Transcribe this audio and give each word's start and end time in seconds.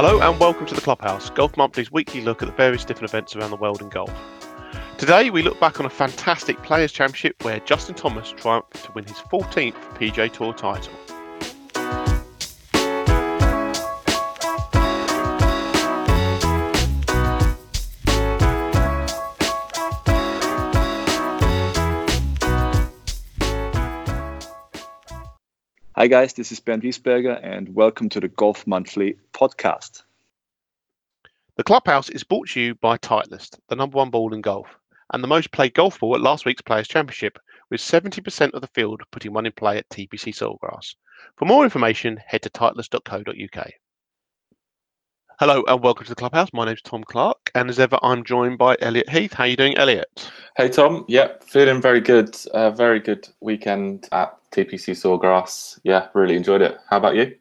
Hello 0.00 0.20
and 0.20 0.38
welcome 0.38 0.64
to 0.64 0.76
the 0.76 0.80
Clubhouse, 0.80 1.28
Golf 1.30 1.56
Monthly's 1.56 1.90
weekly 1.90 2.20
look 2.20 2.40
at 2.40 2.46
the 2.46 2.54
various 2.54 2.84
different 2.84 3.10
events 3.10 3.34
around 3.34 3.50
the 3.50 3.56
world 3.56 3.82
in 3.82 3.88
golf. 3.88 4.14
Today 4.96 5.28
we 5.30 5.42
look 5.42 5.58
back 5.58 5.80
on 5.80 5.86
a 5.86 5.90
fantastic 5.90 6.62
Players' 6.62 6.92
Championship 6.92 7.42
where 7.42 7.58
Justin 7.58 7.96
Thomas 7.96 8.30
triumphed 8.30 8.84
to 8.84 8.92
win 8.92 9.02
his 9.02 9.16
14th 9.16 9.74
PGA 9.96 10.32
Tour 10.32 10.54
title. 10.54 10.92
Hi, 25.98 26.06
guys, 26.06 26.32
this 26.32 26.52
is 26.52 26.60
Bernd 26.60 26.84
Wiesberger, 26.84 27.40
and 27.42 27.74
welcome 27.74 28.08
to 28.10 28.20
the 28.20 28.28
Golf 28.28 28.68
Monthly 28.68 29.16
podcast. 29.32 30.04
The 31.56 31.64
Clubhouse 31.64 32.08
is 32.08 32.22
brought 32.22 32.50
to 32.50 32.60
you 32.60 32.76
by 32.76 32.98
Titleist, 32.98 33.58
the 33.68 33.74
number 33.74 33.96
one 33.96 34.10
ball 34.10 34.32
in 34.32 34.40
golf, 34.40 34.68
and 35.12 35.24
the 35.24 35.26
most 35.26 35.50
played 35.50 35.74
golf 35.74 35.98
ball 35.98 36.14
at 36.14 36.20
last 36.20 36.44
week's 36.44 36.62
Players' 36.62 36.86
Championship, 36.86 37.36
with 37.68 37.80
70% 37.80 38.52
of 38.52 38.60
the 38.60 38.68
field 38.68 39.02
putting 39.10 39.32
one 39.32 39.44
in 39.44 39.50
play 39.50 39.76
at 39.76 39.88
TPC 39.88 40.32
Sawgrass. 40.32 40.94
For 41.36 41.46
more 41.46 41.64
information, 41.64 42.16
head 42.24 42.42
to 42.42 42.50
titleist.co.uk. 42.50 43.72
Hello 45.40 45.62
and 45.68 45.80
welcome 45.84 46.04
to 46.04 46.10
the 46.10 46.16
Clubhouse. 46.16 46.48
My 46.52 46.64
name's 46.64 46.82
Tom 46.82 47.04
Clark, 47.04 47.52
and 47.54 47.70
as 47.70 47.78
ever, 47.78 47.96
I'm 48.02 48.24
joined 48.24 48.58
by 48.58 48.76
Elliot 48.80 49.08
Heath. 49.08 49.32
How 49.32 49.44
are 49.44 49.46
you 49.46 49.56
doing, 49.56 49.78
Elliot? 49.78 50.32
Hey, 50.56 50.68
Tom. 50.68 51.04
Yep, 51.06 51.44
feeling 51.44 51.80
very 51.80 52.00
good. 52.00 52.36
Uh, 52.52 52.72
very 52.72 52.98
good 52.98 53.28
weekend 53.40 54.08
at 54.10 54.36
TPC 54.50 54.96
Sawgrass. 54.96 55.78
Yeah, 55.84 56.08
really 56.12 56.34
enjoyed 56.34 56.60
it. 56.60 56.78
How 56.90 56.96
about 56.96 57.14
you? 57.14 57.36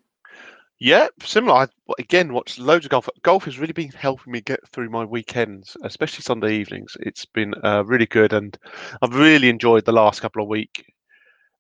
Yeah, 0.78 1.08
similar. 1.24 1.56
I 1.56 1.68
again 1.98 2.34
watched 2.34 2.60
loads 2.60 2.86
of 2.86 2.92
golf. 2.92 3.10
Golf 3.24 3.46
has 3.46 3.58
really 3.58 3.74
been 3.74 3.90
helping 3.90 4.32
me 4.32 4.42
get 4.42 4.60
through 4.70 4.92
my 4.92 5.04
weekends, 5.04 5.76
especially 5.82 6.22
Sunday 6.22 6.54
evenings. 6.54 6.96
It's 7.00 7.26
been 7.26 7.56
uh, 7.64 7.84
really 7.84 8.06
good, 8.06 8.32
and 8.32 8.56
I've 9.02 9.16
really 9.16 9.50
enjoyed 9.50 9.86
the 9.86 9.92
last 9.92 10.22
couple 10.22 10.44
of 10.44 10.50
week 10.50 10.86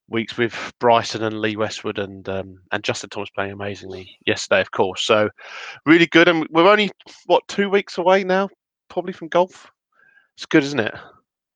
weeks 0.10 0.38
with 0.38 0.74
Bryson 0.80 1.24
and 1.24 1.42
Lee 1.42 1.56
Westwood 1.56 2.00
and 2.00 2.28
um, 2.30 2.60
and 2.72 2.84
Justin 2.84 3.10
Thomas 3.10 3.30
playing 3.30 3.52
amazingly 3.52 4.18
yesterday, 4.26 4.62
of 4.62 4.72
course. 4.72 5.04
So 5.04 5.30
really 5.86 6.08
good, 6.08 6.28
and 6.28 6.48
we're 6.50 6.70
only 6.70 6.92
what 7.26 7.48
two 7.48 7.70
weeks 7.70 7.98
away 7.98 8.24
now, 8.24 8.50
probably 8.90 9.14
from 9.14 9.28
golf. 9.28 9.72
It's 10.36 10.46
good, 10.46 10.64
isn't 10.64 10.80
it? 10.80 10.96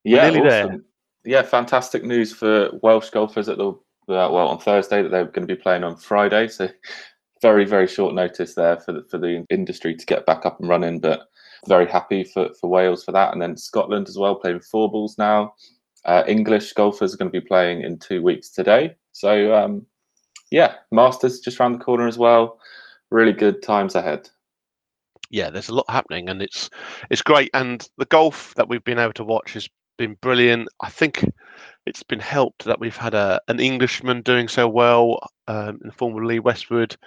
Yeah, 0.04 0.30
awesome. 0.30 0.44
There. 0.44 0.80
Yeah, 1.24 1.44
fantastic 1.44 2.04
news 2.04 2.34
for 2.34 2.72
Welsh 2.82 3.10
golfers 3.12 3.48
at 3.48 3.58
the 3.58 3.70
uh, 3.70 3.76
well 4.08 4.48
on 4.48 4.60
Thursday 4.60 5.02
that 5.02 5.10
they're 5.10 5.26
going 5.26 5.48
to 5.48 5.56
be 5.56 5.62
playing 5.62 5.84
on 5.84 5.96
Friday. 5.96 6.48
So 6.48 6.68
very 7.42 7.66
very 7.66 7.88
short 7.88 8.14
notice 8.14 8.56
there 8.56 8.78
for 8.78 8.94
the, 8.94 9.04
for 9.10 9.18
the 9.18 9.46
industry 9.50 9.96
to 9.96 10.06
get 10.06 10.26
back 10.26 10.46
up 10.46 10.60
and 10.60 10.70
running, 10.70 11.00
but 11.00 11.28
very 11.68 11.88
happy 11.88 12.24
for, 12.24 12.50
for 12.60 12.70
Wales 12.70 13.04
for 13.04 13.12
that, 13.12 13.34
and 13.34 13.42
then 13.42 13.56
Scotland 13.56 14.08
as 14.10 14.18
well 14.18 14.36
playing 14.36 14.62
four 14.62 14.90
balls 14.92 15.18
now. 15.18 15.54
Uh, 16.06 16.24
English 16.28 16.74
golfers 16.74 17.14
are 17.14 17.18
going 17.18 17.32
to 17.32 17.42
be 17.42 17.46
playing 17.46 17.82
in 17.82 17.98
two 17.98 18.22
weeks 18.22 18.50
today. 18.50 18.96
So, 19.12 19.54
um, 19.54 19.86
yeah, 20.50 20.76
Masters 20.92 21.40
just 21.40 21.60
around 21.60 21.74
the 21.74 21.84
corner 21.84 22.08
as 22.08 22.18
well. 22.18 22.60
Really 23.10 23.34
good 23.34 23.62
times 23.62 23.96
ahead. 23.96 24.30
Yeah, 25.30 25.50
there's 25.50 25.70
a 25.70 25.76
lot 25.76 25.90
happening, 25.90 26.30
and 26.30 26.42
it's 26.42 26.70
it's 27.10 27.22
great. 27.22 27.50
And 27.54 27.88
the 27.98 28.06
golf 28.06 28.54
that 28.56 28.68
we've 28.68 28.84
been 28.84 29.00
able 29.00 29.14
to 29.14 29.24
watch 29.24 29.54
has 29.54 29.70
been 29.98 30.18
brilliant. 30.22 30.68
I 30.82 30.90
think 30.90 31.24
it's 31.86 32.04
been 32.04 32.20
helped 32.20 32.66
that 32.66 32.80
we've 32.80 32.98
had 32.98 33.14
a 33.14 33.40
an 33.48 33.60
Englishman 33.60 34.22
doing 34.24 34.48
so 34.48 34.68
well 34.68 35.20
um, 35.48 35.80
in 35.82 35.88
the 35.88 35.94
form 35.94 36.18
of 36.18 36.24
Lee 36.24 36.40
Westwood. 36.40 36.98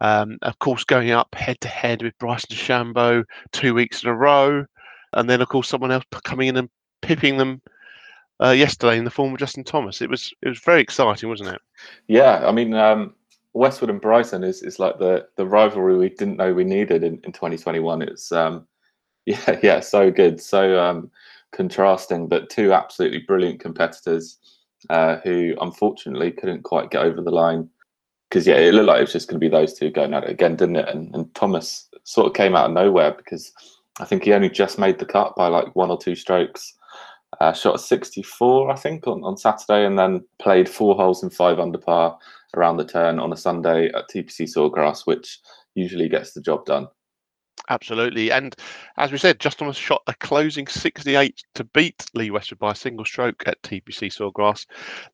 Um, 0.00 0.38
of 0.42 0.58
course, 0.58 0.84
going 0.84 1.10
up 1.10 1.34
head 1.34 1.60
to 1.62 1.68
head 1.68 2.02
with 2.02 2.18
Bryson 2.18 2.54
DeChambeau 2.54 3.24
two 3.52 3.74
weeks 3.74 4.02
in 4.02 4.08
a 4.08 4.14
row, 4.14 4.64
and 5.12 5.28
then 5.28 5.40
of 5.40 5.48
course 5.48 5.68
someone 5.68 5.90
else 5.90 6.04
coming 6.24 6.48
in 6.48 6.56
and 6.56 6.68
pipping 7.02 7.38
them 7.38 7.60
uh, 8.42 8.50
yesterday 8.50 8.98
in 8.98 9.04
the 9.04 9.10
form 9.10 9.32
of 9.32 9.38
Justin 9.38 9.64
Thomas. 9.64 10.02
It 10.02 10.10
was 10.10 10.32
it 10.42 10.48
was 10.48 10.58
very 10.58 10.80
exciting, 10.80 11.28
wasn't 11.28 11.50
it? 11.50 11.60
Yeah, 12.08 12.46
I 12.46 12.52
mean 12.52 12.74
um, 12.74 13.14
Westwood 13.52 13.90
and 13.90 14.00
Bryson 14.00 14.44
is 14.44 14.62
is 14.62 14.78
like 14.78 14.98
the 14.98 15.26
the 15.36 15.46
rivalry 15.46 15.96
we 15.96 16.08
didn't 16.08 16.36
know 16.36 16.52
we 16.52 16.64
needed 16.64 17.04
in, 17.04 17.20
in 17.24 17.32
2021. 17.32 18.02
It's 18.02 18.32
um, 18.32 18.66
yeah 19.26 19.58
yeah 19.62 19.80
so 19.80 20.10
good, 20.10 20.40
so 20.40 20.78
um, 20.78 21.10
contrasting, 21.52 22.28
but 22.28 22.50
two 22.50 22.72
absolutely 22.72 23.20
brilliant 23.20 23.60
competitors 23.60 24.38
uh, 24.90 25.16
who 25.24 25.54
unfortunately 25.60 26.30
couldn't 26.32 26.62
quite 26.62 26.90
get 26.90 27.02
over 27.02 27.20
the 27.22 27.30
line. 27.30 27.68
Because 28.28 28.46
yeah, 28.46 28.56
it 28.56 28.74
looked 28.74 28.88
like 28.88 28.98
it 28.98 29.02
was 29.02 29.12
just 29.12 29.28
going 29.28 29.40
to 29.40 29.44
be 29.44 29.50
those 29.50 29.74
two 29.74 29.90
going 29.90 30.12
at 30.12 30.24
it 30.24 30.30
again, 30.30 30.56
didn't 30.56 30.76
it? 30.76 30.88
And, 30.88 31.14
and 31.14 31.32
Thomas 31.34 31.88
sort 32.02 32.26
of 32.26 32.34
came 32.34 32.56
out 32.56 32.66
of 32.66 32.72
nowhere 32.72 33.12
because 33.12 33.52
I 34.00 34.04
think 34.04 34.24
he 34.24 34.32
only 34.32 34.50
just 34.50 34.78
made 34.78 34.98
the 34.98 35.06
cut 35.06 35.36
by 35.36 35.46
like 35.46 35.76
one 35.76 35.90
or 35.90 35.98
two 35.98 36.16
strokes 36.16 36.74
uh, 37.40 37.52
shot 37.52 37.76
a 37.76 37.78
64, 37.78 38.70
I 38.70 38.76
think, 38.76 39.06
on, 39.06 39.22
on 39.24 39.36
Saturday, 39.36 39.86
and 39.86 39.98
then 39.98 40.24
played 40.38 40.68
four 40.68 40.94
holes 40.94 41.22
in 41.22 41.30
five 41.30 41.58
under 41.58 41.78
par 41.78 42.18
around 42.56 42.76
the 42.76 42.84
turn 42.84 43.18
on 43.18 43.32
a 43.32 43.36
Sunday 43.36 43.88
at 43.88 44.08
TPC 44.08 44.42
Sawgrass, 44.42 45.06
which 45.06 45.40
usually 45.74 46.08
gets 46.08 46.32
the 46.32 46.40
job 46.40 46.64
done. 46.64 46.88
Absolutely. 47.70 48.30
And 48.30 48.54
as 48.98 49.10
we 49.10 49.16
said, 49.16 49.40
Justin 49.40 49.66
was 49.66 49.76
shot 49.76 50.02
a 50.06 50.14
closing 50.14 50.66
68 50.66 51.42
to 51.54 51.64
beat 51.64 52.04
Lee 52.12 52.30
Westwood 52.30 52.58
by 52.58 52.72
a 52.72 52.74
single 52.74 53.06
stroke 53.06 53.42
at 53.46 53.62
TPC 53.62 54.12
Sawgrass. 54.12 54.66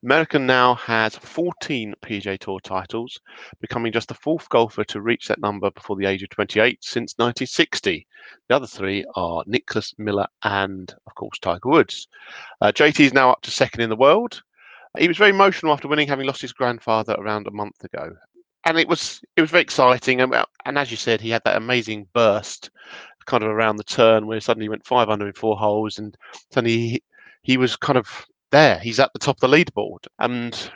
American 0.02 0.46
now 0.46 0.74
has 0.74 1.16
14 1.16 1.94
PGA 2.02 2.38
Tour 2.38 2.58
titles, 2.60 3.20
becoming 3.60 3.92
just 3.92 4.08
the 4.08 4.14
fourth 4.14 4.48
golfer 4.48 4.82
to 4.84 5.00
reach 5.00 5.28
that 5.28 5.40
number 5.40 5.70
before 5.70 5.94
the 5.94 6.06
age 6.06 6.24
of 6.24 6.30
28 6.30 6.82
since 6.82 7.14
1960. 7.18 8.04
The 8.48 8.56
other 8.56 8.66
three 8.66 9.04
are 9.14 9.44
Nicklaus 9.46 9.94
Miller 9.96 10.26
and, 10.42 10.92
of 11.06 11.14
course, 11.14 11.38
Tiger 11.38 11.68
Woods. 11.68 12.08
Uh, 12.60 12.72
JT 12.72 12.98
is 12.98 13.14
now 13.14 13.30
up 13.30 13.42
to 13.42 13.52
second 13.52 13.82
in 13.82 13.90
the 13.90 13.96
world. 13.96 14.42
He 14.98 15.06
was 15.06 15.18
very 15.18 15.30
emotional 15.30 15.72
after 15.72 15.86
winning, 15.86 16.08
having 16.08 16.26
lost 16.26 16.42
his 16.42 16.52
grandfather 16.52 17.14
around 17.16 17.46
a 17.46 17.52
month 17.52 17.84
ago 17.84 18.16
and 18.64 18.78
it 18.78 18.88
was 18.88 19.20
it 19.36 19.40
was 19.40 19.50
very 19.50 19.62
exciting. 19.62 20.20
And, 20.20 20.34
and 20.64 20.78
as 20.78 20.90
you 20.90 20.96
said, 20.96 21.20
he 21.20 21.30
had 21.30 21.42
that 21.44 21.56
amazing 21.56 22.06
burst, 22.12 22.70
kind 23.26 23.42
of 23.42 23.50
around 23.50 23.76
the 23.76 23.84
turn 23.84 24.26
where 24.26 24.40
suddenly 24.40 24.64
he 24.64 24.70
went 24.70 24.86
five 24.86 25.08
under 25.08 25.26
in 25.26 25.32
four 25.32 25.56
holes, 25.56 25.98
and 25.98 26.16
suddenly 26.52 26.78
he, 26.78 27.02
he 27.42 27.56
was 27.56 27.76
kind 27.76 27.98
of 27.98 28.08
there. 28.50 28.78
He's 28.78 29.00
at 29.00 29.12
the 29.12 29.18
top 29.18 29.42
of 29.42 29.50
the 29.50 29.56
leaderboard, 29.56 30.06
and 30.18 30.70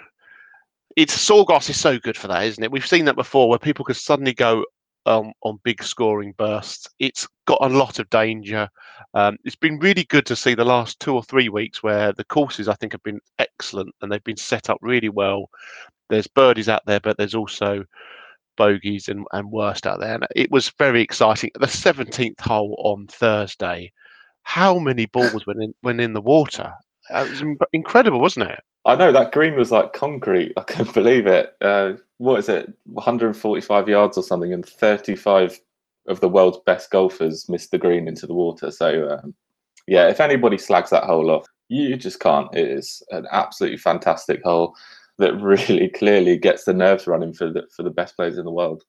it's 0.96 1.16
Sawgrass 1.16 1.70
is 1.70 1.80
so 1.80 1.98
good 1.98 2.16
for 2.16 2.28
that, 2.28 2.44
isn't 2.44 2.62
it? 2.62 2.70
We've 2.70 2.86
seen 2.86 3.04
that 3.06 3.16
before, 3.16 3.48
where 3.48 3.58
people 3.58 3.84
can 3.84 3.96
suddenly 3.96 4.32
go 4.32 4.64
um, 5.06 5.32
on 5.42 5.58
big 5.64 5.82
scoring 5.82 6.34
bursts. 6.36 6.88
It's 6.98 7.26
got 7.46 7.58
a 7.60 7.68
lot 7.68 7.98
of 7.98 8.08
danger. 8.10 8.68
Um, 9.12 9.36
it's 9.44 9.56
been 9.56 9.78
really 9.78 10.04
good 10.04 10.26
to 10.26 10.36
see 10.36 10.54
the 10.54 10.64
last 10.64 10.98
two 11.00 11.14
or 11.14 11.22
three 11.22 11.48
weeks 11.48 11.82
where 11.82 12.12
the 12.12 12.24
courses 12.24 12.68
I 12.68 12.74
think 12.74 12.92
have 12.92 13.02
been 13.02 13.20
excellent 13.38 13.94
and 14.00 14.10
they've 14.10 14.24
been 14.24 14.36
set 14.36 14.70
up 14.70 14.78
really 14.80 15.08
well 15.08 15.50
there's 16.08 16.26
birdies 16.26 16.68
out 16.68 16.82
there, 16.86 17.00
but 17.00 17.16
there's 17.16 17.34
also 17.34 17.84
bogeys 18.56 19.08
and, 19.08 19.26
and 19.32 19.50
worst 19.50 19.86
out 19.86 20.00
there. 20.00 20.14
And 20.14 20.26
it 20.34 20.50
was 20.50 20.70
very 20.78 21.02
exciting. 21.02 21.50
The 21.54 21.66
17th 21.66 22.40
hole 22.40 22.76
on 22.78 23.06
Thursday, 23.08 23.92
how 24.42 24.78
many 24.78 25.06
balls 25.12 25.46
went 25.46 25.62
in, 25.62 25.74
went 25.82 26.00
in 26.00 26.12
the 26.12 26.20
water? 26.20 26.72
It 27.10 27.30
was 27.30 27.42
incredible, 27.72 28.20
wasn't 28.20 28.50
it? 28.50 28.60
I 28.86 28.96
know 28.96 29.12
that 29.12 29.32
green 29.32 29.56
was 29.56 29.70
like 29.70 29.92
concrete. 29.92 30.52
I 30.56 30.62
couldn't 30.62 30.94
believe 30.94 31.26
it. 31.26 31.54
Uh, 31.60 31.94
what 32.18 32.38
is 32.38 32.48
it? 32.48 32.72
145 32.84 33.88
yards 33.88 34.18
or 34.18 34.22
something, 34.22 34.52
and 34.52 34.64
35 34.64 35.58
of 36.06 36.20
the 36.20 36.28
world's 36.28 36.58
best 36.66 36.90
golfers 36.90 37.48
missed 37.48 37.70
the 37.70 37.78
green 37.78 38.08
into 38.08 38.26
the 38.26 38.34
water. 38.34 38.70
So, 38.70 39.10
um, 39.10 39.34
yeah, 39.86 40.08
if 40.08 40.20
anybody 40.20 40.58
slags 40.58 40.90
that 40.90 41.04
hole 41.04 41.30
off, 41.30 41.46
you 41.68 41.96
just 41.96 42.20
can't. 42.20 42.54
It 42.54 42.68
is 42.68 43.02
an 43.10 43.26
absolutely 43.32 43.78
fantastic 43.78 44.42
hole 44.42 44.74
that 45.18 45.34
really 45.40 45.88
clearly 45.94 46.36
gets 46.36 46.64
the 46.64 46.74
nerves 46.74 47.06
running 47.06 47.32
for 47.32 47.50
the 47.50 47.64
for 47.74 47.82
the 47.82 47.90
best 47.90 48.16
players 48.16 48.38
in 48.38 48.44
the 48.44 48.50
world. 48.50 48.82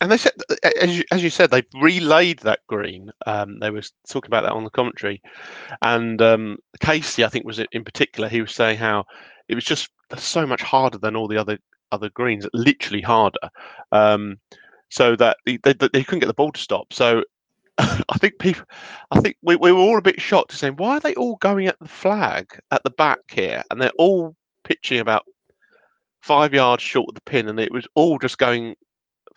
And 0.00 0.12
they 0.12 0.16
said, 0.16 0.32
as 0.80 0.96
you, 0.96 1.04
as 1.10 1.24
you 1.24 1.30
said, 1.30 1.50
they 1.50 1.64
relayed 1.74 2.38
that 2.40 2.60
green. 2.68 3.10
Um, 3.26 3.58
they 3.58 3.70
were 3.70 3.82
talking 4.08 4.28
about 4.28 4.42
that 4.42 4.52
on 4.52 4.62
the 4.62 4.70
commentary, 4.70 5.20
and 5.82 6.22
um, 6.22 6.58
Casey, 6.80 7.24
I 7.24 7.28
think, 7.28 7.44
was 7.44 7.60
in 7.72 7.84
particular. 7.84 8.28
He 8.28 8.40
was 8.40 8.54
saying 8.54 8.78
how 8.78 9.04
it 9.48 9.56
was 9.56 9.64
just 9.64 9.90
so 10.16 10.46
much 10.46 10.62
harder 10.62 10.98
than 10.98 11.16
all 11.16 11.26
the 11.26 11.38
other 11.38 11.58
other 11.90 12.10
greens, 12.10 12.46
literally 12.52 13.02
harder. 13.02 13.50
Um, 13.90 14.38
so 14.90 15.16
that 15.16 15.38
they, 15.44 15.58
they, 15.64 15.74
they, 15.74 16.04
couldn't 16.04 16.20
get 16.20 16.26
the 16.26 16.34
ball 16.34 16.52
to 16.52 16.60
stop. 16.60 16.92
So 16.92 17.24
I 17.78 18.18
think 18.18 18.38
people, 18.38 18.64
I 19.10 19.20
think 19.20 19.36
we, 19.42 19.56
we 19.56 19.72
were 19.72 19.78
all 19.78 19.98
a 19.98 20.02
bit 20.02 20.20
shocked, 20.20 20.52
saying, 20.52 20.76
why 20.76 20.96
are 20.96 21.00
they 21.00 21.14
all 21.14 21.36
going 21.36 21.66
at 21.66 21.78
the 21.78 21.88
flag 21.88 22.58
at 22.70 22.82
the 22.84 22.90
back 22.90 23.18
here, 23.30 23.62
and 23.70 23.80
they're 23.80 23.90
all 23.98 24.34
pitching 24.64 25.00
about 25.00 25.24
five 26.28 26.52
yards 26.52 26.82
short 26.82 27.08
of 27.08 27.14
the 27.14 27.22
pin, 27.22 27.48
and 27.48 27.58
it 27.58 27.72
was 27.72 27.88
all 27.94 28.18
just 28.18 28.36
going 28.36 28.76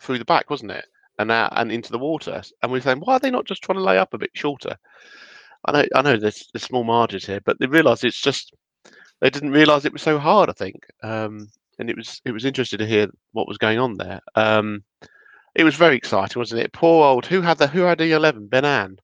through 0.00 0.18
the 0.18 0.26
back, 0.26 0.50
wasn't 0.50 0.70
it? 0.70 0.84
And 1.18 1.30
out 1.30 1.52
and 1.56 1.72
into 1.72 1.90
the 1.90 1.98
water. 1.98 2.42
And 2.62 2.70
we 2.70 2.78
are 2.78 2.82
saying, 2.82 3.00
why 3.00 3.14
are 3.14 3.18
they 3.18 3.30
not 3.30 3.46
just 3.46 3.62
trying 3.62 3.78
to 3.78 3.84
lay 3.84 3.96
up 3.96 4.12
a 4.12 4.18
bit 4.18 4.30
shorter? 4.34 4.76
I 5.64 5.72
know, 5.72 5.86
I 5.94 6.02
know, 6.02 6.16
there's, 6.18 6.48
there's 6.52 6.64
small 6.64 6.84
margins 6.84 7.24
here, 7.24 7.40
but 7.44 7.58
they 7.58 7.66
realise 7.66 8.04
it's 8.04 8.20
just 8.20 8.52
they 9.22 9.30
didn't 9.30 9.52
realise 9.52 9.84
it 9.84 9.92
was 9.92 10.02
so 10.02 10.18
hard. 10.18 10.50
I 10.50 10.52
think, 10.52 10.84
um, 11.02 11.48
and 11.78 11.88
it 11.88 11.96
was 11.96 12.20
it 12.24 12.32
was 12.32 12.44
interesting 12.44 12.80
to 12.80 12.86
hear 12.86 13.08
what 13.32 13.48
was 13.48 13.56
going 13.58 13.78
on 13.78 13.96
there. 13.96 14.20
Um, 14.34 14.82
it 15.54 15.64
was 15.64 15.76
very 15.76 15.96
exciting, 15.96 16.40
wasn't 16.40 16.60
it? 16.60 16.72
Poor 16.72 17.06
old 17.06 17.24
who 17.24 17.40
had 17.40 17.58
the 17.58 17.68
who 17.68 17.82
had 17.82 17.98
the 17.98 18.12
eleven? 18.12 18.48
Ben 18.48 18.64
An. 18.64 18.98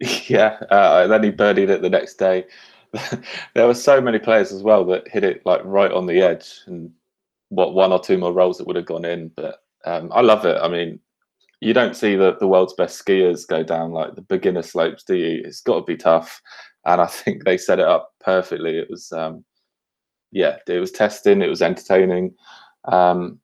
Yeah, 0.28 0.58
uh, 0.70 1.06
then 1.06 1.22
he 1.22 1.30
birdied 1.30 1.70
it 1.70 1.80
the 1.80 1.88
next 1.88 2.16
day. 2.16 2.44
there 3.54 3.66
were 3.66 3.74
so 3.74 4.00
many 4.00 4.18
players 4.18 4.52
as 4.52 4.62
well 4.62 4.84
that 4.86 5.08
hit 5.08 5.24
it 5.24 5.46
like 5.46 5.60
right 5.64 5.92
on 5.92 6.06
the 6.06 6.20
edge, 6.20 6.62
and 6.66 6.90
what 7.54 7.74
one 7.74 7.92
or 7.92 8.00
two 8.00 8.18
more 8.18 8.32
rolls 8.32 8.58
that 8.58 8.66
would 8.66 8.76
have 8.76 8.86
gone 8.86 9.04
in. 9.04 9.30
But 9.36 9.58
um, 9.84 10.10
I 10.12 10.20
love 10.20 10.44
it. 10.44 10.58
I 10.60 10.68
mean, 10.68 10.98
you 11.60 11.72
don't 11.72 11.96
see 11.96 12.16
the, 12.16 12.36
the 12.40 12.46
world's 12.46 12.74
best 12.74 13.02
skiers 13.02 13.46
go 13.46 13.62
down 13.62 13.92
like 13.92 14.14
the 14.14 14.22
beginner 14.22 14.62
slopes, 14.62 15.04
do 15.04 15.14
you? 15.14 15.42
It's 15.44 15.62
got 15.62 15.76
to 15.76 15.84
be 15.84 15.96
tough, 15.96 16.40
and 16.84 17.00
I 17.00 17.06
think 17.10 17.44
they 17.44 17.56
set 17.56 17.78
it 17.78 17.86
up 17.86 18.12
perfectly. 18.20 18.78
It 18.78 18.90
was, 18.90 19.10
um, 19.12 19.44
yeah, 20.30 20.58
it 20.66 20.80
was 20.80 20.92
testing, 20.92 21.42
it 21.42 21.48
was 21.48 21.62
entertaining. 21.62 22.34
Um, 22.86 23.38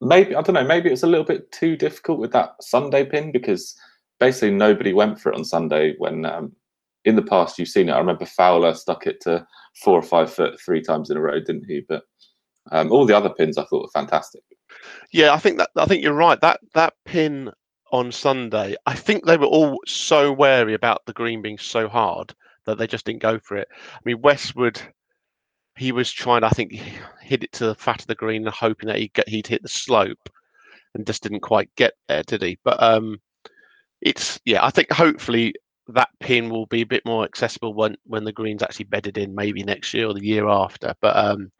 maybe 0.00 0.34
I 0.34 0.42
don't 0.42 0.54
know, 0.54 0.64
maybe 0.64 0.88
it 0.88 0.92
was 0.92 1.02
a 1.02 1.08
little 1.08 1.24
bit 1.24 1.50
too 1.52 1.76
difficult 1.76 2.18
with 2.18 2.32
that 2.32 2.54
Sunday 2.60 3.04
pin 3.04 3.32
because 3.32 3.76
basically 4.20 4.52
nobody 4.52 4.92
went 4.92 5.20
for 5.20 5.32
it 5.32 5.36
on 5.36 5.44
Sunday 5.44 5.94
when 5.98 6.24
um, 6.24 6.52
in 7.04 7.16
the 7.16 7.22
past 7.22 7.58
you've 7.58 7.68
seen 7.68 7.88
it. 7.88 7.92
I 7.92 7.98
remember 7.98 8.26
Fowler 8.26 8.74
stuck 8.74 9.06
it 9.06 9.20
to 9.22 9.46
four 9.82 9.98
or 9.98 10.02
five 10.02 10.32
foot 10.32 10.60
three 10.60 10.82
times 10.82 11.10
in 11.10 11.16
a 11.16 11.20
row, 11.20 11.40
didn't 11.40 11.64
he? 11.66 11.82
But 11.88 12.02
um, 12.72 12.92
all 12.92 13.06
the 13.06 13.16
other 13.16 13.30
pins 13.30 13.58
I 13.58 13.64
thought 13.64 13.82
were 13.82 14.00
fantastic. 14.00 14.42
Yeah, 15.12 15.32
I 15.32 15.38
think 15.38 15.58
that 15.58 15.70
I 15.76 15.86
think 15.86 16.02
you're 16.02 16.12
right. 16.12 16.40
That 16.40 16.60
that 16.74 16.94
pin 17.04 17.52
on 17.92 18.12
Sunday, 18.12 18.76
I 18.86 18.94
think 18.94 19.24
they 19.24 19.36
were 19.36 19.46
all 19.46 19.78
so 19.86 20.32
wary 20.32 20.74
about 20.74 21.02
the 21.06 21.12
green 21.12 21.42
being 21.42 21.58
so 21.58 21.88
hard 21.88 22.34
that 22.64 22.78
they 22.78 22.86
just 22.86 23.06
didn't 23.06 23.22
go 23.22 23.38
for 23.38 23.56
it. 23.56 23.68
I 23.72 23.98
mean, 24.04 24.20
Westwood, 24.22 24.80
he 25.76 25.92
was 25.92 26.10
trying. 26.10 26.44
I 26.44 26.50
think 26.50 26.72
he 26.72 26.92
hit 27.22 27.44
it 27.44 27.52
to 27.52 27.66
the 27.66 27.74
fat 27.74 28.00
of 28.00 28.06
the 28.08 28.14
green, 28.14 28.44
hoping 28.46 28.88
that 28.88 28.98
he'd 28.98 29.12
get 29.12 29.28
he'd 29.28 29.46
hit 29.46 29.62
the 29.62 29.68
slope, 29.68 30.28
and 30.94 31.06
just 31.06 31.22
didn't 31.22 31.40
quite 31.40 31.74
get 31.76 31.94
there, 32.08 32.22
did 32.24 32.42
he? 32.42 32.58
But 32.64 32.82
um, 32.82 33.20
it's 34.00 34.40
yeah. 34.44 34.64
I 34.64 34.70
think 34.70 34.90
hopefully 34.92 35.54
that 35.88 36.08
pin 36.20 36.50
will 36.50 36.66
be 36.66 36.82
a 36.82 36.86
bit 36.86 37.04
more 37.06 37.24
accessible 37.24 37.74
when 37.74 37.96
when 38.04 38.24
the 38.24 38.32
green's 38.32 38.62
actually 38.62 38.86
bedded 38.86 39.18
in, 39.18 39.34
maybe 39.34 39.62
next 39.62 39.94
year 39.94 40.08
or 40.08 40.14
the 40.14 40.24
year 40.24 40.48
after. 40.48 40.94
But 41.00 41.16
um, 41.16 41.50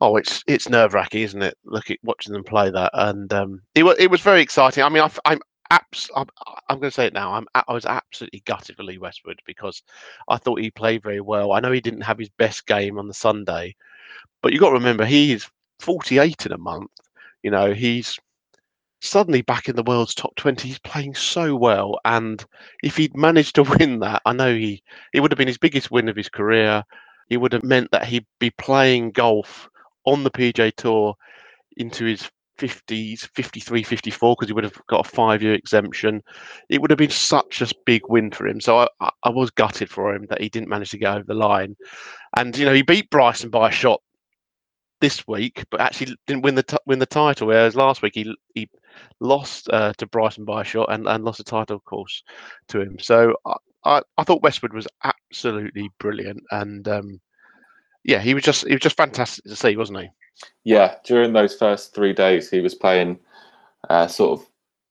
oh, 0.00 0.16
it's 0.16 0.42
it's 0.46 0.68
nerve 0.68 0.94
wracking, 0.94 1.22
isn't 1.22 1.42
it? 1.42 1.56
Look 1.64 1.90
at 1.90 1.98
watching 2.02 2.32
them 2.32 2.44
play 2.44 2.70
that, 2.70 2.90
and 2.94 3.32
um, 3.32 3.62
it 3.74 3.82
was 3.82 3.96
it 3.98 4.10
was 4.10 4.20
very 4.20 4.40
exciting. 4.40 4.84
I 4.84 4.88
mean, 4.88 5.02
I, 5.02 5.10
I'm 5.24 5.40
abs- 5.70 6.10
I'm, 6.14 6.28
I'm 6.68 6.78
going 6.78 6.90
to 6.90 6.94
say 6.94 7.06
it 7.06 7.14
now. 7.14 7.32
I'm 7.32 7.46
I 7.54 7.72
was 7.72 7.86
absolutely 7.86 8.42
gutted 8.46 8.76
for 8.76 8.84
Lee 8.84 8.98
Westwood 8.98 9.40
because 9.46 9.82
I 10.28 10.36
thought 10.36 10.60
he 10.60 10.70
played 10.70 11.02
very 11.02 11.20
well. 11.20 11.52
I 11.52 11.60
know 11.60 11.72
he 11.72 11.80
didn't 11.80 12.02
have 12.02 12.18
his 12.18 12.30
best 12.38 12.66
game 12.66 12.98
on 12.98 13.08
the 13.08 13.14
Sunday, 13.14 13.74
but 14.42 14.52
you 14.52 14.60
got 14.60 14.68
to 14.68 14.74
remember 14.74 15.04
he's 15.04 15.50
48 15.80 16.46
in 16.46 16.52
a 16.52 16.58
month. 16.58 16.90
You 17.42 17.50
know, 17.50 17.72
he's 17.72 18.18
suddenly 19.06 19.42
back 19.42 19.68
in 19.68 19.76
the 19.76 19.82
world's 19.82 20.14
top 20.14 20.34
20 20.36 20.68
he's 20.68 20.78
playing 20.78 21.14
so 21.14 21.54
well 21.54 21.98
and 22.04 22.44
if 22.82 22.96
he'd 22.96 23.16
managed 23.16 23.54
to 23.54 23.62
win 23.78 24.00
that 24.00 24.22
i 24.26 24.32
know 24.32 24.54
he 24.54 24.82
it 25.12 25.20
would 25.20 25.30
have 25.30 25.38
been 25.38 25.48
his 25.48 25.58
biggest 25.58 25.90
win 25.90 26.08
of 26.08 26.16
his 26.16 26.28
career. 26.28 26.84
It 27.30 27.38
would 27.38 27.52
have 27.52 27.64
meant 27.64 27.90
that 27.90 28.04
he'd 28.04 28.26
be 28.38 28.50
playing 28.50 29.12
golf 29.12 29.68
on 30.04 30.22
the 30.22 30.30
PGA 30.30 30.74
tour 30.76 31.14
into 31.76 32.04
his 32.04 32.30
50s 32.58 33.28
53 33.34 33.82
54 33.82 34.34
because 34.34 34.48
he 34.48 34.54
would 34.54 34.64
have 34.64 34.80
got 34.86 35.06
a 35.06 35.08
five 35.08 35.42
year 35.42 35.54
exemption. 35.54 36.22
It 36.68 36.80
would 36.80 36.90
have 36.90 36.98
been 36.98 37.10
such 37.10 37.60
a 37.60 37.68
big 37.84 38.02
win 38.08 38.30
for 38.30 38.46
him. 38.46 38.60
So 38.60 38.88
I, 39.00 39.10
I 39.24 39.30
was 39.30 39.50
gutted 39.50 39.90
for 39.90 40.14
him 40.14 40.26
that 40.30 40.40
he 40.40 40.48
didn't 40.48 40.68
manage 40.68 40.90
to 40.90 40.98
get 40.98 41.14
over 41.14 41.24
the 41.26 41.34
line. 41.34 41.76
And 42.36 42.56
you 42.56 42.64
know 42.64 42.72
he 42.72 42.82
beat 42.82 43.10
bryson 43.10 43.50
by 43.50 43.68
a 43.68 43.72
shot 43.72 44.00
this 45.00 45.26
week, 45.26 45.64
but 45.70 45.80
actually 45.80 46.16
didn't 46.26 46.42
win 46.42 46.54
the 46.54 46.62
t- 46.62 46.76
win 46.86 46.98
the 46.98 47.06
title. 47.06 47.48
Whereas 47.48 47.76
last 47.76 48.02
week 48.02 48.14
he 48.14 48.34
he 48.54 48.70
lost 49.20 49.68
uh, 49.70 49.92
to 49.98 50.06
Bryson 50.06 50.44
by 50.44 50.62
a 50.62 50.64
shot 50.64 50.92
and, 50.92 51.06
and 51.06 51.24
lost 51.24 51.38
the 51.38 51.44
title, 51.44 51.76
of 51.76 51.84
course, 51.84 52.22
to 52.68 52.80
him. 52.80 52.98
So 52.98 53.34
I, 53.44 53.54
I, 53.84 54.02
I 54.18 54.24
thought 54.24 54.42
Westwood 54.42 54.72
was 54.72 54.88
absolutely 55.04 55.90
brilliant, 55.98 56.42
and 56.50 56.86
um, 56.88 57.20
yeah, 58.04 58.20
he 58.20 58.34
was 58.34 58.42
just 58.42 58.66
he 58.66 58.72
was 58.72 58.82
just 58.82 58.96
fantastic 58.96 59.44
to 59.44 59.56
see, 59.56 59.76
wasn't 59.76 60.00
he? 60.00 60.08
Yeah, 60.64 60.96
during 61.04 61.32
those 61.32 61.54
first 61.54 61.94
three 61.94 62.12
days, 62.12 62.50
he 62.50 62.60
was 62.60 62.74
playing 62.74 63.18
uh, 63.88 64.06
sort 64.06 64.40
of 64.40 64.46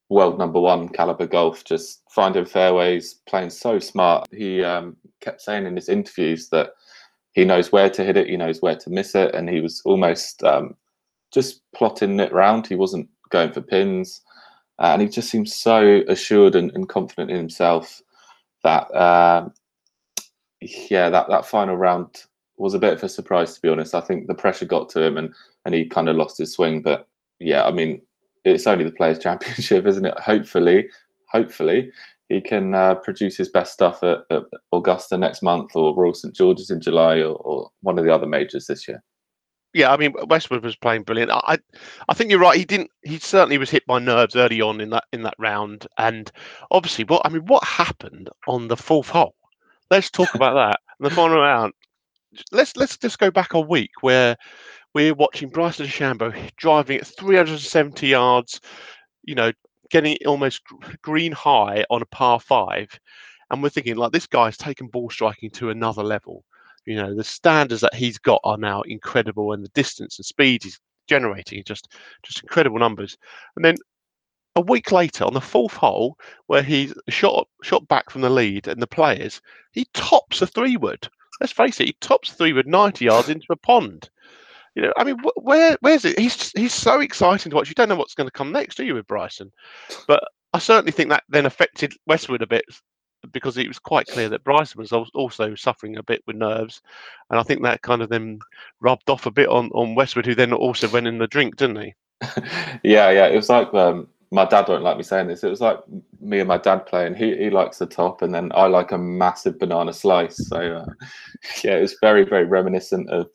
world 0.09 0.37
number 0.37 0.59
one 0.59 0.89
caliber 0.89 1.27
golf, 1.27 1.63
just 1.63 2.03
finding 2.09 2.45
fairways, 2.45 3.15
playing 3.27 3.49
so 3.49 3.79
smart. 3.79 4.27
He 4.31 4.63
um, 4.63 4.95
kept 5.21 5.41
saying 5.41 5.65
in 5.65 5.75
his 5.75 5.89
interviews 5.89 6.49
that 6.49 6.71
he 7.33 7.43
knows 7.43 7.71
where 7.71 7.89
to 7.89 8.03
hit 8.03 8.17
it, 8.17 8.29
he 8.29 8.37
knows 8.37 8.61
where 8.61 8.75
to 8.75 8.89
miss 8.89 9.15
it, 9.15 9.35
and 9.35 9.49
he 9.49 9.61
was 9.61 9.81
almost 9.85 10.43
um, 10.43 10.75
just 11.33 11.61
plotting 11.75 12.19
it 12.19 12.31
round. 12.31 12.67
He 12.67 12.75
wasn't 12.75 13.09
going 13.35 13.51
for 13.51 13.61
pins, 13.61 14.21
uh, 14.79 14.91
and 14.93 15.01
he 15.01 15.09
just 15.09 15.29
seems 15.29 15.53
so 15.53 16.01
assured 16.07 16.55
and, 16.55 16.71
and 16.73 16.87
confident 16.87 17.31
in 17.31 17.37
himself 17.37 18.01
that 18.63 18.87
um, 18.95 19.53
yeah, 20.89 21.09
that 21.09 21.27
that 21.29 21.45
final 21.45 21.75
round 21.75 22.23
was 22.57 22.73
a 22.73 22.79
bit 22.79 22.93
of 22.93 23.03
a 23.03 23.09
surprise 23.09 23.53
to 23.53 23.61
be 23.61 23.69
honest. 23.69 23.93
I 23.93 24.01
think 24.01 24.27
the 24.27 24.33
pressure 24.33 24.65
got 24.65 24.89
to 24.89 25.03
him 25.03 25.17
and 25.17 25.33
and 25.65 25.75
he 25.75 25.85
kind 25.85 26.07
of 26.09 26.15
lost 26.15 26.37
his 26.37 26.53
swing. 26.53 26.81
But 26.81 27.07
yeah, 27.39 27.65
I 27.65 27.71
mean, 27.71 28.01
it's 28.45 28.67
only 28.67 28.85
the 28.85 28.91
Players 28.91 29.19
Championship, 29.27 29.85
isn't 29.85 30.05
it? 30.05 30.17
Hopefully, 30.19 30.87
hopefully 31.29 31.91
he 32.29 32.41
can 32.41 32.73
uh, 32.73 32.95
produce 32.95 33.37
his 33.37 33.49
best 33.49 33.73
stuff 33.73 34.01
at, 34.01 34.19
at, 34.31 34.43
Augusta 34.71 35.17
next 35.17 35.43
month 35.43 35.75
or 35.75 35.95
Royal 35.95 36.13
St 36.13 36.35
George's 36.35 36.71
in 36.71 36.81
July 36.81 37.17
or, 37.17 37.35
or 37.35 37.69
one 37.81 37.99
of 37.99 38.05
the 38.05 38.13
other 38.13 38.25
majors 38.25 38.65
this 38.65 38.87
year 38.87 39.03
yeah, 39.75 39.91
I 39.91 39.97
mean 39.97 40.13
Westwood 40.29 40.63
was 40.63 40.77
playing 40.77 41.03
brilliant. 41.03 41.31
I 41.33 41.57
I 42.07 42.13
think 42.13 42.31
you're 42.31 42.39
right. 42.39 42.57
He 42.57 42.63
didn't. 42.63 42.91
He 43.03 43.19
certainly 43.19 43.57
was 43.57 43.69
hit 43.69 43.85
by 43.85 43.99
nerves 43.99 44.37
early 44.37 44.61
on 44.61 44.79
in 44.79 44.89
that 44.91 45.03
in 45.11 45.23
that 45.23 45.35
round. 45.37 45.85
And 45.97 46.31
obviously, 46.71 47.03
what 47.03 47.23
I 47.25 47.29
mean, 47.29 47.45
what 47.45 47.61
happened 47.65 48.29
on 48.47 48.69
the 48.69 48.77
fourth 48.77 49.09
hole? 49.09 49.35
Let's 49.91 50.09
talk 50.09 50.33
about 50.33 50.53
that. 50.71 50.79
The 51.01 51.09
final 51.09 51.41
round. 51.41 51.73
Let's 52.53 52.77
let's 52.77 52.97
just 52.97 53.19
go 53.19 53.29
back 53.29 53.53
a 53.53 53.59
week 53.59 53.91
where 53.99 54.37
we're 54.93 55.13
watching 55.13 55.49
Bryson 55.49 55.87
DeChambeau 55.87 56.55
driving 56.55 56.99
at 56.99 57.07
370 57.07 58.07
yards. 58.07 58.61
You 59.25 59.35
know, 59.35 59.51
getting 59.89 60.17
almost 60.25 60.61
green 61.01 61.33
high 61.33 61.83
on 61.89 62.01
a 62.01 62.05
par 62.05 62.39
five, 62.39 62.97
and 63.51 63.61
we're 63.61 63.67
thinking 63.67 63.97
like 63.97 64.13
this 64.13 64.27
guy's 64.27 64.55
taken 64.55 64.87
ball 64.87 65.09
striking 65.09 65.49
to 65.51 65.69
another 65.69 66.01
level 66.01 66.45
you 66.85 66.95
know 66.95 67.15
the 67.15 67.23
standards 67.23 67.81
that 67.81 67.93
he's 67.93 68.17
got 68.17 68.41
are 68.43 68.57
now 68.57 68.81
incredible 68.81 69.53
and 69.53 69.63
the 69.63 69.69
distance 69.69 70.17
and 70.17 70.25
speed 70.25 70.63
he's 70.63 70.79
generating 71.07 71.63
just 71.65 71.93
just 72.23 72.41
incredible 72.43 72.79
numbers. 72.79 73.17
And 73.55 73.63
then 73.65 73.75
a 74.55 74.61
week 74.61 74.91
later 74.91 75.25
on 75.25 75.33
the 75.33 75.41
fourth 75.41 75.73
hole 75.73 76.17
where 76.47 76.63
he 76.63 76.93
shot 77.09 77.47
shot 77.61 77.87
back 77.87 78.09
from 78.09 78.21
the 78.21 78.29
lead 78.29 78.67
and 78.67 78.81
the 78.81 78.87
players 78.87 79.41
he 79.73 79.85
tops 79.93 80.41
a 80.41 80.47
three 80.47 80.77
wood 80.77 81.07
let's 81.41 81.53
face 81.53 81.79
it 81.79 81.87
he 81.87 81.97
tops 81.99 82.31
three 82.31 82.53
wood 82.53 82.67
90 82.67 83.05
yards 83.05 83.29
into 83.29 83.45
a 83.49 83.55
pond. 83.57 84.09
You 84.75 84.83
know 84.83 84.93
i 84.97 85.03
mean 85.03 85.17
wh- 85.19 85.43
where 85.43 85.77
where's 85.81 86.05
it 86.05 86.17
he's 86.17 86.51
he's 86.51 86.73
so 86.73 86.99
exciting 86.99 87.49
to 87.49 87.55
watch. 87.55 87.69
You 87.69 87.75
don't 87.75 87.89
know 87.89 87.95
what's 87.95 88.15
going 88.15 88.27
to 88.27 88.31
come 88.31 88.51
next 88.51 88.75
do 88.75 88.85
you 88.85 88.93
with 88.95 89.07
bryson? 89.07 89.51
But 90.07 90.23
i 90.53 90.59
certainly 90.59 90.91
think 90.91 91.09
that 91.09 91.23
then 91.29 91.45
affected 91.45 91.93
westwood 92.07 92.41
a 92.41 92.47
bit 92.47 92.65
because 93.31 93.57
it 93.57 93.67
was 93.67 93.79
quite 93.79 94.07
clear 94.07 94.29
that 94.29 94.43
Bryson 94.43 94.79
was 94.79 94.91
also 94.91 95.55
suffering 95.55 95.97
a 95.97 96.03
bit 96.03 96.23
with 96.25 96.35
nerves, 96.35 96.81
and 97.29 97.39
I 97.39 97.43
think 97.43 97.61
that 97.63 97.81
kind 97.81 98.01
of 98.01 98.09
then 98.09 98.39
rubbed 98.79 99.09
off 99.09 99.25
a 99.25 99.31
bit 99.31 99.49
on 99.49 99.69
on 99.71 99.95
Westwood, 99.95 100.25
who 100.25 100.35
then 100.35 100.53
also 100.53 100.89
went 100.89 101.07
in 101.07 101.17
the 101.17 101.27
drink, 101.27 101.57
didn't 101.57 101.81
he? 101.81 101.95
yeah, 102.83 103.09
yeah. 103.09 103.27
It 103.27 103.35
was 103.35 103.49
like 103.49 103.73
um, 103.73 104.07
my 104.31 104.45
dad 104.45 104.67
won't 104.67 104.83
like 104.83 104.97
me 104.97 105.03
saying 105.03 105.27
this. 105.27 105.43
It 105.43 105.49
was 105.49 105.61
like 105.61 105.79
me 106.19 106.39
and 106.39 106.47
my 106.47 106.57
dad 106.57 106.85
playing. 106.85 107.15
He 107.15 107.35
he 107.35 107.49
likes 107.49 107.77
the 107.77 107.85
top, 107.85 108.21
and 108.21 108.33
then 108.33 108.51
I 108.55 108.67
like 108.67 108.91
a 108.91 108.97
massive 108.97 109.59
banana 109.59 109.93
slice. 109.93 110.37
So 110.47 110.57
uh, 110.57 110.85
yeah, 111.63 111.77
it 111.77 111.81
was 111.81 111.97
very 112.01 112.23
very 112.23 112.45
reminiscent 112.45 113.09
of 113.09 113.27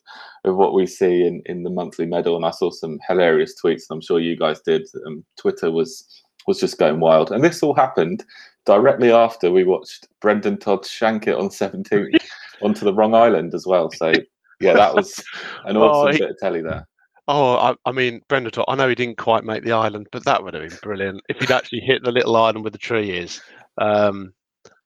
of 0.44 0.56
what 0.56 0.74
we 0.74 0.86
see 0.86 1.26
in 1.26 1.42
in 1.46 1.62
the 1.62 1.70
monthly 1.70 2.06
medal. 2.06 2.36
And 2.36 2.44
I 2.44 2.50
saw 2.50 2.70
some 2.70 2.98
hilarious 3.08 3.54
tweets. 3.60 3.84
I'm 3.90 4.00
sure 4.00 4.20
you 4.20 4.36
guys 4.36 4.60
did. 4.60 4.86
Um, 5.06 5.24
Twitter 5.38 5.70
was 5.70 6.06
was 6.46 6.60
just 6.60 6.78
going 6.78 7.00
wild, 7.00 7.32
and 7.32 7.44
this 7.44 7.62
all 7.62 7.74
happened 7.74 8.24
directly 8.70 9.10
after 9.10 9.50
we 9.50 9.64
watched 9.64 10.06
Brendan 10.20 10.56
Todd 10.56 10.86
shank 10.86 11.26
it 11.26 11.34
on 11.34 11.50
17 11.50 12.12
onto 12.62 12.84
the 12.84 12.94
wrong 12.94 13.14
island 13.16 13.52
as 13.52 13.66
well. 13.66 13.90
So 13.90 14.12
yeah, 14.60 14.74
that 14.74 14.94
was 14.94 15.24
an 15.64 15.76
oh, 15.76 15.82
awesome 15.82 16.08
oh, 16.08 16.12
he, 16.12 16.18
bit 16.18 16.30
of 16.30 16.38
telly 16.38 16.62
there. 16.62 16.86
Oh, 17.26 17.56
I, 17.56 17.74
I, 17.84 17.90
mean, 17.90 18.22
Brendan 18.28 18.52
Todd. 18.52 18.66
I 18.68 18.76
know 18.76 18.88
he 18.88 18.94
didn't 18.94 19.18
quite 19.18 19.42
make 19.42 19.64
the 19.64 19.72
island, 19.72 20.06
but 20.12 20.24
that 20.24 20.44
would 20.44 20.54
have 20.54 20.68
been 20.68 20.78
brilliant 20.82 21.20
if 21.28 21.38
he'd 21.38 21.50
actually 21.50 21.80
hit 21.80 22.04
the 22.04 22.12
little 22.12 22.36
island 22.36 22.62
where 22.62 22.70
the 22.70 22.78
tree 22.78 23.10
is. 23.10 23.42
Um, 23.78 24.32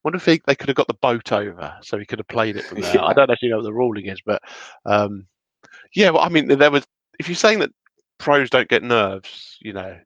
wonder 0.02 0.16
if 0.16 0.24
he, 0.24 0.40
they 0.46 0.54
could 0.54 0.68
have 0.68 0.76
got 0.76 0.86
the 0.86 0.94
boat 0.94 1.30
over 1.30 1.74
so 1.82 1.98
he 1.98 2.06
could 2.06 2.20
have 2.20 2.28
played 2.28 2.56
it 2.56 2.64
from 2.64 2.80
there. 2.82 2.94
Yeah. 2.94 3.04
I 3.04 3.12
don't 3.12 3.30
actually 3.30 3.50
know 3.50 3.58
what 3.58 3.64
the 3.64 3.72
ruling 3.74 4.06
is, 4.06 4.20
but 4.24 4.40
um, 4.86 5.26
yeah, 5.94 6.08
well, 6.08 6.22
I 6.22 6.30
mean, 6.30 6.48
there 6.48 6.70
was. 6.70 6.86
If 7.18 7.28
you're 7.28 7.36
saying 7.36 7.58
that 7.58 7.70
pros 8.18 8.48
don't 8.48 8.68
get 8.68 8.82
nerves, 8.82 9.58
you 9.60 9.74
know, 9.74 9.96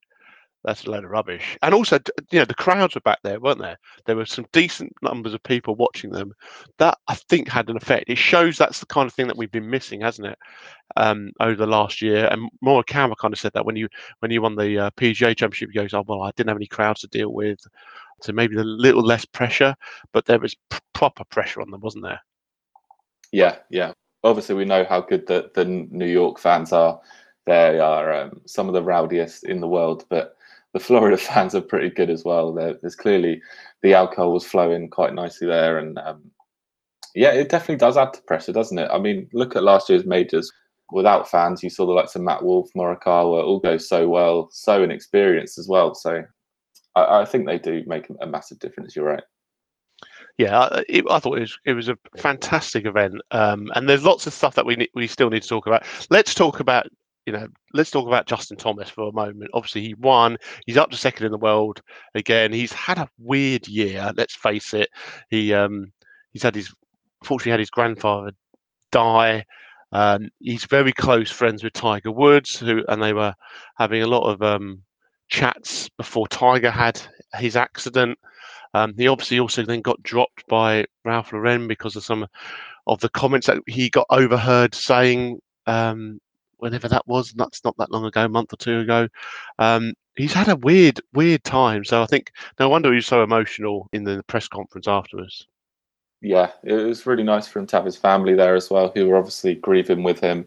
that's 0.64 0.84
a 0.84 0.90
load 0.90 1.04
of 1.04 1.10
rubbish. 1.10 1.56
And 1.62 1.74
also, 1.74 1.98
you 2.30 2.40
know, 2.40 2.44
the 2.44 2.54
crowds 2.54 2.94
were 2.94 3.00
back 3.02 3.20
there, 3.22 3.40
weren't 3.40 3.60
there? 3.60 3.78
There 4.06 4.16
were 4.16 4.26
some 4.26 4.46
decent 4.52 4.92
numbers 5.02 5.32
of 5.32 5.42
people 5.44 5.76
watching 5.76 6.10
them. 6.10 6.32
That 6.78 6.98
I 7.06 7.14
think 7.14 7.48
had 7.48 7.70
an 7.70 7.76
effect. 7.76 8.04
It 8.08 8.18
shows 8.18 8.56
that's 8.56 8.80
the 8.80 8.86
kind 8.86 9.06
of 9.06 9.14
thing 9.14 9.28
that 9.28 9.36
we've 9.36 9.52
been 9.52 9.70
missing, 9.70 10.00
hasn't 10.00 10.28
it, 10.28 10.38
um, 10.96 11.30
over 11.40 11.54
the 11.54 11.66
last 11.66 12.02
year? 12.02 12.26
And 12.26 12.50
more 12.60 12.82
Morikawa 12.82 13.16
kind 13.16 13.32
of 13.32 13.38
said 13.38 13.52
that 13.54 13.64
when 13.64 13.76
you 13.76 13.88
when 14.18 14.30
you 14.30 14.42
won 14.42 14.56
the 14.56 14.78
uh, 14.78 14.90
PGA 14.90 15.36
Championship, 15.36 15.70
he 15.72 15.78
goes, 15.78 15.94
"Oh 15.94 16.04
well, 16.06 16.22
I 16.22 16.32
didn't 16.36 16.48
have 16.48 16.58
any 16.58 16.66
crowds 16.66 17.00
to 17.00 17.08
deal 17.08 17.32
with, 17.32 17.60
so 18.22 18.32
maybe 18.32 18.56
a 18.56 18.64
little 18.64 19.02
less 19.02 19.24
pressure, 19.24 19.74
but 20.12 20.26
there 20.26 20.40
was 20.40 20.56
p- 20.70 20.78
proper 20.92 21.24
pressure 21.24 21.60
on 21.60 21.70
them, 21.70 21.80
wasn't 21.80 22.04
there?" 22.04 22.20
Yeah, 23.30 23.58
yeah. 23.70 23.92
Obviously, 24.24 24.56
we 24.56 24.64
know 24.64 24.84
how 24.84 25.00
good 25.00 25.26
the 25.26 25.50
the 25.54 25.64
New 25.64 26.06
York 26.06 26.38
fans 26.38 26.72
are. 26.72 27.00
They 27.46 27.78
are 27.78 28.12
um, 28.12 28.40
some 28.46 28.66
of 28.68 28.74
the 28.74 28.82
rowdiest 28.82 29.44
in 29.44 29.60
the 29.60 29.68
world, 29.68 30.04
but 30.10 30.36
the 30.72 30.80
Florida 30.80 31.16
fans 31.18 31.54
are 31.54 31.60
pretty 31.60 31.90
good 31.90 32.10
as 32.10 32.24
well. 32.24 32.52
there's 32.52 32.96
clearly 32.96 33.40
the 33.82 33.94
alcohol 33.94 34.32
was 34.32 34.44
flowing 34.44 34.88
quite 34.88 35.14
nicely 35.14 35.46
there, 35.46 35.78
and 35.78 35.98
um, 35.98 36.30
yeah, 37.14 37.32
it 37.32 37.48
definitely 37.48 37.76
does 37.76 37.96
add 37.96 38.12
to 38.14 38.22
pressure, 38.22 38.52
doesn't 38.52 38.78
it? 38.78 38.90
I 38.92 38.98
mean, 38.98 39.28
look 39.32 39.56
at 39.56 39.62
last 39.62 39.88
year's 39.88 40.06
majors. 40.06 40.52
Without 40.90 41.28
fans, 41.30 41.62
you 41.62 41.68
saw 41.68 41.84
the 41.84 41.92
likes 41.92 42.14
of 42.14 42.22
Matt 42.22 42.42
Wolff, 42.42 42.70
Morikawa 42.74 43.44
all 43.44 43.60
go 43.60 43.76
so 43.76 44.08
well, 44.08 44.48
so 44.50 44.82
inexperienced 44.82 45.58
as 45.58 45.68
well. 45.68 45.94
So 45.94 46.22
I, 46.94 47.20
I 47.20 47.24
think 47.24 47.46
they 47.46 47.58
do 47.58 47.82
make 47.86 48.06
a 48.22 48.26
massive 48.26 48.58
difference. 48.58 48.96
You're 48.96 49.04
right. 49.04 49.22
Yeah, 50.38 50.68
I 51.10 51.18
thought 51.18 51.36
it 51.36 51.40
was 51.40 51.58
it 51.66 51.72
was 51.72 51.88
a 51.88 51.98
fantastic 52.16 52.86
event, 52.86 53.20
um, 53.32 53.72
and 53.74 53.88
there's 53.88 54.04
lots 54.04 54.26
of 54.28 54.32
stuff 54.32 54.54
that 54.54 54.64
we 54.64 54.88
we 54.94 55.08
still 55.08 55.30
need 55.30 55.42
to 55.42 55.48
talk 55.48 55.66
about. 55.66 55.82
Let's 56.10 56.32
talk 56.32 56.60
about 56.60 56.86
you 57.28 57.32
know, 57.32 57.46
let's 57.74 57.90
talk 57.90 58.06
about 58.06 58.24
Justin 58.24 58.56
Thomas 58.56 58.88
for 58.88 59.06
a 59.06 59.12
moment. 59.12 59.50
Obviously, 59.52 59.82
he 59.82 59.92
won. 59.92 60.38
He's 60.64 60.78
up 60.78 60.90
to 60.90 60.96
second 60.96 61.26
in 61.26 61.32
the 61.32 61.36
world 61.36 61.82
again. 62.14 62.54
He's 62.54 62.72
had 62.72 62.96
a 62.96 63.06
weird 63.18 63.68
year. 63.68 64.12
Let's 64.16 64.34
face 64.34 64.72
it. 64.72 64.88
He 65.28 65.52
um, 65.52 65.92
he's 66.32 66.42
had 66.42 66.54
his, 66.54 66.74
fortunately, 67.22 67.50
had 67.50 67.60
his 67.60 67.68
grandfather 67.68 68.30
die. 68.92 69.44
Um, 69.92 70.30
he's 70.38 70.64
very 70.64 70.94
close 70.94 71.30
friends 71.30 71.62
with 71.62 71.74
Tiger 71.74 72.10
Woods, 72.10 72.58
who 72.58 72.82
and 72.88 73.02
they 73.02 73.12
were 73.12 73.34
having 73.76 74.02
a 74.02 74.06
lot 74.06 74.26
of 74.26 74.40
um, 74.40 74.80
chats 75.28 75.90
before 75.98 76.26
Tiger 76.28 76.70
had 76.70 76.98
his 77.34 77.56
accident. 77.56 78.18
Um, 78.72 78.94
he 78.96 79.06
obviously 79.06 79.38
also 79.38 79.64
then 79.64 79.82
got 79.82 80.02
dropped 80.02 80.46
by 80.46 80.86
Ralph 81.04 81.34
Lauren 81.34 81.68
because 81.68 81.94
of 81.94 82.04
some 82.04 82.26
of 82.86 83.00
the 83.00 83.10
comments 83.10 83.48
that 83.48 83.58
he 83.66 83.90
got 83.90 84.06
overheard 84.08 84.74
saying 84.74 85.40
um, 85.66 86.20
whenever 86.58 86.88
that 86.88 87.06
was. 87.06 87.32
That's 87.32 87.64
not 87.64 87.76
that 87.78 87.90
long 87.90 88.04
ago, 88.04 88.24
a 88.24 88.28
month 88.28 88.52
or 88.52 88.56
two 88.56 88.80
ago. 88.80 89.08
Um, 89.58 89.94
he's 90.16 90.32
had 90.32 90.48
a 90.48 90.56
weird, 90.56 91.00
weird 91.14 91.44
time. 91.44 91.84
So 91.84 92.02
I 92.02 92.06
think 92.06 92.32
no 92.58 92.68
wonder 92.68 92.90
he 92.90 92.96
was 92.96 93.06
so 93.06 93.22
emotional 93.22 93.88
in 93.92 94.04
the 94.04 94.22
press 94.26 94.48
conference 94.48 94.88
afterwards. 94.88 95.46
Yeah, 96.20 96.50
it 96.64 96.72
was 96.72 97.06
really 97.06 97.22
nice 97.22 97.46
for 97.46 97.60
him 97.60 97.66
to 97.68 97.76
have 97.76 97.84
his 97.84 97.96
family 97.96 98.34
there 98.34 98.56
as 98.56 98.70
well, 98.70 98.90
who 98.94 99.06
were 99.06 99.16
obviously 99.16 99.54
grieving 99.54 100.02
with 100.02 100.18
him. 100.18 100.46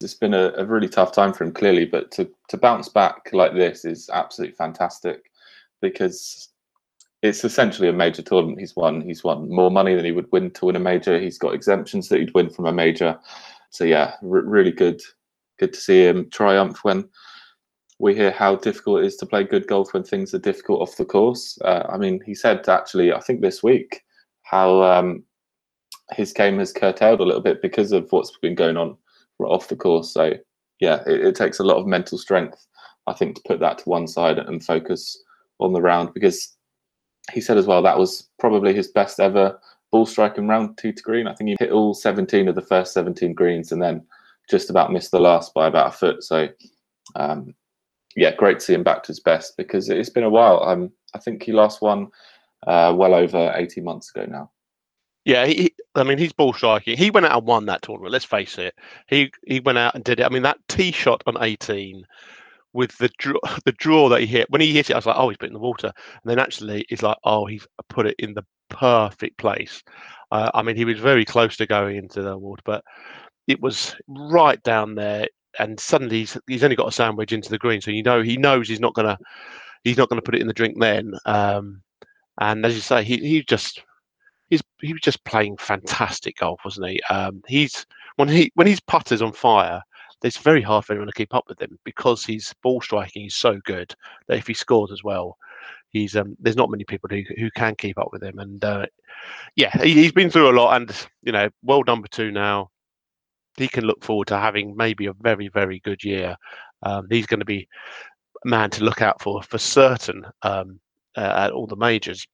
It's 0.00 0.14
been 0.14 0.34
a, 0.34 0.52
a 0.56 0.64
really 0.64 0.88
tough 0.88 1.12
time 1.12 1.32
for 1.32 1.44
him, 1.44 1.52
clearly, 1.52 1.84
but 1.84 2.10
to, 2.12 2.28
to 2.48 2.56
bounce 2.56 2.88
back 2.88 3.30
like 3.32 3.54
this 3.54 3.84
is 3.84 4.10
absolutely 4.12 4.56
fantastic 4.56 5.30
because 5.80 6.48
it's 7.22 7.44
essentially 7.44 7.88
a 7.88 7.92
major 7.92 8.22
tournament 8.22 8.58
he's 8.58 8.76
won. 8.76 9.00
He's 9.00 9.22
won 9.22 9.48
more 9.48 9.70
money 9.70 9.94
than 9.94 10.04
he 10.04 10.12
would 10.12 10.30
win 10.32 10.50
to 10.50 10.66
win 10.66 10.76
a 10.76 10.80
major. 10.80 11.18
He's 11.18 11.38
got 11.38 11.54
exemptions 11.54 12.08
that 12.08 12.18
he'd 12.18 12.34
win 12.34 12.50
from 12.50 12.66
a 12.66 12.72
major. 12.72 13.18
So 13.70 13.84
yeah, 13.84 14.16
r- 14.22 14.42
really 14.42 14.72
good 14.72 15.00
good 15.58 15.72
to 15.72 15.80
see 15.80 16.06
him 16.06 16.28
triumph 16.30 16.78
when 16.82 17.08
we 17.98 18.14
hear 18.14 18.30
how 18.30 18.56
difficult 18.56 19.02
it 19.02 19.06
is 19.06 19.16
to 19.16 19.26
play 19.26 19.44
good 19.44 19.66
golf 19.66 19.94
when 19.94 20.02
things 20.02 20.34
are 20.34 20.38
difficult 20.38 20.80
off 20.80 20.96
the 20.96 21.04
course. 21.04 21.58
Uh, 21.64 21.84
I 21.88 21.96
mean, 21.96 22.20
he 22.26 22.34
said 22.34 22.68
actually, 22.68 23.12
I 23.12 23.20
think 23.20 23.40
this 23.40 23.62
week, 23.62 24.02
how 24.42 24.82
um, 24.82 25.22
his 26.12 26.32
game 26.32 26.58
has 26.58 26.72
curtailed 26.72 27.20
a 27.20 27.24
little 27.24 27.40
bit 27.40 27.62
because 27.62 27.92
of 27.92 28.10
what's 28.10 28.36
been 28.38 28.54
going 28.54 28.76
on 28.76 28.96
off 29.40 29.68
the 29.68 29.76
course. 29.76 30.12
So, 30.12 30.34
yeah, 30.80 31.02
it, 31.06 31.20
it 31.24 31.34
takes 31.34 31.60
a 31.60 31.64
lot 31.64 31.78
of 31.78 31.86
mental 31.86 32.18
strength, 32.18 32.66
I 33.06 33.12
think, 33.12 33.36
to 33.36 33.42
put 33.46 33.60
that 33.60 33.78
to 33.78 33.88
one 33.88 34.06
side 34.06 34.38
and 34.38 34.64
focus 34.64 35.22
on 35.60 35.72
the 35.72 35.80
round 35.80 36.12
because 36.14 36.56
he 37.32 37.40
said 37.40 37.56
as 37.56 37.66
well 37.66 37.80
that 37.80 37.98
was 37.98 38.28
probably 38.38 38.74
his 38.74 38.88
best 38.88 39.18
ever 39.18 39.58
ball 39.90 40.04
striking 40.04 40.48
round 40.48 40.76
two 40.76 40.92
to 40.92 41.02
green. 41.02 41.28
I 41.28 41.34
think 41.34 41.48
he 41.48 41.56
hit 41.58 41.70
all 41.70 41.94
17 41.94 42.48
of 42.48 42.54
the 42.54 42.60
first 42.60 42.92
17 42.92 43.32
greens 43.32 43.70
and 43.70 43.80
then 43.80 44.04
just 44.50 44.70
about 44.70 44.92
missed 44.92 45.10
the 45.10 45.20
last 45.20 45.54
by 45.54 45.66
about 45.66 45.88
a 45.88 45.96
foot. 45.96 46.22
So, 46.22 46.48
um, 47.16 47.54
yeah, 48.16 48.34
great 48.34 48.60
to 48.60 48.64
see 48.64 48.74
him 48.74 48.82
back 48.82 49.02
to 49.04 49.08
his 49.08 49.20
best 49.20 49.56
because 49.56 49.88
it's 49.88 50.10
been 50.10 50.24
a 50.24 50.30
while. 50.30 50.62
Um, 50.62 50.90
I 51.14 51.18
think 51.18 51.42
he 51.42 51.52
last 51.52 51.82
won 51.82 52.08
uh, 52.66 52.94
well 52.96 53.14
over 53.14 53.52
18 53.56 53.84
months 53.84 54.10
ago 54.14 54.26
now. 54.30 54.50
Yeah, 55.24 55.46
he, 55.46 55.74
I 55.94 56.02
mean, 56.02 56.18
he's 56.18 56.32
ball 56.32 56.52
striking. 56.52 56.98
He 56.98 57.10
went 57.10 57.26
out 57.26 57.38
and 57.38 57.46
won 57.46 57.66
that 57.66 57.82
tournament. 57.82 58.12
Let's 58.12 58.26
face 58.26 58.58
it. 58.58 58.74
He 59.08 59.32
he 59.46 59.60
went 59.60 59.78
out 59.78 59.94
and 59.94 60.04
did 60.04 60.20
it. 60.20 60.26
I 60.26 60.28
mean, 60.28 60.42
that 60.42 60.58
tee 60.68 60.92
shot 60.92 61.22
on 61.26 61.42
18 61.42 62.04
with 62.74 62.96
the 62.98 63.08
draw, 63.18 63.38
the 63.64 63.72
draw 63.72 64.10
that 64.10 64.20
he 64.20 64.26
hit. 64.26 64.50
When 64.50 64.60
he 64.60 64.72
hit 64.72 64.90
it, 64.90 64.92
I 64.92 64.96
was 64.96 65.06
like, 65.06 65.16
oh, 65.16 65.30
he's 65.30 65.38
put 65.38 65.46
it 65.46 65.48
in 65.48 65.54
the 65.54 65.60
water. 65.60 65.92
And 65.96 66.30
then 66.30 66.38
actually, 66.38 66.84
it's 66.90 67.02
like, 67.02 67.16
oh, 67.24 67.46
he's 67.46 67.66
put 67.88 68.06
it 68.06 68.16
in 68.18 68.34
the 68.34 68.44
perfect 68.68 69.38
place. 69.38 69.82
Uh, 70.30 70.50
I 70.52 70.62
mean, 70.62 70.76
he 70.76 70.84
was 70.84 70.98
very 70.98 71.24
close 71.24 71.56
to 71.56 71.66
going 71.66 71.96
into 71.96 72.20
the 72.20 72.36
water, 72.36 72.62
but 72.66 72.84
it 73.46 73.60
was 73.60 73.94
right 74.08 74.62
down 74.62 74.94
there, 74.94 75.28
and 75.58 75.78
suddenly 75.78 76.20
he's, 76.20 76.38
he's 76.46 76.64
only 76.64 76.76
got 76.76 76.88
a 76.88 76.92
sandwich 76.92 77.32
into 77.32 77.50
the 77.50 77.58
green, 77.58 77.80
so 77.80 77.90
you 77.90 78.02
know 78.02 78.22
he 78.22 78.36
knows 78.36 78.68
he's 78.68 78.80
not 78.80 78.94
gonna 78.94 79.18
he's 79.84 79.96
not 79.96 80.08
gonna 80.08 80.22
put 80.22 80.34
it 80.34 80.40
in 80.40 80.46
the 80.46 80.54
drink 80.54 80.78
then. 80.80 81.14
Um, 81.26 81.82
and 82.40 82.64
as 82.64 82.74
you 82.74 82.80
say, 82.80 83.04
he 83.04 83.16
he 83.18 83.42
just 83.42 83.82
he's 84.50 84.62
he 84.80 84.92
was 84.92 85.02
just 85.02 85.24
playing 85.24 85.56
fantastic 85.56 86.36
golf, 86.38 86.60
wasn't 86.64 86.88
he? 86.88 87.02
Um, 87.10 87.42
he's 87.46 87.86
when 88.16 88.28
he 88.28 88.50
when 88.54 88.66
his 88.66 88.80
putter's 88.80 89.22
on 89.22 89.32
fire, 89.32 89.82
it's 90.22 90.38
very 90.38 90.62
hard 90.62 90.84
for 90.84 90.92
anyone 90.92 91.08
to 91.08 91.12
keep 91.12 91.34
up 91.34 91.44
with 91.48 91.60
him 91.60 91.78
because 91.84 92.24
his 92.24 92.52
ball 92.62 92.80
striking 92.80 93.26
is 93.26 93.36
so 93.36 93.60
good 93.64 93.94
that 94.26 94.38
if 94.38 94.46
he 94.46 94.54
scores 94.54 94.90
as 94.90 95.04
well, 95.04 95.36
he's 95.90 96.16
um, 96.16 96.36
there's 96.40 96.56
not 96.56 96.70
many 96.70 96.84
people 96.84 97.08
who 97.10 97.22
who 97.36 97.50
can 97.50 97.74
keep 97.76 97.98
up 97.98 98.08
with 98.12 98.22
him. 98.22 98.38
And 98.38 98.64
uh, 98.64 98.86
yeah, 99.56 99.76
he, 99.82 100.02
has 100.02 100.12
been 100.12 100.30
through 100.30 100.50
a 100.50 100.58
lot, 100.58 100.76
and 100.76 101.08
you 101.22 101.32
know, 101.32 101.48
world 101.62 101.86
number 101.86 102.08
two 102.08 102.30
now 102.30 102.70
he 103.56 103.68
can 103.68 103.84
look 103.84 104.02
forward 104.02 104.28
to 104.28 104.38
having 104.38 104.76
maybe 104.76 105.06
a 105.06 105.12
very 105.12 105.48
very 105.48 105.80
good 105.80 106.02
year. 106.04 106.36
Um, 106.82 107.06
he's 107.10 107.26
going 107.26 107.40
to 107.40 107.46
be 107.46 107.68
a 108.44 108.48
man 108.48 108.70
to 108.70 108.84
look 108.84 109.02
out 109.02 109.22
for 109.22 109.42
for 109.42 109.58
certain 109.58 110.24
um, 110.42 110.80
uh, 111.16 111.32
at 111.46 111.52
all 111.52 111.66
the 111.66 111.76
majors. 111.76 112.26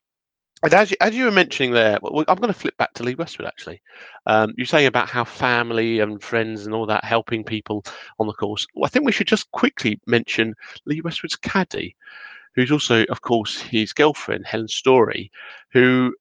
And 0.63 0.75
as 0.75 0.91
you, 0.91 0.97
as 1.01 1.15
you 1.15 1.25
were 1.25 1.31
mentioning 1.31 1.73
there, 1.73 1.99
I'm 2.05 2.37
going 2.37 2.53
to 2.53 2.53
flip 2.53 2.77
back 2.77 2.93
to 2.95 3.03
Lee 3.03 3.15
Westwood 3.15 3.49
actually. 3.49 3.81
Um, 4.27 4.53
you're 4.59 4.67
saying 4.67 4.87
about 4.87 5.09
how 5.09 5.25
family 5.25 6.01
and 6.01 6.23
friends 6.23 6.67
and 6.67 6.75
all 6.75 6.85
that 6.87 7.03
helping 7.03 7.45
people 7.45 7.83
on 8.19 8.27
the 8.27 8.35
course. 8.35 8.67
Well, 8.75 8.85
I 8.85 8.89
think 8.89 9.07
we 9.07 9.13
should 9.13 9.27
just 9.27 9.51
quickly 9.53 9.99
mention 10.07 10.55
Lee 10.85 11.01
Westwood's 11.01 11.37
caddy, 11.37 11.97
who's 12.55 12.71
also, 12.71 13.05
of 13.05 13.23
course, 13.23 13.59
his 13.59 13.95
girlfriend 13.95 14.45
Helen 14.45 14.69
Storey, 14.69 15.31
who, 15.73 16.15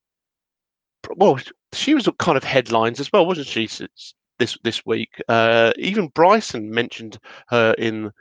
well, 1.18 1.38
she 1.74 1.94
was 1.94 2.08
kind 2.20 2.38
of 2.38 2.44
headlines 2.46 3.02
as 3.02 3.12
well, 3.12 3.26
wasn't 3.26 3.48
she? 3.48 3.68
This 4.40 4.58
this 4.64 4.86
week. 4.86 5.22
Uh, 5.28 5.72
even 5.78 6.08
Bryson 6.10 6.72
mentioned 6.72 7.20
her 7.50 7.74
in 7.78 8.12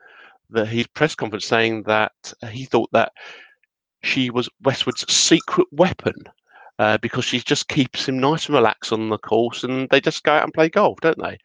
the 0.50 0.66
his 0.66 0.86
press 0.88 1.14
conference, 1.14 1.46
saying 1.46 1.84
that 1.84 2.12
he 2.50 2.64
thought 2.64 2.90
that 2.92 3.12
she 4.02 4.30
was 4.30 4.48
Westwood's 4.62 5.10
secret 5.12 5.66
weapon 5.72 6.14
uh, 6.78 6.98
because 6.98 7.24
she 7.24 7.40
just 7.40 7.68
keeps 7.68 8.08
him 8.08 8.18
nice 8.18 8.46
and 8.46 8.54
relaxed 8.54 8.92
on 8.92 9.08
the 9.08 9.18
course, 9.18 9.64
and 9.64 9.88
they 9.90 10.00
just 10.00 10.22
go 10.22 10.32
out 10.32 10.44
and 10.44 10.54
play 10.54 10.68
golf, 10.68 11.00
don't 11.00 11.18
they? 11.18 11.38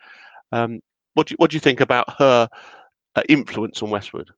Um, 0.52 0.80
what 1.14 1.28
do 1.28 1.34
you, 1.34 1.36
what 1.38 1.52
do 1.52 1.56
you 1.56 1.62
think 1.62 1.82
about 1.82 2.10
her 2.20 2.50
uh, 3.16 3.24
influence 3.30 3.82
on 3.82 3.90
Westwood? 3.90 4.30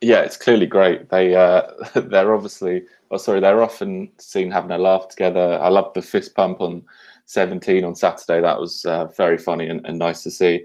Yeah, 0.00 0.20
it's 0.20 0.36
clearly 0.36 0.66
great. 0.66 1.10
They 1.10 1.34
uh, 1.34 1.62
they're 1.94 2.34
obviously, 2.34 2.84
oh 3.10 3.16
sorry, 3.16 3.40
they're 3.40 3.62
often 3.62 4.10
seen 4.18 4.50
having 4.50 4.70
a 4.70 4.78
laugh 4.78 5.08
together. 5.08 5.58
I 5.60 5.68
love 5.68 5.92
the 5.94 6.02
fist 6.02 6.34
pump 6.34 6.60
on 6.60 6.84
17 7.26 7.84
on 7.84 7.94
Saturday. 7.94 8.40
That 8.40 8.60
was 8.60 8.84
uh, 8.84 9.06
very 9.16 9.38
funny 9.38 9.68
and, 9.68 9.84
and, 9.86 9.98
nice 9.98 10.22
to 10.22 10.30
see. 10.30 10.64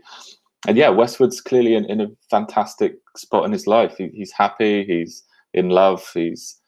And 0.68 0.78
yeah, 0.78 0.90
Westwood's 0.90 1.42
clearly 1.42 1.76
in, 1.76 1.86
in 1.86 2.02
a 2.02 2.12
fantastic 2.30 2.96
spot 3.16 3.46
in 3.46 3.52
his 3.52 3.68
life. 3.68 3.96
He, 3.98 4.10
he's 4.10 4.32
happy. 4.32 4.84
He's 4.86 5.24
in 5.54 5.70
love. 5.70 6.06
He's 6.14 6.60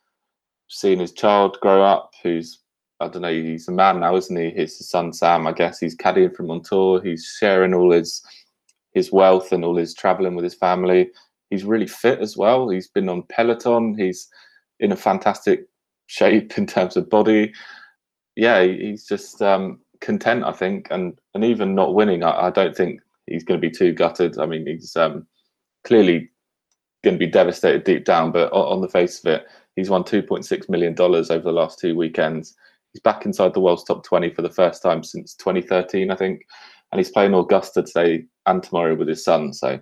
seen 0.70 1.00
his 1.00 1.12
child 1.12 1.58
grow 1.62 1.84
up. 1.84 2.12
Who's 2.24 2.60
I 3.00 3.08
don't 3.08 3.24
know. 3.24 3.34
He's 3.34 3.68
a 3.68 3.72
man 3.72 4.00
now, 4.00 4.16
isn't 4.16 4.36
he? 4.36 4.52
His 4.52 4.88
son 4.88 5.12
Sam. 5.12 5.48
I 5.48 5.54
guess 5.54 5.80
he's 5.80 5.98
caddying 5.98 6.36
from 6.36 6.52
on 6.52 6.62
tour. 6.62 7.02
He's 7.02 7.36
sharing 7.40 7.74
all 7.74 7.92
his 7.92 8.24
his 8.94 9.12
wealth 9.12 9.52
and 9.52 9.66
all 9.66 9.76
his 9.76 9.94
traveling 9.94 10.36
with 10.36 10.44
his 10.44 10.54
family. 10.54 11.10
He's 11.50 11.64
really 11.64 11.88
fit 11.88 12.20
as 12.20 12.38
well. 12.38 12.70
He's 12.70 12.88
been 12.88 13.10
on 13.10 13.24
Peloton. 13.24 13.98
He's 13.98 14.30
in 14.80 14.92
a 14.92 14.96
fantastic 14.96 15.68
shape 16.08 16.58
in 16.58 16.68
terms 16.68 16.96
of 16.96 17.10
body 17.10 17.52
yeah, 18.36 18.64
he's 18.64 19.06
just 19.06 19.42
um, 19.42 19.80
content, 20.00 20.44
I 20.44 20.52
think, 20.52 20.88
and 20.92 21.18
and 21.34 21.44
even 21.44 21.76
not 21.76 21.96
winning, 21.96 22.24
I, 22.24 22.48
I 22.48 22.50
don't 22.50 22.76
think 22.76 23.02
he's 23.28 23.44
going 23.44 23.60
to 23.60 23.68
be 23.68 23.74
too 23.74 23.94
gutted. 23.94 24.38
I 24.40 24.46
mean, 24.46 24.66
he's 24.66 24.96
um, 24.96 25.26
clearly 25.84 26.30
going 27.04 27.16
to 27.16 27.26
be 27.26 27.32
devastated 27.32 27.84
deep 27.84 28.06
down. 28.06 28.32
But 28.32 28.52
on, 28.52 28.74
on 28.74 28.82
the 28.82 28.90
face 28.90 29.20
of 29.20 29.32
it, 29.32 29.46
he's 29.76 29.90
won 29.90 30.04
2.6 30.04 30.70
million 30.70 30.94
dollars 30.94 31.32
over 31.32 31.44
the 31.44 31.52
last 31.52 31.80
two 31.80 31.96
weekends. 31.96 32.56
He's 32.94 33.02
back 33.02 33.26
inside 33.26 33.54
the 33.54 33.62
world's 33.62 33.86
top 33.86 34.04
20 34.04 34.32
for 34.32 34.42
the 34.42 34.50
first 34.50 34.84
time 34.84 35.04
since 35.04 35.34
2013, 35.36 36.12
I 36.12 36.16
think, 36.16 36.46
and 36.92 37.00
he's 37.00 37.12
playing 37.12 37.34
Augusta 37.34 37.84
today 37.84 38.26
and 38.46 38.62
tomorrow 38.62 38.96
with 38.96 39.08
his 39.08 39.24
son. 39.24 39.54
So 39.54 39.80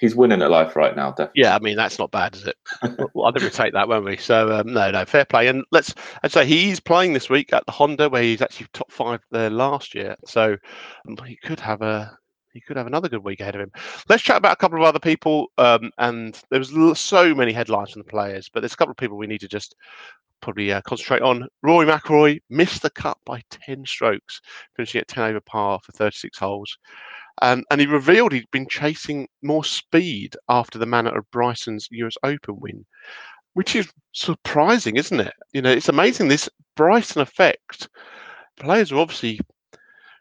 he's 0.00 0.14
winning 0.14 0.42
at 0.42 0.50
life 0.50 0.76
right 0.76 0.94
now. 0.96 1.10
Definitely. 1.10 1.42
Yeah, 1.42 1.56
I 1.56 1.58
mean 1.60 1.76
that's 1.76 1.98
not 1.98 2.10
bad, 2.10 2.34
is 2.34 2.46
it? 2.46 2.56
I 2.82 2.88
think 2.88 3.42
we 3.42 3.50
take 3.50 3.72
that, 3.74 3.88
won't 3.88 4.04
we? 4.04 4.16
So 4.16 4.52
um, 4.52 4.72
no, 4.72 4.90
no, 4.90 5.04
fair 5.04 5.24
play. 5.24 5.48
And 5.48 5.64
let's 5.70 5.94
I'd 6.22 6.32
say 6.32 6.46
he's 6.46 6.80
playing 6.80 7.12
this 7.12 7.30
week 7.30 7.52
at 7.52 7.64
the 7.66 7.72
Honda, 7.72 8.08
where 8.08 8.22
he's 8.22 8.42
actually 8.42 8.66
top 8.72 8.90
five 8.90 9.20
there 9.30 9.50
last 9.50 9.94
year. 9.94 10.16
So 10.26 10.56
um, 11.08 11.16
he 11.26 11.36
could 11.36 11.60
have 11.60 11.82
a 11.82 12.16
he 12.54 12.60
could 12.60 12.76
have 12.76 12.86
another 12.86 13.08
good 13.08 13.24
week 13.24 13.40
ahead 13.40 13.56
of 13.56 13.60
him. 13.60 13.72
Let's 14.08 14.22
chat 14.22 14.36
about 14.36 14.52
a 14.52 14.56
couple 14.56 14.78
of 14.78 14.84
other 14.84 15.00
people. 15.00 15.48
Um, 15.58 15.90
and 15.98 16.40
there 16.50 16.60
was 16.60 17.00
so 17.00 17.34
many 17.34 17.52
headlines 17.52 17.90
from 17.90 18.02
the 18.02 18.08
players, 18.08 18.48
but 18.52 18.60
there's 18.60 18.74
a 18.74 18.76
couple 18.76 18.92
of 18.92 18.96
people 18.96 19.18
we 19.18 19.26
need 19.26 19.40
to 19.40 19.48
just 19.48 19.74
probably 20.40 20.72
uh, 20.72 20.80
concentrate 20.82 21.22
on. 21.22 21.48
Rory 21.62 21.86
McIlroy 21.86 22.40
missed 22.50 22.82
the 22.82 22.90
cut 22.90 23.18
by 23.26 23.42
10 23.50 23.84
strokes, 23.86 24.40
finishing 24.76 25.00
at 25.00 25.08
10 25.08 25.24
over 25.24 25.40
par 25.40 25.80
for 25.82 25.92
36 25.92 26.38
holes. 26.38 26.78
Um, 27.42 27.64
and 27.70 27.80
he 27.80 27.86
revealed 27.86 28.32
he'd 28.32 28.50
been 28.50 28.68
chasing 28.68 29.28
more 29.42 29.64
speed 29.64 30.36
after 30.48 30.78
the 30.78 30.86
manner 30.86 31.16
of 31.16 31.30
Bryson's 31.30 31.88
US 31.90 32.14
Open 32.22 32.60
win, 32.60 32.84
which 33.54 33.74
is 33.74 33.92
surprising, 34.12 34.96
isn't 34.96 35.20
it? 35.20 35.34
You 35.52 35.62
know, 35.62 35.72
it's 35.72 35.88
amazing 35.88 36.28
this 36.28 36.48
Bryson 36.76 37.22
effect. 37.22 37.88
Players 38.56 38.92
are 38.92 38.98
obviously 38.98 39.40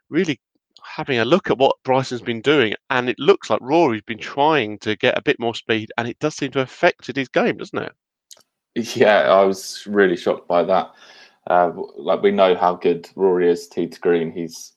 really 0.10 0.40
having 0.84 1.20
a 1.20 1.26
look 1.26 1.50
at 1.50 1.58
what 1.58 1.78
Bryson's 1.84 2.22
been 2.22 2.42
doing, 2.42 2.74
and 2.90 3.10
it 3.10 3.20
looks 3.20 3.50
like 3.50 3.60
Rory's 3.62 4.02
been 4.04 4.20
trying 4.20 4.80
to 4.80 4.96
get 4.96 5.18
a 5.18 5.22
bit 5.22 5.40
more 5.40 5.56
speed, 5.56 5.92
and 5.98 6.08
it 6.08 6.20
does 6.20 6.36
seem 6.36 6.52
to 6.52 6.60
have 6.60 6.68
affected 6.68 7.16
his 7.16 7.30
game, 7.30 7.58
doesn't 7.58 7.80
it? 7.80 7.94
Yeah, 8.96 9.22
I 9.32 9.44
was 9.44 9.86
really 9.88 10.18
shocked 10.18 10.48
by 10.48 10.64
that. 10.64 10.92
Uh, 11.48 11.72
like 11.98 12.22
we 12.22 12.32
know 12.32 12.56
how 12.56 12.76
good 12.76 13.10
Rory 13.16 13.50
is 13.50 13.68
tee 13.68 13.88
to 13.88 14.00
green. 14.00 14.32
He's 14.32 14.73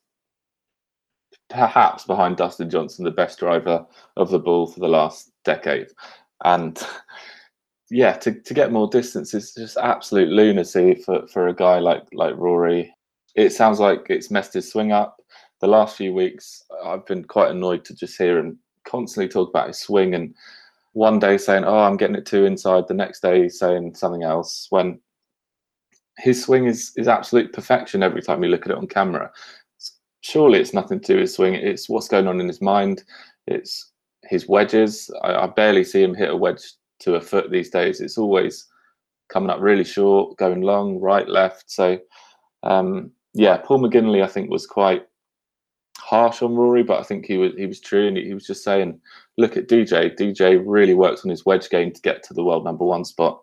perhaps 1.48 2.04
behind 2.04 2.36
Dustin 2.36 2.70
Johnson, 2.70 3.04
the 3.04 3.10
best 3.10 3.38
driver 3.38 3.86
of 4.16 4.30
the 4.30 4.38
ball 4.38 4.66
for 4.66 4.80
the 4.80 4.88
last 4.88 5.30
decade. 5.44 5.88
And 6.44 6.78
yeah, 7.90 8.12
to, 8.18 8.32
to 8.32 8.54
get 8.54 8.72
more 8.72 8.88
distance 8.88 9.32
is 9.34 9.54
just 9.54 9.76
absolute 9.76 10.28
lunacy 10.28 10.94
for, 10.94 11.26
for 11.28 11.48
a 11.48 11.54
guy 11.54 11.78
like 11.78 12.02
like 12.12 12.36
Rory. 12.36 12.94
It 13.34 13.50
sounds 13.50 13.80
like 13.80 14.06
it's 14.08 14.30
messed 14.30 14.54
his 14.54 14.70
swing 14.70 14.92
up. 14.92 15.20
The 15.60 15.68
last 15.68 15.96
few 15.96 16.12
weeks, 16.12 16.62
I've 16.84 17.06
been 17.06 17.24
quite 17.24 17.50
annoyed 17.50 17.84
to 17.86 17.94
just 17.94 18.18
hear 18.18 18.38
him 18.38 18.58
constantly 18.84 19.28
talk 19.28 19.48
about 19.48 19.68
his 19.68 19.78
swing 19.78 20.14
and 20.14 20.34
one 20.92 21.18
day 21.18 21.36
saying, 21.36 21.64
"Oh, 21.64 21.78
I'm 21.78 21.96
getting 21.96 22.16
it 22.16 22.26
too 22.26 22.46
inside," 22.46 22.88
the 22.88 22.94
next 22.94 23.20
day 23.20 23.48
saying 23.48 23.94
something 23.94 24.22
else. 24.22 24.66
When 24.70 24.98
his 26.18 26.42
swing 26.42 26.66
is 26.66 26.92
is 26.96 27.08
absolute 27.08 27.52
perfection 27.52 28.02
every 28.02 28.22
time 28.22 28.42
you 28.42 28.48
look 28.48 28.64
at 28.66 28.72
it 28.72 28.78
on 28.78 28.86
camera, 28.86 29.30
surely 30.26 30.58
it's 30.58 30.74
nothing 30.74 31.00
to 31.00 31.14
do 31.14 31.20
with 31.20 31.30
swing. 31.30 31.54
It's 31.54 31.88
what's 31.88 32.08
going 32.08 32.26
on 32.26 32.40
in 32.40 32.48
his 32.48 32.60
mind. 32.60 33.04
It's 33.46 33.92
his 34.24 34.48
wedges. 34.48 35.10
I, 35.22 35.34
I, 35.34 35.46
barely 35.46 35.84
see 35.84 36.02
him 36.02 36.14
hit 36.14 36.30
a 36.30 36.36
wedge 36.36 36.62
to 37.00 37.14
a 37.14 37.20
foot 37.20 37.50
these 37.50 37.70
days. 37.70 38.00
It's 38.00 38.18
always 38.18 38.66
coming 39.28 39.50
up 39.50 39.60
really 39.60 39.84
short, 39.84 40.36
going 40.36 40.62
long, 40.62 40.98
right, 40.98 41.28
left. 41.28 41.70
So, 41.70 41.98
um, 42.64 43.12
yeah, 43.34 43.58
Paul 43.58 43.80
McGinley, 43.80 44.22
I 44.22 44.26
think, 44.26 44.50
was 44.50 44.66
quite 44.66 45.06
harsh 45.98 46.42
on 46.42 46.56
Rory, 46.56 46.82
but 46.82 46.98
I 46.98 47.04
think 47.04 47.26
he 47.26 47.36
was 47.36 47.52
he 47.56 47.66
was 47.66 47.80
true, 47.80 48.08
and 48.08 48.16
he 48.16 48.34
was 48.34 48.46
just 48.46 48.64
saying, 48.64 49.00
look 49.38 49.56
at 49.56 49.68
DJ. 49.68 50.16
DJ 50.16 50.62
really 50.64 50.94
works 50.94 51.24
on 51.24 51.30
his 51.30 51.46
wedge 51.46 51.70
game 51.70 51.92
to 51.92 52.00
get 52.00 52.22
to 52.24 52.34
the 52.34 52.44
world 52.44 52.64
number 52.64 52.84
one 52.84 53.04
spot. 53.04 53.40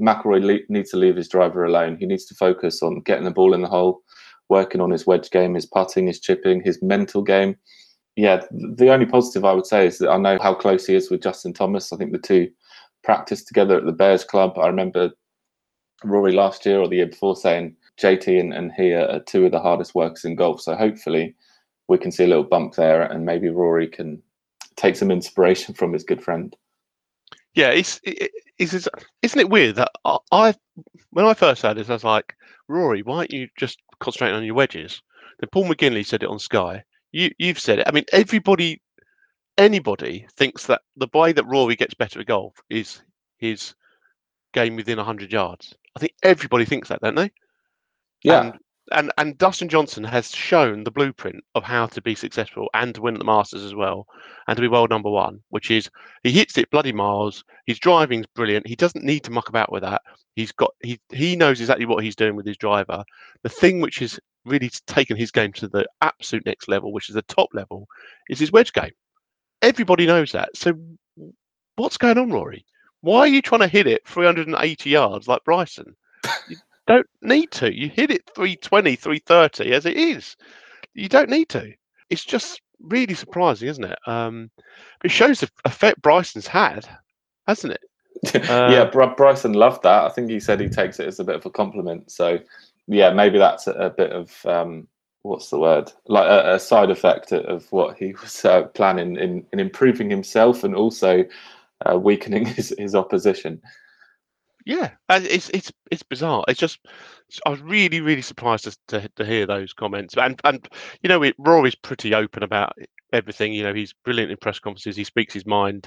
McIlroy 0.00 0.42
le- 0.42 0.72
needs 0.74 0.90
to 0.90 0.96
leave 0.96 1.14
his 1.14 1.28
driver 1.28 1.64
alone. 1.64 1.96
He 1.96 2.06
needs 2.06 2.24
to 2.26 2.34
focus 2.34 2.82
on 2.82 3.02
getting 3.02 3.24
the 3.24 3.30
ball 3.30 3.54
in 3.54 3.62
the 3.62 3.68
hole 3.68 4.02
working 4.48 4.80
on 4.80 4.90
his 4.90 5.06
wedge 5.06 5.30
game, 5.30 5.54
his 5.54 5.66
putting, 5.66 6.06
his 6.06 6.20
chipping, 6.20 6.62
his 6.62 6.82
mental 6.82 7.22
game. 7.22 7.56
Yeah, 8.16 8.44
the 8.50 8.92
only 8.92 9.06
positive 9.06 9.44
I 9.44 9.52
would 9.52 9.66
say 9.66 9.86
is 9.86 9.98
that 9.98 10.10
I 10.10 10.16
know 10.18 10.38
how 10.40 10.54
close 10.54 10.86
he 10.86 10.94
is 10.94 11.10
with 11.10 11.22
Justin 11.22 11.52
Thomas. 11.52 11.92
I 11.92 11.96
think 11.96 12.12
the 12.12 12.18
two 12.18 12.50
practiced 13.02 13.48
together 13.48 13.76
at 13.76 13.84
the 13.84 13.92
Bears 13.92 14.24
Club. 14.24 14.58
I 14.58 14.66
remember 14.66 15.10
Rory 16.04 16.32
last 16.32 16.64
year 16.64 16.80
or 16.80 16.88
the 16.88 16.96
year 16.96 17.06
before 17.06 17.36
saying 17.36 17.76
JT 18.00 18.40
and, 18.40 18.52
and 18.54 18.72
he 18.72 18.92
are 18.92 19.20
two 19.20 19.46
of 19.46 19.52
the 19.52 19.60
hardest 19.60 19.94
workers 19.94 20.24
in 20.24 20.36
golf. 20.36 20.60
So 20.60 20.74
hopefully 20.76 21.34
we 21.88 21.98
can 21.98 22.12
see 22.12 22.24
a 22.24 22.28
little 22.28 22.44
bump 22.44 22.74
there 22.74 23.02
and 23.02 23.24
maybe 23.24 23.48
Rory 23.48 23.88
can 23.88 24.22
take 24.76 24.96
some 24.96 25.10
inspiration 25.10 25.74
from 25.74 25.92
his 25.92 26.04
good 26.04 26.22
friend. 26.22 26.56
Yeah, 27.54 27.70
it's, 27.70 28.00
it's, 28.04 28.88
isn't 29.22 29.40
it 29.40 29.50
weird 29.50 29.76
that 29.76 29.92
I, 30.04 30.54
when 31.10 31.24
I 31.24 31.34
first 31.34 31.62
heard 31.62 31.76
this, 31.76 31.88
I 31.88 31.94
was 31.94 32.04
like, 32.04 32.34
Rory, 32.68 33.02
why 33.02 33.18
aren't 33.18 33.32
you 33.32 33.48
just 33.56 33.80
concentrating 34.00 34.36
on 34.36 34.44
your 34.44 34.54
wedges? 34.54 35.02
Then 35.40 35.48
Paul 35.50 35.64
McGinley 35.66 36.06
said 36.06 36.22
it 36.22 36.28
on 36.28 36.38
Sky. 36.38 36.84
You, 37.12 37.30
you've 37.38 37.58
said 37.58 37.78
it. 37.80 37.88
I 37.88 37.92
mean, 37.92 38.04
everybody, 38.12 38.82
anybody 39.56 40.26
thinks 40.36 40.66
that 40.66 40.82
the 40.96 41.08
way 41.12 41.32
that 41.32 41.46
Rory 41.46 41.76
gets 41.76 41.94
better 41.94 42.20
at 42.20 42.26
golf 42.26 42.54
is 42.68 43.02
his 43.38 43.74
game 44.52 44.76
within 44.76 44.96
100 44.96 45.32
yards. 45.32 45.74
I 45.96 46.00
think 46.00 46.14
everybody 46.22 46.64
thinks 46.64 46.88
that, 46.88 47.00
don't 47.00 47.14
they? 47.14 47.30
Yeah. 48.22 48.40
And 48.40 48.58
and 48.92 49.12
and 49.18 49.38
Dustin 49.38 49.68
Johnson 49.68 50.04
has 50.04 50.30
shown 50.30 50.84
the 50.84 50.90
blueprint 50.90 51.42
of 51.54 51.64
how 51.64 51.86
to 51.86 52.02
be 52.02 52.14
successful 52.14 52.68
and 52.74 52.94
to 52.94 53.02
win 53.02 53.14
the 53.14 53.24
Masters 53.24 53.64
as 53.64 53.74
well, 53.74 54.06
and 54.46 54.56
to 54.56 54.60
be 54.60 54.68
world 54.68 54.90
number 54.90 55.10
one. 55.10 55.40
Which 55.50 55.70
is 55.70 55.90
he 56.22 56.30
hits 56.30 56.58
it 56.58 56.70
bloody 56.70 56.92
miles. 56.92 57.44
His 57.66 57.78
driving's 57.78 58.26
brilliant. 58.34 58.66
He 58.66 58.76
doesn't 58.76 59.04
need 59.04 59.20
to 59.24 59.30
muck 59.30 59.48
about 59.48 59.72
with 59.72 59.82
that. 59.82 60.02
He's 60.36 60.52
got 60.52 60.72
he 60.82 61.00
he 61.10 61.36
knows 61.36 61.60
exactly 61.60 61.86
what 61.86 62.04
he's 62.04 62.16
doing 62.16 62.36
with 62.36 62.46
his 62.46 62.56
driver. 62.56 63.04
The 63.42 63.48
thing 63.48 63.80
which 63.80 63.98
has 63.98 64.18
really 64.44 64.70
taken 64.86 65.16
his 65.16 65.30
game 65.30 65.52
to 65.54 65.68
the 65.68 65.86
absolute 66.00 66.44
next 66.44 66.68
level, 66.68 66.92
which 66.92 67.08
is 67.08 67.14
the 67.14 67.22
top 67.22 67.48
level, 67.54 67.86
is 68.28 68.38
his 68.38 68.52
wedge 68.52 68.72
game. 68.72 68.92
Everybody 69.62 70.06
knows 70.06 70.32
that. 70.32 70.50
So 70.56 70.74
what's 71.76 71.96
going 71.96 72.18
on, 72.18 72.30
Rory? 72.30 72.66
Why 73.00 73.20
are 73.20 73.26
you 73.26 73.42
trying 73.42 73.60
to 73.60 73.68
hit 73.68 73.86
it 73.86 74.06
380 74.06 74.90
yards 74.90 75.28
like 75.28 75.44
Bryson? 75.44 75.94
don't 76.86 77.06
need 77.22 77.50
to. 77.52 77.74
You 77.74 77.88
hit 77.88 78.10
it 78.10 78.22
320, 78.34 78.96
330 78.96 79.72
as 79.72 79.86
it 79.86 79.96
is. 79.96 80.36
You 80.94 81.08
don't 81.08 81.30
need 81.30 81.48
to. 81.50 81.72
It's 82.10 82.24
just 82.24 82.60
really 82.80 83.14
surprising, 83.14 83.68
isn't 83.68 83.84
it? 83.84 83.98
Um, 84.06 84.50
it 85.02 85.10
shows 85.10 85.40
the 85.40 85.50
effect 85.64 86.02
Bryson's 86.02 86.46
had, 86.46 86.86
hasn't 87.46 87.74
it? 87.74 87.80
Uh, 88.34 88.40
yeah, 88.70 88.84
Br- 88.84 89.14
Bryson 89.16 89.54
loved 89.54 89.82
that. 89.82 90.04
I 90.04 90.08
think 90.10 90.30
he 90.30 90.40
said 90.40 90.60
he 90.60 90.68
takes 90.68 91.00
it 91.00 91.08
as 91.08 91.20
a 91.20 91.24
bit 91.24 91.36
of 91.36 91.46
a 91.46 91.50
compliment. 91.50 92.10
So, 92.10 92.38
yeah, 92.86 93.12
maybe 93.12 93.38
that's 93.38 93.66
a, 93.66 93.72
a 93.72 93.90
bit 93.90 94.12
of 94.12 94.46
um, 94.46 94.86
what's 95.22 95.50
the 95.50 95.58
word? 95.58 95.90
Like 96.06 96.28
a, 96.28 96.54
a 96.54 96.60
side 96.60 96.90
effect 96.90 97.32
of 97.32 97.70
what 97.72 97.96
he 97.96 98.12
was 98.22 98.44
uh, 98.44 98.64
planning 98.68 99.16
in, 99.16 99.44
in 99.52 99.60
improving 99.60 100.10
himself 100.10 100.64
and 100.64 100.74
also 100.74 101.24
uh, 101.84 101.98
weakening 101.98 102.46
his, 102.54 102.74
his 102.78 102.94
opposition. 102.94 103.60
Yeah, 104.64 104.92
it's 105.10 105.50
it's 105.50 105.70
it's 105.90 106.02
bizarre. 106.02 106.42
It's 106.48 106.58
just 106.58 106.78
I 107.44 107.50
was 107.50 107.60
really 107.60 108.00
really 108.00 108.22
surprised 108.22 108.64
to 108.64 108.76
to, 108.88 109.08
to 109.16 109.24
hear 109.24 109.46
those 109.46 109.74
comments. 109.74 110.16
And 110.16 110.40
and 110.44 110.66
you 111.02 111.08
know, 111.08 111.22
it, 111.22 111.34
Rory's 111.38 111.74
pretty 111.74 112.14
open 112.14 112.42
about 112.42 112.72
everything. 113.12 113.52
You 113.52 113.64
know, 113.64 113.74
he's 113.74 113.92
brilliant 114.04 114.30
in 114.30 114.38
press 114.38 114.58
conferences. 114.58 114.96
He 114.96 115.04
speaks 115.04 115.34
his 115.34 115.44
mind. 115.46 115.86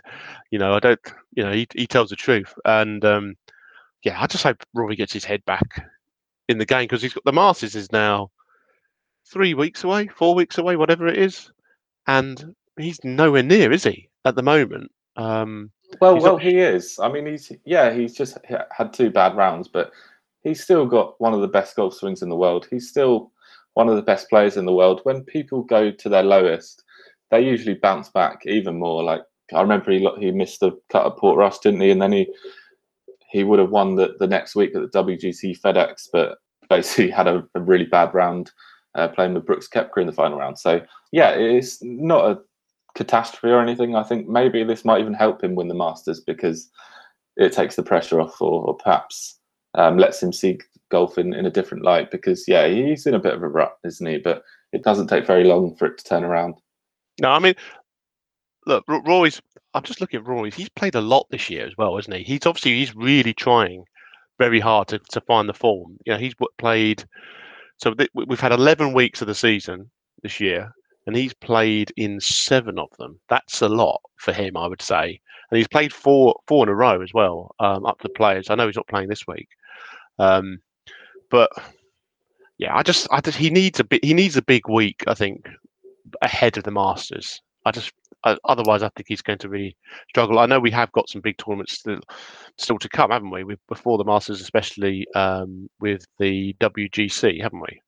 You 0.51 0.59
know, 0.59 0.73
I 0.73 0.79
don't. 0.79 0.99
You 1.33 1.43
know, 1.43 1.51
he 1.53 1.67
he 1.73 1.87
tells 1.87 2.11
the 2.11 2.15
truth. 2.15 2.53
And 2.65 3.03
um, 3.03 3.35
yeah, 4.03 4.21
I 4.21 4.27
just 4.27 4.43
hope 4.43 4.63
Rory 4.75 4.95
gets 4.95 5.13
his 5.13 5.25
head 5.25 5.43
back 5.45 5.87
in 6.47 6.59
the 6.59 6.65
game 6.65 6.83
because 6.83 7.01
he's 7.01 7.13
got 7.13 7.25
the 7.25 7.33
Masters 7.33 7.75
is 7.75 7.91
now 7.91 8.29
three 9.31 9.53
weeks 9.53 9.83
away, 9.83 10.07
four 10.07 10.35
weeks 10.35 10.57
away, 10.57 10.75
whatever 10.75 11.07
it 11.07 11.17
is, 11.17 11.51
and 12.07 12.55
he's 12.77 12.99
nowhere 13.03 13.43
near, 13.43 13.71
is 13.71 13.83
he, 13.83 14.09
at 14.25 14.35
the 14.35 14.43
moment? 14.43 14.91
Um, 15.17 15.71
well, 15.99 16.15
well, 16.15 16.34
not... 16.34 16.41
he 16.41 16.60
is. 16.60 16.99
I 16.99 17.10
mean, 17.12 17.25
he's 17.25 17.51
yeah, 17.65 17.93
he's 17.93 18.15
just 18.15 18.38
had 18.71 18.93
two 18.93 19.10
bad 19.10 19.36
rounds, 19.36 19.67
but 19.67 19.91
he's 20.43 20.63
still 20.63 20.86
got 20.86 21.19
one 21.19 21.34
of 21.34 21.41
the 21.41 21.47
best 21.47 21.75
golf 21.75 21.93
swings 21.93 22.21
in 22.21 22.30
the 22.30 22.36
world. 22.36 22.67
He's 22.69 22.89
still 22.89 23.32
one 23.73 23.89
of 23.89 23.95
the 23.95 24.01
best 24.01 24.30
players 24.30 24.58
in 24.58 24.65
the 24.65 24.73
world. 24.73 25.01
When 25.03 25.23
people 25.23 25.63
go 25.63 25.91
to 25.91 26.10
their 26.10 26.23
lowest, 26.23 26.84
they 27.32 27.41
usually 27.41 27.75
bounce 27.75 28.10
back 28.10 28.45
even 28.45 28.80
more. 28.80 29.03
Like 29.03 29.21
I 29.53 29.62
remember 29.62 29.91
he 29.91 30.08
he 30.19 30.32
missed 30.32 30.60
the 30.60 30.71
cut 30.89 31.06
at 31.06 31.17
Portrush, 31.17 31.60
didn't 31.62 31.82
he? 31.82 31.91
And 31.91 32.01
then 32.01 32.12
he 32.12 32.27
he 33.30 33.43
would 33.43 33.60
have 33.60 33.71
won 33.71 33.95
the, 33.95 34.15
the 34.19 34.27
next 34.27 34.56
week 34.56 34.73
at 34.75 34.82
the 34.82 35.03
WGC 35.03 35.60
FedEx, 35.60 36.08
but 36.12 36.38
basically 36.69 37.10
had 37.19 37.27
a, 37.27 37.43
a 37.56 37.62
really 37.62 37.86
bad 37.86 38.13
round 38.13 38.51
uh, 38.95 39.08
playing 39.08 39.34
with 39.34 39.45
Brooks 39.45 39.67
Koepka 39.67 39.97
in 39.97 40.08
the 40.08 40.13
final 40.13 40.38
round. 40.38 40.58
So 40.58 40.82
yeah, 41.12 41.32
it's 41.32 41.82
not 41.82 42.32
a 42.32 42.39
catastrophe 42.95 43.50
or 43.50 43.62
anything. 43.62 43.95
I 43.95 44.04
think 44.04 44.28
maybe 44.28 44.63
this 44.63 44.86
might 44.86 45.02
even 45.02 45.13
help 45.13 45.43
him 45.43 45.56
win 45.56 45.67
the 45.67 45.76
Masters 45.76 46.19
because 46.19 46.69
it 47.36 47.54
takes 47.54 47.76
the 47.76 47.84
pressure 47.84 48.19
off, 48.19 48.41
or, 48.41 48.63
or 48.63 48.76
perhaps 48.76 49.39
um, 49.76 49.97
lets 49.97 50.21
him 50.21 50.34
see 50.34 50.60
golf 50.89 51.17
in, 51.17 51.34
in 51.34 51.45
a 51.45 51.52
different 51.52 51.84
light. 51.84 52.12
Because 52.12 52.47
yeah, 52.47 52.67
he's 52.67 53.06
in 53.06 53.13
a 53.13 53.19
bit 53.19 53.34
of 53.34 53.43
a 53.43 53.47
rut, 53.47 53.78
isn't 53.86 54.08
he? 54.08 54.17
But 54.17 54.43
it 54.73 54.84
doesn't 54.84 55.08
take 55.08 55.28
very 55.28 55.43
long 55.43 55.76
for 55.76 55.86
it 55.86 55.97
to 55.97 56.04
turn 56.04 56.23
around. 56.23 56.56
No, 57.21 57.30
I 57.30 57.39
mean, 57.39 57.56
look, 58.65 58.84
Rory's. 58.88 59.41
I'm 59.73 59.84
just 59.84 60.02
looking 60.02 60.19
at 60.19 60.28
Rory. 60.28 60.50
He's 60.50 60.69
played 60.69 60.95
a 60.95 61.02
lot 61.02 61.28
this 61.30 61.50
year 61.50 61.65
as 61.65 61.73
well, 61.78 61.97
isn't 61.97 62.13
he? 62.13 62.23
He's 62.23 62.45
obviously 62.45 62.78
he's 62.80 62.95
really 62.95 63.34
trying 63.34 63.84
very 64.39 64.60
hard 64.60 64.88
to, 64.89 65.00
to 65.12 65.21
find 65.21 65.47
the 65.47 65.54
form. 65.54 65.97
You 66.06 66.13
know, 66.13 66.19
he's 66.19 66.36
played. 66.58 67.04
So 67.78 67.93
th- 67.93 68.10
we've 68.13 68.39
had 68.39 68.52
11 68.52 68.93
weeks 68.93 69.21
of 69.21 69.28
the 69.28 69.36
season 69.36 69.89
this 70.23 70.39
year, 70.39 70.71
and 71.07 71.15
he's 71.15 71.33
played 71.33 71.91
in 71.95 72.19
seven 72.19 72.77
of 72.77 72.89
them. 72.99 73.19
That's 73.29 73.61
a 73.61 73.69
lot 73.69 74.01
for 74.17 74.33
him, 74.33 74.57
I 74.57 74.67
would 74.67 74.81
say. 74.81 75.19
And 75.49 75.57
he's 75.57 75.67
played 75.67 75.93
four 75.93 76.35
four 76.45 76.65
in 76.65 76.69
a 76.69 76.75
row 76.75 77.01
as 77.01 77.13
well, 77.13 77.55
um, 77.59 77.85
up 77.85 77.99
to 77.99 78.03
the 78.03 78.13
players. 78.13 78.49
I 78.49 78.55
know 78.55 78.67
he's 78.67 78.75
not 78.75 78.87
playing 78.87 79.07
this 79.07 79.25
week, 79.25 79.47
um, 80.19 80.59
but 81.31 81.49
yeah, 82.57 82.75
I 82.75 82.83
just, 82.83 83.07
I 83.09 83.21
just, 83.21 83.37
he 83.37 83.49
needs 83.49 83.79
a 83.79 83.83
bit, 83.83 84.03
he 84.03 84.13
needs 84.13 84.35
a 84.35 84.41
big 84.41 84.67
week, 84.67 85.03
I 85.07 85.13
think, 85.13 85.47
ahead 86.21 86.57
of 86.57 86.65
the 86.65 86.71
Masters. 86.71 87.41
I 87.65 87.71
just, 87.71 87.91
otherwise, 88.23 88.81
I 88.81 88.89
think 88.89 89.07
he's 89.07 89.21
going 89.21 89.39
to 89.39 89.49
really 89.49 89.75
struggle. 90.09 90.39
I 90.39 90.45
know 90.45 90.59
we 90.59 90.71
have 90.71 90.91
got 90.91 91.09
some 91.09 91.21
big 91.21 91.37
tournaments 91.37 91.79
still, 91.79 91.99
still 92.57 92.79
to 92.79 92.89
come, 92.89 93.11
haven't 93.11 93.29
we? 93.29 93.43
we 93.43 93.55
before 93.67 93.97
the 93.97 94.05
Masters, 94.05 94.41
especially 94.41 95.05
um, 95.15 95.69
with 95.79 96.05
the 96.17 96.55
WGC, 96.59 97.41
haven't 97.41 97.61
we? 97.61 97.81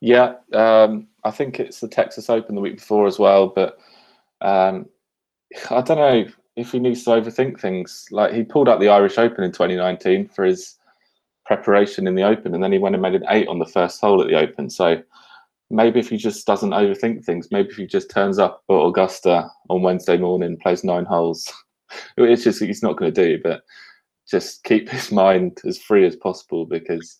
Yeah, 0.00 0.34
um, 0.52 1.06
I 1.24 1.30
think 1.30 1.60
it's 1.60 1.80
the 1.80 1.88
Texas 1.88 2.30
Open 2.30 2.54
the 2.54 2.60
week 2.60 2.78
before 2.78 3.06
as 3.06 3.18
well. 3.18 3.48
But 3.48 3.78
um, 4.40 4.86
I 5.70 5.80
don't 5.80 5.98
know 5.98 6.24
if 6.56 6.72
he 6.72 6.78
needs 6.78 7.04
to 7.04 7.10
overthink 7.10 7.60
things. 7.60 8.06
Like 8.10 8.32
he 8.32 8.42
pulled 8.42 8.68
out 8.68 8.80
the 8.80 8.88
Irish 8.88 9.18
Open 9.18 9.44
in 9.44 9.52
2019 9.52 10.28
for 10.28 10.44
his 10.44 10.76
preparation 11.46 12.06
in 12.06 12.14
the 12.14 12.22
Open, 12.22 12.54
and 12.54 12.62
then 12.62 12.72
he 12.72 12.78
went 12.78 12.94
and 12.94 13.02
made 13.02 13.14
an 13.14 13.24
eight 13.28 13.48
on 13.48 13.58
the 13.58 13.66
first 13.66 14.00
hole 14.00 14.20
at 14.22 14.28
the 14.28 14.38
Open. 14.38 14.70
So 14.70 15.02
maybe 15.70 16.00
if 16.00 16.08
he 16.08 16.16
just 16.16 16.46
doesn't 16.46 16.70
overthink 16.70 17.24
things, 17.24 17.48
maybe 17.50 17.68
if 17.70 17.76
he 17.76 17.86
just 17.86 18.10
turns 18.10 18.38
up 18.38 18.62
at 18.68 18.74
Augusta 18.74 19.50
on 19.68 19.82
Wednesday 19.82 20.16
morning, 20.16 20.56
plays 20.56 20.84
nine 20.84 21.04
holes, 21.04 21.50
it's 22.16 22.44
just 22.44 22.62
he's 22.62 22.82
not 22.82 22.96
going 22.96 23.12
to 23.12 23.36
do. 23.36 23.42
But 23.42 23.62
just 24.30 24.64
keep 24.64 24.88
his 24.90 25.10
mind 25.10 25.60
as 25.66 25.78
free 25.78 26.06
as 26.06 26.16
possible 26.16 26.66
because 26.66 27.16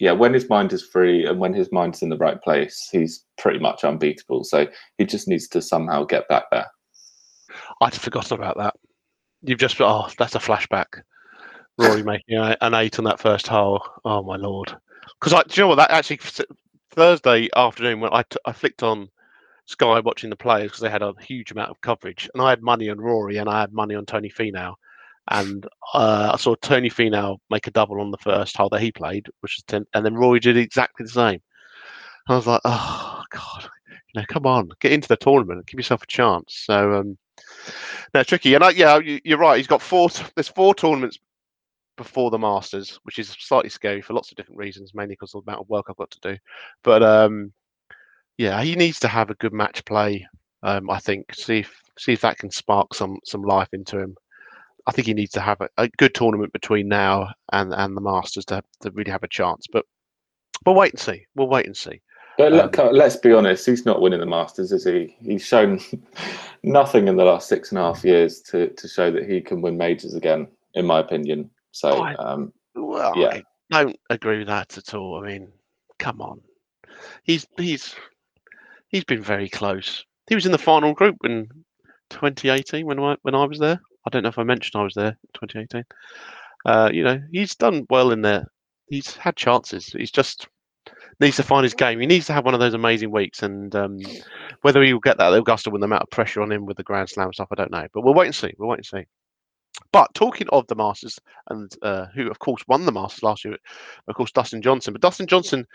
yeah, 0.00 0.12
when 0.12 0.32
his 0.32 0.48
mind 0.48 0.72
is 0.72 0.82
free 0.82 1.26
and 1.26 1.38
when 1.38 1.52
his 1.52 1.70
mind's 1.70 2.00
in 2.02 2.08
the 2.08 2.16
right 2.16 2.40
place, 2.40 2.88
he's 2.90 3.24
pretty 3.38 3.58
much 3.58 3.84
unbeatable. 3.84 4.44
So 4.44 4.66
he 4.96 5.04
just 5.04 5.28
needs 5.28 5.46
to 5.48 5.60
somehow 5.60 6.04
get 6.04 6.26
back 6.26 6.44
there. 6.50 6.66
I'd 7.82 7.94
forgotten 7.94 8.38
about 8.38 8.56
that. 8.56 8.74
You've 9.42 9.58
just 9.58 9.80
oh, 9.80 10.08
that's 10.18 10.34
a 10.34 10.38
flashback. 10.38 11.02
Rory 11.78 12.02
making 12.04 12.36
an 12.36 12.74
eight 12.74 12.98
on 12.98 13.04
that 13.04 13.20
first 13.20 13.46
hole. 13.46 13.84
Oh 14.04 14.22
my 14.22 14.36
lord! 14.36 14.74
Because 15.18 15.34
I, 15.34 15.42
do 15.42 15.54
you 15.54 15.62
know 15.64 15.68
what? 15.68 15.76
That 15.76 15.90
actually 15.90 16.20
Thursday 16.92 17.48
afternoon 17.54 18.00
when 18.00 18.12
I, 18.12 18.22
t- 18.22 18.38
I 18.44 18.52
flicked 18.52 18.82
on 18.82 19.08
Sky 19.66 20.00
watching 20.00 20.30
the 20.30 20.36
players 20.36 20.70
because 20.70 20.80
they 20.80 20.90
had 20.90 21.02
a 21.02 21.14
huge 21.20 21.52
amount 21.52 21.70
of 21.70 21.80
coverage, 21.80 22.28
and 22.32 22.42
I 22.42 22.50
had 22.50 22.62
money 22.62 22.88
on 22.88 23.00
Rory 23.00 23.36
and 23.36 23.48
I 23.48 23.60
had 23.60 23.72
money 23.72 23.94
on 23.94 24.06
Tony 24.06 24.30
Finau, 24.30 24.74
and 25.28 25.66
uh, 25.94 26.30
I 26.32 26.36
saw 26.36 26.54
Tony 26.56 26.90
Finau 26.90 27.38
make 27.50 27.66
a 27.66 27.70
double 27.70 28.00
on 28.00 28.10
the 28.10 28.18
first 28.18 28.56
hole 28.56 28.68
that 28.70 28.80
he 28.80 28.92
played, 28.92 29.26
which 29.40 29.56
was 29.56 29.64
ten, 29.66 29.84
and 29.94 30.04
then 30.04 30.14
Rory 30.14 30.40
did 30.40 30.56
exactly 30.56 31.04
the 31.04 31.12
same. 31.12 31.40
And 32.28 32.34
I 32.34 32.36
was 32.36 32.46
like, 32.46 32.60
oh 32.64 33.22
god, 33.30 33.70
you 33.92 34.20
know, 34.20 34.26
come 34.28 34.46
on, 34.46 34.70
get 34.80 34.92
into 34.92 35.08
the 35.08 35.16
tournament, 35.16 35.66
give 35.66 35.78
yourself 35.78 36.02
a 36.02 36.06
chance. 36.06 36.62
So. 36.66 36.94
um 36.94 37.18
tricky, 38.26 38.54
and 38.54 38.64
I, 38.64 38.70
yeah, 38.70 38.98
you, 38.98 39.34
are 39.34 39.38
right. 39.38 39.56
He's 39.56 39.66
got 39.66 39.82
four. 39.82 40.08
There's 40.34 40.48
four 40.48 40.74
tournaments 40.74 41.18
before 41.96 42.30
the 42.30 42.38
Masters, 42.38 42.98
which 43.02 43.18
is 43.18 43.36
slightly 43.38 43.68
scary 43.68 44.00
for 44.00 44.14
lots 44.14 44.30
of 44.30 44.36
different 44.36 44.58
reasons, 44.58 44.94
mainly 44.94 45.12
because 45.12 45.34
of 45.34 45.44
the 45.44 45.50
amount 45.50 45.62
of 45.62 45.68
work 45.68 45.86
I've 45.88 45.96
got 45.96 46.10
to 46.12 46.32
do. 46.32 46.38
But 46.82 47.02
um, 47.02 47.52
yeah, 48.38 48.62
he 48.62 48.74
needs 48.74 49.00
to 49.00 49.08
have 49.08 49.30
a 49.30 49.34
good 49.34 49.52
match 49.52 49.84
play. 49.84 50.26
Um, 50.62 50.90
I 50.90 50.98
think 50.98 51.34
see 51.34 51.58
if 51.58 51.74
see 51.98 52.12
if 52.12 52.22
that 52.22 52.38
can 52.38 52.50
spark 52.50 52.94
some 52.94 53.18
some 53.24 53.42
life 53.42 53.68
into 53.72 53.98
him. 53.98 54.14
I 54.86 54.92
think 54.92 55.06
he 55.06 55.14
needs 55.14 55.32
to 55.32 55.40
have 55.40 55.60
a, 55.60 55.68
a 55.78 55.88
good 55.98 56.14
tournament 56.14 56.52
between 56.52 56.88
now 56.88 57.32
and 57.52 57.72
and 57.72 57.96
the 57.96 58.00
Masters 58.00 58.44
to 58.46 58.62
to 58.80 58.90
really 58.92 59.10
have 59.10 59.22
a 59.22 59.28
chance. 59.28 59.66
But 59.70 59.84
we'll 60.64 60.74
wait 60.74 60.92
and 60.92 61.00
see. 61.00 61.26
We'll 61.34 61.48
wait 61.48 61.66
and 61.66 61.76
see. 61.76 62.00
But 62.38 62.78
um, 62.78 62.92
let's 62.92 63.16
be 63.16 63.32
honest, 63.32 63.66
he's 63.66 63.84
not 63.84 64.00
winning 64.00 64.20
the 64.20 64.26
Masters, 64.26 64.72
is 64.72 64.84
he? 64.84 65.14
He's 65.20 65.44
shown 65.44 65.78
nothing 66.62 67.06
in 67.06 67.16
the 67.16 67.24
last 67.24 67.48
six 67.48 67.70
and 67.70 67.78
a 67.78 67.82
half 67.82 68.02
years 68.02 68.40
to, 68.42 68.68
to 68.68 68.88
show 68.88 69.10
that 69.10 69.28
he 69.28 69.42
can 69.42 69.60
win 69.60 69.76
majors 69.76 70.14
again, 70.14 70.48
in 70.74 70.86
my 70.86 71.00
opinion. 71.00 71.50
So, 71.72 72.02
I, 72.02 72.14
um, 72.14 72.50
well, 72.74 73.12
yeah. 73.14 73.40
I 73.72 73.84
don't 73.84 74.00
agree 74.08 74.38
with 74.38 74.46
that 74.46 74.78
at 74.78 74.94
all. 74.94 75.22
I 75.22 75.28
mean, 75.28 75.52
come 75.98 76.22
on, 76.22 76.40
he's 77.24 77.46
he's 77.58 77.94
he's 78.88 79.04
been 79.04 79.22
very 79.22 79.48
close. 79.48 80.04
He 80.28 80.34
was 80.34 80.46
in 80.46 80.52
the 80.52 80.58
final 80.58 80.94
group 80.94 81.16
in 81.24 81.46
2018 82.08 82.86
when 82.86 82.98
I 82.98 83.16
when 83.22 83.34
I 83.34 83.44
was 83.44 83.58
there. 83.58 83.80
I 84.06 84.10
don't 84.10 84.22
know 84.22 84.28
if 84.28 84.38
I 84.38 84.44
mentioned 84.44 84.80
I 84.80 84.84
was 84.84 84.94
there 84.94 85.16
2018. 85.34 85.84
Uh, 86.66 86.90
you 86.92 87.02
know, 87.02 87.20
he's 87.32 87.54
done 87.54 87.86
well 87.90 88.10
in 88.12 88.22
there. 88.22 88.46
He's 88.86 89.16
had 89.16 89.36
chances. 89.36 89.86
He's 89.86 90.10
just 90.10 90.48
needs 91.20 91.36
to 91.36 91.42
find 91.42 91.64
his 91.64 91.74
game. 91.74 92.00
He 92.00 92.06
needs 92.06 92.26
to 92.26 92.32
have 92.32 92.44
one 92.44 92.54
of 92.54 92.60
those 92.60 92.74
amazing 92.74 93.10
weeks, 93.10 93.42
and 93.42 93.74
um, 93.74 93.98
whether 94.62 94.82
he 94.82 94.92
will 94.92 95.00
get 95.00 95.18
that 95.18 95.32
at 95.32 95.38
Augusta 95.38 95.70
with 95.70 95.80
the 95.80 95.84
amount 95.84 96.02
of 96.02 96.10
pressure 96.10 96.42
on 96.42 96.50
him 96.50 96.66
with 96.66 96.76
the 96.76 96.82
Grand 96.82 97.08
Slam 97.08 97.32
stuff, 97.32 97.48
I 97.50 97.54
don't 97.54 97.70
know. 97.70 97.86
But 97.92 98.02
we'll 98.02 98.14
wait 98.14 98.26
and 98.26 98.34
see. 98.34 98.54
We'll 98.58 98.68
wait 98.68 98.78
and 98.78 98.86
see. 98.86 99.06
But 99.92 100.12
talking 100.14 100.48
of 100.50 100.66
the 100.66 100.74
Masters, 100.74 101.18
and 101.48 101.72
uh, 101.82 102.06
who 102.14 102.30
of 102.30 102.38
course 102.38 102.62
won 102.68 102.84
the 102.84 102.92
Masters 102.92 103.22
last 103.22 103.44
year, 103.44 103.56
of 104.08 104.14
course 104.14 104.32
Dustin 104.32 104.62
Johnson. 104.62 104.92
But 104.92 105.02
Dustin 105.02 105.26
Johnson 105.26 105.66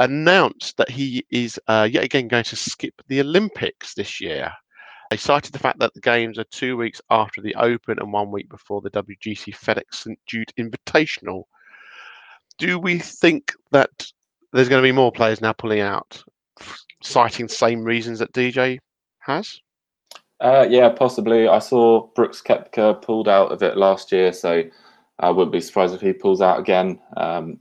announced 0.00 0.76
that 0.76 0.90
he 0.90 1.24
is 1.30 1.58
uh, 1.66 1.88
yet 1.90 2.04
again 2.04 2.28
going 2.28 2.44
to 2.44 2.56
skip 2.56 2.94
the 3.08 3.20
Olympics 3.20 3.94
this 3.94 4.20
year. 4.20 4.52
They 5.10 5.16
cited 5.16 5.52
the 5.52 5.58
fact 5.58 5.78
that 5.78 5.94
the 5.94 6.00
games 6.00 6.38
are 6.38 6.44
two 6.44 6.76
weeks 6.76 7.00
after 7.10 7.40
the 7.40 7.54
Open 7.54 7.98
and 7.98 8.12
one 8.12 8.30
week 8.30 8.48
before 8.50 8.82
the 8.82 8.90
WGC 8.90 9.54
FedEx 9.56 9.84
St 9.92 10.18
Jude 10.26 10.52
Invitational. 10.58 11.44
Do 12.58 12.78
we 12.78 12.98
think 12.98 13.52
that 13.70 13.90
there's 14.52 14.68
going 14.68 14.82
to 14.82 14.86
be 14.86 14.92
more 14.92 15.12
players 15.12 15.40
now 15.40 15.52
pulling 15.52 15.80
out, 15.80 16.22
citing 17.02 17.46
the 17.46 17.52
same 17.52 17.84
reasons 17.84 18.18
that 18.18 18.32
DJ 18.32 18.78
has? 19.20 19.60
Uh, 20.40 20.66
yeah, 20.68 20.90
possibly. 20.90 21.48
I 21.48 21.58
saw 21.58 22.08
Brooks 22.14 22.42
Koepka 22.42 23.00
pulled 23.02 23.28
out 23.28 23.50
of 23.50 23.62
it 23.62 23.76
last 23.76 24.12
year, 24.12 24.32
so 24.32 24.62
I 25.18 25.30
wouldn't 25.30 25.52
be 25.52 25.60
surprised 25.60 25.94
if 25.94 26.00
he 26.00 26.12
pulls 26.12 26.42
out 26.42 26.60
again. 26.60 27.00
Um, 27.16 27.58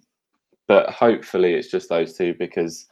but 0.68 0.90
hopefully, 0.90 1.54
it's 1.54 1.72
just 1.72 1.90
those 1.90 2.14
two 2.14 2.36
because 2.38 2.88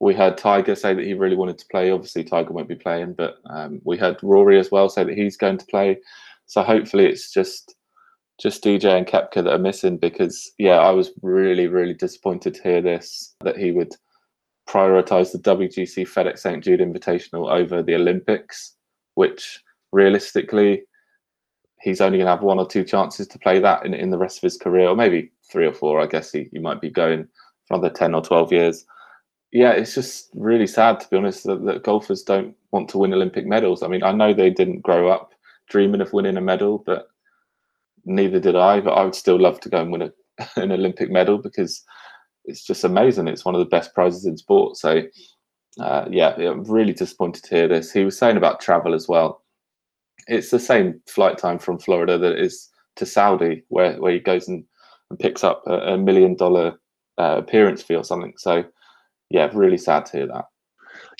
we 0.00 0.14
heard 0.14 0.38
Tiger 0.38 0.74
say 0.74 0.94
that 0.94 1.04
he 1.04 1.14
really 1.14 1.36
wanted 1.36 1.58
to 1.58 1.66
play. 1.70 1.90
Obviously, 1.90 2.24
Tiger 2.24 2.52
won't 2.52 2.68
be 2.68 2.74
playing, 2.74 3.14
but 3.14 3.38
um, 3.50 3.80
we 3.84 3.96
heard 3.96 4.22
Rory 4.22 4.58
as 4.58 4.70
well 4.70 4.88
say 4.88 5.04
that 5.04 5.16
he's 5.16 5.36
going 5.36 5.58
to 5.58 5.66
play. 5.66 5.98
So 6.46 6.62
hopefully, 6.62 7.06
it's 7.06 7.32
just 7.32 7.74
just 8.40 8.62
DJ 8.62 8.96
and 8.96 9.06
Koepka 9.06 9.42
that 9.42 9.52
are 9.52 9.58
missing 9.58 9.96
because 9.96 10.52
yeah, 10.58 10.78
I 10.78 10.90
was 10.90 11.10
really 11.22 11.66
really 11.66 11.94
disappointed 11.94 12.54
to 12.54 12.62
hear 12.62 12.80
this 12.80 13.34
that 13.42 13.56
he 13.56 13.72
would 13.72 13.94
prioritize 14.68 15.32
the 15.32 15.38
WGC 15.38 16.06
FedEx 16.06 16.38
St 16.40 16.62
Jude 16.62 16.80
Invitational 16.80 17.50
over 17.50 17.82
the 17.82 17.94
Olympics 17.94 18.76
which 19.18 19.64
realistically 19.90 20.82
he's 21.80 22.00
only 22.00 22.18
going 22.18 22.26
to 22.26 22.30
have 22.30 22.44
one 22.44 22.60
or 22.60 22.66
two 22.68 22.84
chances 22.84 23.26
to 23.26 23.38
play 23.40 23.58
that 23.58 23.84
in, 23.84 23.92
in 23.92 24.10
the 24.10 24.18
rest 24.18 24.38
of 24.38 24.42
his 24.42 24.56
career, 24.56 24.88
or 24.88 24.94
maybe 24.94 25.32
three 25.50 25.66
or 25.66 25.72
four. 25.72 26.00
I 26.00 26.06
guess 26.06 26.30
he, 26.30 26.48
he 26.52 26.60
might 26.60 26.80
be 26.80 26.88
going 26.88 27.26
for 27.66 27.74
another 27.74 27.92
10 27.92 28.14
or 28.14 28.22
12 28.22 28.52
years. 28.52 28.86
Yeah, 29.52 29.72
it's 29.72 29.94
just 29.94 30.30
really 30.34 30.66
sad, 30.66 31.00
to 31.00 31.08
be 31.08 31.16
honest, 31.16 31.44
that, 31.44 31.64
that 31.64 31.82
golfers 31.82 32.22
don't 32.22 32.54
want 32.70 32.88
to 32.90 32.98
win 32.98 33.14
Olympic 33.14 33.46
medals. 33.46 33.82
I 33.82 33.88
mean, 33.88 34.02
I 34.02 34.12
know 34.12 34.34
they 34.34 34.50
didn't 34.50 34.82
grow 34.82 35.08
up 35.08 35.32
dreaming 35.70 36.00
of 36.00 36.12
winning 36.12 36.36
a 36.36 36.40
medal, 36.40 36.82
but 36.84 37.08
neither 38.04 38.40
did 38.40 38.56
I. 38.56 38.80
But 38.80 38.92
I 38.94 39.04
would 39.04 39.14
still 39.14 39.38
love 39.40 39.60
to 39.60 39.68
go 39.68 39.80
and 39.82 39.92
win 39.92 40.02
a, 40.02 40.12
an 40.60 40.72
Olympic 40.72 41.10
medal 41.10 41.38
because 41.38 41.84
it's 42.44 42.64
just 42.64 42.84
amazing. 42.84 43.28
It's 43.28 43.44
one 43.44 43.54
of 43.54 43.60
the 43.60 43.64
best 43.66 43.94
prizes 43.94 44.26
in 44.26 44.36
sport. 44.36 44.76
So 44.76 45.02
uh, 45.80 46.06
yeah, 46.10 46.34
I'm 46.36 46.64
really 46.64 46.92
disappointed 46.92 47.44
to 47.44 47.56
hear 47.56 47.68
this. 47.68 47.92
He 47.92 48.04
was 48.04 48.18
saying 48.18 48.36
about 48.36 48.60
travel 48.60 48.94
as 48.94 49.08
well. 49.08 49.44
It's 50.28 50.50
the 50.50 50.60
same 50.60 51.00
flight 51.08 51.38
time 51.38 51.58
from 51.58 51.78
Florida 51.78 52.18
that 52.18 52.38
is 52.38 52.68
to 52.96 53.06
Saudi, 53.06 53.64
where, 53.68 53.94
where 54.00 54.12
he 54.12 54.18
goes 54.20 54.48
and, 54.48 54.64
and 55.10 55.18
picks 55.18 55.44
up 55.44 55.62
a, 55.66 55.94
a 55.94 55.98
million 55.98 56.36
dollar 56.36 56.78
uh, 57.18 57.36
appearance 57.38 57.82
fee 57.82 57.96
or 57.96 58.04
something. 58.04 58.34
So, 58.38 58.64
yeah, 59.30 59.50
really 59.52 59.78
sad 59.78 60.06
to 60.06 60.18
hear 60.18 60.26
that. 60.28 60.46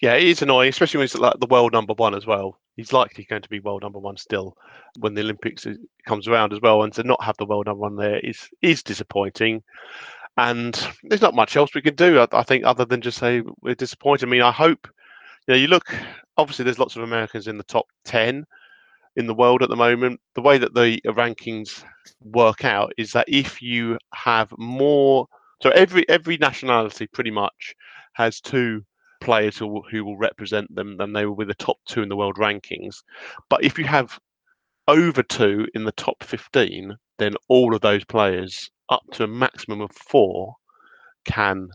Yeah, 0.01 0.15
it 0.15 0.25
is 0.25 0.43
annoying, 0.43 0.69
especially 0.69 0.99
when 0.99 1.05
he's 1.05 1.15
like 1.17 1.39
the 1.41 1.47
world 1.47 1.73
number 1.73 1.95
one 1.95 2.15
as 2.15 2.27
well. 2.27 2.59
He's 2.77 2.93
likely 2.93 3.25
going 3.25 3.43
to 3.43 3.49
be 3.49 3.59
world 3.59 3.83
number 3.83 3.99
one 3.99 4.17
still 4.17 4.57
when 5.01 5.15
the 5.15 5.23
Olympics 5.23 5.67
comes 6.07 6.29
around 6.29 6.53
as 6.53 6.61
well, 6.61 6.83
and 6.83 6.93
to 6.95 7.03
not 7.03 7.23
have 7.23 7.37
the 7.37 7.47
world 7.47 7.67
number 7.67 7.81
one 7.81 7.97
there 7.97 8.21
is 8.21 8.49
is 8.63 8.83
disappointing 8.83 9.63
and 10.39 10.89
there's 11.03 11.21
not 11.21 11.35
much 11.35 11.57
else 11.57 11.75
we 11.75 11.83
can 11.83 11.97
do. 11.97 12.21
I, 12.21 12.29
I, 12.33 12.43
think 12.45 12.65
other 12.65 12.85
than 12.85 13.01
just 13.01 13.19
say 13.19 13.43
we're 13.61 13.75
disappointed. 13.75 14.27
I 14.27 14.31
mean, 14.31 14.43
I 14.43 14.53
hope 14.53 14.89
you 15.47 15.55
know. 15.55 15.59
You 15.59 15.67
look 15.67 15.93
obviously 16.37 16.65
there's 16.65 16.79
lots 16.79 16.97
of 16.97 17.03
Americans 17.03 17.49
in 17.49 17.59
the 17.59 17.65
top 17.65 17.87
ten 18.05 18.47
in 19.17 19.27
the 19.27 19.35
world 19.35 19.63
at 19.63 19.69
the 19.69 19.77
moment. 19.77 20.21
The 20.37 20.41
way 20.41 20.57
that 20.57 20.75
the 20.75 21.01
rankings 21.07 21.85
work 22.23 22.65
out 22.65 22.93
is 22.97 23.13
that 23.13 23.29
if 23.29 23.61
you 23.61 23.99
have 24.15 24.53
more, 24.57 25.27
so 25.61 25.71
every 25.71 26.09
every 26.09 26.37
nationality 26.37 27.09
pretty 27.09 27.33
much 27.33 27.75
has 28.15 28.41
two 28.41 28.85
players 29.21 29.57
who, 29.57 29.83
who 29.91 30.05
will 30.05 30.17
represent 30.17 30.75
them, 30.75 30.97
then 30.97 31.13
they 31.13 31.27
will 31.27 31.37
be 31.37 31.45
the 31.45 31.55
top 31.55 31.79
two 31.87 32.03
in 32.03 32.09
the 32.09 32.17
world 32.17 32.37
rankings. 32.37 33.03
But 33.49 33.65
if 33.65 33.79
you 33.79 33.85
have 33.85 34.19
over 34.87 35.23
two 35.23 35.67
in 35.75 35.85
the 35.85 35.93
top 35.93 36.23
15, 36.23 36.97
then 37.19 37.35
all 37.49 37.75
of 37.75 37.81
those 37.81 38.05
players 38.05 38.71
up 38.89 39.03
to 39.13 39.25
a 39.25 39.29
maximum 39.29 39.81
of 39.81 39.91
four 39.93 40.55
can 41.25 41.69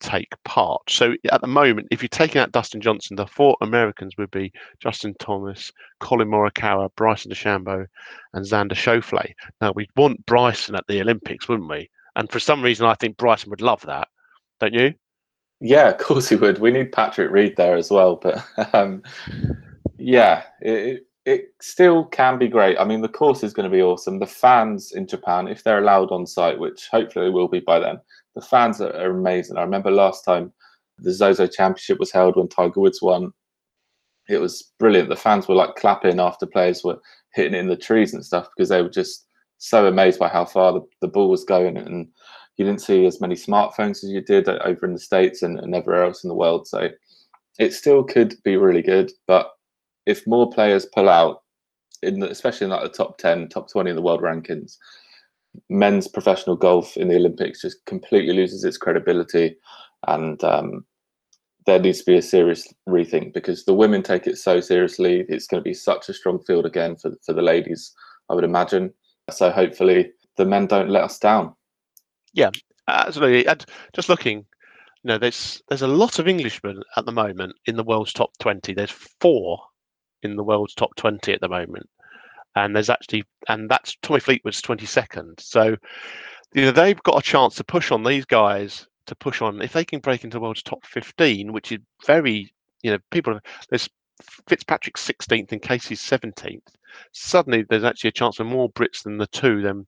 take 0.00 0.34
part. 0.44 0.82
So 0.90 1.14
at 1.30 1.40
the 1.40 1.46
moment, 1.46 1.88
if 1.90 2.02
you're 2.02 2.08
taking 2.08 2.40
out 2.40 2.52
Dustin 2.52 2.80
Johnson, 2.80 3.16
the 3.16 3.26
four 3.26 3.56
Americans 3.60 4.16
would 4.18 4.30
be 4.30 4.52
Justin 4.80 5.14
Thomas, 5.18 5.70
Collin 6.00 6.28
Morikawa, 6.28 6.90
Bryson 6.96 7.30
DeChambeau, 7.30 7.86
and 8.34 8.44
Xander 8.44 8.72
Schauffele. 8.72 9.32
Now 9.60 9.72
we'd 9.74 9.90
want 9.96 10.26
Bryson 10.26 10.74
at 10.74 10.84
the 10.88 11.00
Olympics, 11.00 11.48
wouldn't 11.48 11.70
we? 11.70 11.88
And 12.16 12.30
for 12.30 12.40
some 12.40 12.62
reason, 12.62 12.84
I 12.84 12.94
think 12.94 13.16
Bryson 13.16 13.50
would 13.50 13.62
love 13.62 13.82
that, 13.82 14.08
don't 14.60 14.74
you? 14.74 14.92
Yeah, 15.62 15.90
of 15.90 15.98
course 15.98 16.28
he 16.28 16.34
would. 16.34 16.58
We 16.58 16.72
need 16.72 16.90
Patrick 16.90 17.30
Reed 17.30 17.56
there 17.56 17.76
as 17.76 17.88
well, 17.90 18.16
but 18.16 18.44
um, 18.74 19.02
yeah, 19.96 20.42
it, 20.60 21.06
it 21.24 21.54
still 21.60 22.06
can 22.06 22.36
be 22.36 22.48
great. 22.48 22.76
I 22.78 22.84
mean, 22.84 23.00
the 23.00 23.08
course 23.08 23.44
is 23.44 23.52
going 23.54 23.70
to 23.70 23.74
be 23.74 23.80
awesome. 23.80 24.18
The 24.18 24.26
fans 24.26 24.90
in 24.90 25.06
Japan, 25.06 25.46
if 25.46 25.62
they're 25.62 25.78
allowed 25.78 26.10
on 26.10 26.26
site, 26.26 26.58
which 26.58 26.88
hopefully 26.90 27.30
will 27.30 27.46
be 27.46 27.60
by 27.60 27.78
then, 27.78 28.00
the 28.34 28.40
fans 28.40 28.80
are, 28.80 28.92
are 28.96 29.12
amazing. 29.12 29.56
I 29.56 29.62
remember 29.62 29.92
last 29.92 30.24
time 30.24 30.52
the 30.98 31.12
Zozo 31.12 31.46
Championship 31.46 32.00
was 32.00 32.10
held 32.10 32.34
when 32.34 32.48
Tiger 32.48 32.80
Woods 32.80 33.00
won. 33.00 33.32
It 34.28 34.38
was 34.38 34.72
brilliant. 34.80 35.10
The 35.10 35.16
fans 35.16 35.46
were 35.46 35.54
like 35.54 35.76
clapping 35.76 36.18
after 36.18 36.44
players 36.44 36.82
were 36.82 36.98
hitting 37.34 37.54
it 37.54 37.58
in 37.58 37.68
the 37.68 37.76
trees 37.76 38.14
and 38.14 38.24
stuff 38.24 38.48
because 38.56 38.68
they 38.68 38.82
were 38.82 38.90
just 38.90 39.26
so 39.58 39.86
amazed 39.86 40.18
by 40.18 40.28
how 40.28 40.44
far 40.44 40.72
the, 40.72 40.80
the 41.02 41.08
ball 41.08 41.30
was 41.30 41.44
going. 41.44 41.76
And 41.76 42.08
you 42.56 42.64
didn't 42.64 42.82
see 42.82 43.06
as 43.06 43.20
many 43.20 43.34
smartphones 43.34 44.04
as 44.04 44.10
you 44.10 44.20
did 44.20 44.48
over 44.48 44.86
in 44.86 44.92
the 44.92 45.00
States 45.00 45.42
and, 45.42 45.58
and 45.58 45.74
everywhere 45.74 46.04
else 46.04 46.22
in 46.22 46.28
the 46.28 46.34
world. 46.34 46.66
So 46.68 46.90
it 47.58 47.72
still 47.72 48.04
could 48.04 48.34
be 48.44 48.56
really 48.56 48.82
good. 48.82 49.10
But 49.26 49.50
if 50.06 50.26
more 50.26 50.50
players 50.50 50.86
pull 50.86 51.08
out, 51.08 51.42
in 52.02 52.20
the, 52.20 52.30
especially 52.30 52.66
in 52.66 52.70
like 52.70 52.82
the 52.82 52.88
top 52.88 53.18
10, 53.18 53.48
top 53.48 53.70
20 53.70 53.90
in 53.90 53.96
the 53.96 54.02
world 54.02 54.20
rankings, 54.20 54.76
men's 55.68 56.08
professional 56.08 56.56
golf 56.56 56.96
in 56.96 57.08
the 57.08 57.16
Olympics 57.16 57.62
just 57.62 57.84
completely 57.86 58.34
loses 58.34 58.64
its 58.64 58.78
credibility, 58.78 59.56
and 60.08 60.42
um, 60.42 60.84
there 61.66 61.78
needs 61.78 62.00
to 62.00 62.04
be 62.04 62.16
a 62.16 62.22
serious 62.22 62.66
rethink 62.88 63.32
because 63.32 63.64
the 63.64 63.74
women 63.74 64.02
take 64.02 64.26
it 64.26 64.38
so 64.38 64.60
seriously. 64.60 65.24
It's 65.28 65.46
going 65.46 65.60
to 65.60 65.68
be 65.68 65.74
such 65.74 66.08
a 66.08 66.14
strong 66.14 66.40
field 66.44 66.66
again 66.66 66.96
for 66.96 67.12
for 67.24 67.32
the 67.32 67.42
ladies, 67.42 67.92
I 68.28 68.34
would 68.34 68.44
imagine. 68.44 68.92
So 69.30 69.50
hopefully 69.50 70.10
the 70.36 70.44
men 70.44 70.66
don't 70.66 70.90
let 70.90 71.04
us 71.04 71.18
down. 71.18 71.54
Yeah, 72.32 72.50
absolutely. 72.88 73.46
And 73.46 73.64
just 73.94 74.08
looking, 74.08 74.38
you 74.38 75.08
know, 75.08 75.18
there's 75.18 75.62
there's 75.68 75.82
a 75.82 75.88
lot 75.88 76.18
of 76.18 76.28
Englishmen 76.28 76.82
at 76.96 77.04
the 77.04 77.12
moment 77.12 77.54
in 77.66 77.76
the 77.76 77.84
world's 77.84 78.12
top 78.12 78.30
twenty. 78.38 78.74
There's 78.74 78.90
four 79.20 79.60
in 80.22 80.36
the 80.36 80.44
world's 80.44 80.74
top 80.74 80.94
twenty 80.96 81.32
at 81.32 81.40
the 81.40 81.48
moment 81.48 81.88
and 82.54 82.74
there's 82.74 82.90
actually 82.90 83.24
and 83.48 83.68
that's 83.68 83.96
Tommy 84.02 84.20
Fleetwood's 84.20 84.62
22nd. 84.62 85.40
So 85.40 85.76
you 86.54 86.62
know 86.62 86.70
they've 86.70 87.02
got 87.02 87.18
a 87.18 87.22
chance 87.22 87.54
to 87.56 87.64
push 87.64 87.90
on 87.90 88.04
these 88.04 88.24
guys 88.24 88.86
to 89.06 89.14
push 89.14 89.42
on 89.42 89.62
if 89.62 89.72
they 89.72 89.84
can 89.84 90.00
break 90.00 90.24
into 90.24 90.36
the 90.36 90.40
world's 90.40 90.62
top 90.62 90.84
15, 90.86 91.52
which 91.52 91.72
is 91.72 91.78
very 92.06 92.52
you 92.82 92.90
know 92.90 92.98
people 93.10 93.38
there's 93.70 93.88
Fitzpatrick 94.48 94.96
16th 94.96 95.52
and 95.52 95.62
Casey's 95.62 96.02
17th. 96.02 96.60
Suddenly 97.12 97.64
there's 97.68 97.84
actually 97.84 98.08
a 98.08 98.12
chance 98.12 98.36
for 98.36 98.44
more 98.44 98.70
Brits 98.70 99.02
than 99.02 99.18
the 99.18 99.26
two 99.28 99.62
than 99.62 99.86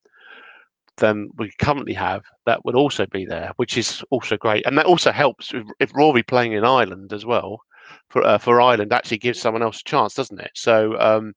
than 0.97 1.29
we 1.37 1.51
currently 1.59 1.95
have 1.95 2.23
that 2.47 2.65
would 2.65 2.75
also 2.75 3.07
be 3.07 3.25
there, 3.25 3.53
which 3.57 3.77
is 3.77 4.03
also 4.11 4.37
great, 4.37 4.67
and 4.67 4.79
that 4.79 4.87
also 4.87 5.13
helps 5.13 5.53
if, 5.53 5.65
if 5.81 5.95
Rory 5.95 6.23
playing 6.23 6.53
in 6.53 6.65
Ireland 6.65 7.13
as 7.13 7.27
well 7.27 7.61
for 8.09 8.25
uh, 8.25 8.39
for 8.39 8.61
Ireland 8.61 8.93
actually 8.93 9.19
gives 9.19 9.41
someone 9.41 9.63
else 9.63 9.81
a 9.81 9.85
chance, 9.85 10.15
doesn't 10.15 10.41
it? 10.41 10.51
So 10.55 10.99
um, 10.99 11.35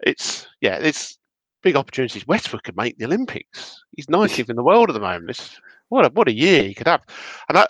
it's 0.00 0.46
yeah, 0.60 0.76
it's 0.76 1.18
big 1.62 1.76
opportunities. 1.76 2.26
Westwood 2.26 2.64
could 2.64 2.76
make 2.76 2.98
the 2.98 3.04
Olympics. 3.04 3.82
He's 3.96 4.06
19th 4.06 4.50
in 4.50 4.56
the 4.56 4.64
world 4.64 4.88
at 4.88 4.94
the 4.94 5.00
moment. 5.00 5.30
It's, 5.30 5.60
what 5.88 6.06
a 6.06 6.08
what 6.10 6.28
a 6.28 6.32
year 6.32 6.62
he 6.62 6.74
could 6.74 6.86
have. 6.86 7.02
And 7.48 7.58
I, 7.58 7.66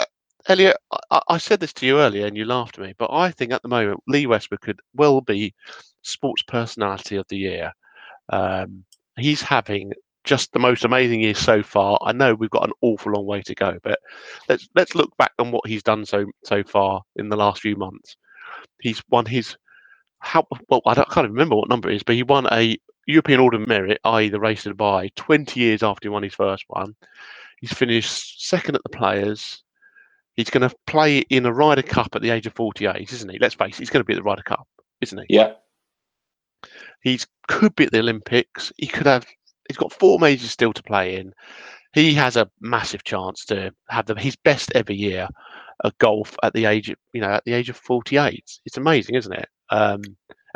Elliot, 0.46 0.76
I, 1.10 1.20
I, 1.28 1.38
said 1.38 1.60
this 1.60 1.72
to 1.74 1.86
you 1.86 1.98
earlier, 1.98 2.26
and 2.26 2.36
you 2.36 2.44
laughed 2.44 2.78
at 2.78 2.84
me, 2.84 2.94
but 2.98 3.10
I 3.12 3.30
think 3.30 3.52
at 3.52 3.62
the 3.62 3.68
moment 3.68 4.02
Lee 4.06 4.26
Westwood 4.26 4.60
could 4.60 4.80
well 4.94 5.20
be 5.20 5.54
sports 6.02 6.42
personality 6.42 7.16
of 7.16 7.26
the 7.28 7.36
year. 7.36 7.72
Um, 8.30 8.84
he's 9.18 9.42
having 9.42 9.92
just 10.24 10.52
the 10.52 10.58
most 10.58 10.84
amazing 10.84 11.20
year 11.20 11.34
so 11.34 11.62
far. 11.62 11.98
I 12.02 12.12
know 12.12 12.34
we've 12.34 12.50
got 12.50 12.64
an 12.64 12.72
awful 12.82 13.12
long 13.12 13.26
way 13.26 13.42
to 13.42 13.54
go, 13.54 13.78
but 13.82 13.98
let's 14.48 14.68
let's 14.74 14.94
look 14.94 15.16
back 15.16 15.32
on 15.38 15.50
what 15.50 15.66
he's 15.66 15.82
done 15.82 16.04
so 16.04 16.26
so 16.44 16.62
far 16.62 17.02
in 17.16 17.28
the 17.28 17.36
last 17.36 17.60
few 17.60 17.76
months. 17.76 18.16
He's 18.80 19.02
won 19.08 19.26
his 19.26 19.56
how 20.20 20.46
well 20.68 20.82
I, 20.86 20.94
can't 20.94 21.18
even 21.18 21.32
remember 21.32 21.56
what 21.56 21.68
number 21.68 21.90
it 21.90 21.96
is, 21.96 22.02
but 22.02 22.14
he 22.14 22.22
won 22.22 22.46
a 22.52 22.76
European 23.06 23.40
Order 23.40 23.60
of 23.60 23.68
Merit, 23.68 24.00
i.e., 24.04 24.28
the 24.28 24.38
race 24.38 24.62
to 24.64 24.74
Dubai, 24.74 25.14
20 25.16 25.58
years 25.58 25.82
after 25.82 26.06
he 26.06 26.10
won 26.10 26.22
his 26.22 26.34
first 26.34 26.64
one. 26.68 26.94
He's 27.60 27.72
finished 27.72 28.46
second 28.46 28.74
at 28.76 28.82
the 28.82 28.96
Players. 28.96 29.62
He's 30.36 30.50
going 30.50 30.68
to 30.68 30.74
play 30.86 31.18
in 31.18 31.44
a 31.44 31.52
Ryder 31.52 31.82
Cup 31.82 32.14
at 32.14 32.22
the 32.22 32.30
age 32.30 32.46
of 32.46 32.54
48, 32.54 33.12
isn't 33.12 33.28
he? 33.30 33.38
Let's 33.38 33.54
face 33.54 33.74
it, 33.74 33.80
he's 33.80 33.90
going 33.90 34.00
to 34.00 34.06
be 34.06 34.14
at 34.14 34.16
the 34.16 34.22
Ryder 34.22 34.42
Cup, 34.42 34.66
isn't 35.00 35.18
he? 35.18 35.26
Yeah. 35.28 35.52
He 37.02 37.18
could 37.48 37.74
be 37.74 37.84
at 37.84 37.92
the 37.92 37.98
Olympics. 37.98 38.72
He 38.76 38.86
could 38.86 39.06
have. 39.06 39.26
He's 39.70 39.76
got 39.76 39.92
four 39.92 40.18
majors 40.18 40.50
still 40.50 40.72
to 40.72 40.82
play 40.82 41.14
in. 41.14 41.32
He 41.92 42.12
has 42.14 42.36
a 42.36 42.50
massive 42.60 43.04
chance 43.04 43.44
to 43.44 43.72
have 43.88 44.06
the, 44.06 44.16
his 44.16 44.34
best 44.34 44.72
ever 44.74 44.92
year 44.92 45.28
at 45.84 45.96
golf 45.98 46.36
at 46.42 46.54
the 46.54 46.64
age 46.64 46.90
of 46.90 46.96
you 47.12 47.20
know 47.20 47.30
at 47.30 47.44
the 47.44 47.52
age 47.52 47.68
of 47.68 47.76
48. 47.76 48.42
It's 48.66 48.76
amazing, 48.76 49.14
isn't 49.14 49.32
it? 49.32 49.48
Um, 49.70 50.02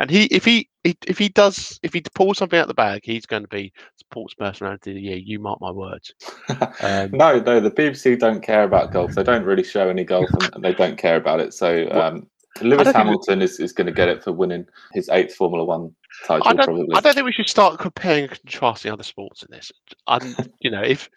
and 0.01 0.11
he, 0.11 0.25
if 0.25 0.43
he, 0.43 0.69
if 0.83 1.17
he 1.17 1.29
does, 1.29 1.79
if 1.81 1.93
he 1.93 2.03
pulls 2.13 2.39
something 2.39 2.59
out 2.59 2.67
the 2.67 2.73
bag, 2.73 2.99
he's 3.05 3.25
going 3.25 3.43
to 3.43 3.47
be 3.47 3.71
sports 3.97 4.33
personality 4.33 4.91
of 4.91 4.95
the 4.95 5.01
year. 5.01 5.15
You 5.15 5.39
mark 5.39 5.61
my 5.61 5.71
words. 5.71 6.13
Um, 6.81 7.11
no, 7.11 7.39
no, 7.39 7.61
the 7.61 7.71
BBC 7.71 8.19
don't 8.19 8.41
care 8.41 8.63
about 8.63 8.91
golf. 8.91 9.15
They 9.15 9.23
don't 9.23 9.45
really 9.45 9.63
show 9.63 9.87
any 9.87 10.03
golf, 10.03 10.29
and, 10.53 10.61
they 10.63 10.73
don't 10.73 10.97
care 10.97 11.15
about 11.15 11.39
it. 11.39 11.53
So 11.53 11.89
um, 11.89 12.27
Lewis 12.61 12.91
Hamilton 12.91 13.41
is, 13.41 13.59
is 13.59 13.71
going 13.71 13.87
to 13.87 13.93
get 13.93 14.09
it 14.09 14.23
for 14.23 14.33
winning 14.33 14.65
his 14.93 15.09
eighth 15.09 15.35
Formula 15.35 15.63
One 15.63 15.95
title. 16.25 16.47
I 16.47 16.53
don't, 16.53 16.65
probably. 16.65 16.95
I 16.95 17.01
don't 17.01 17.13
think 17.13 17.25
we 17.25 17.31
should 17.31 17.49
start 17.49 17.79
comparing 17.79 18.23
and 18.23 18.31
contrasting 18.31 18.91
other 18.91 19.03
sports 19.03 19.43
in 19.43 19.47
this. 19.51 19.71
I'm, 20.07 20.35
you 20.59 20.71
know, 20.71 20.81
if 20.81 21.09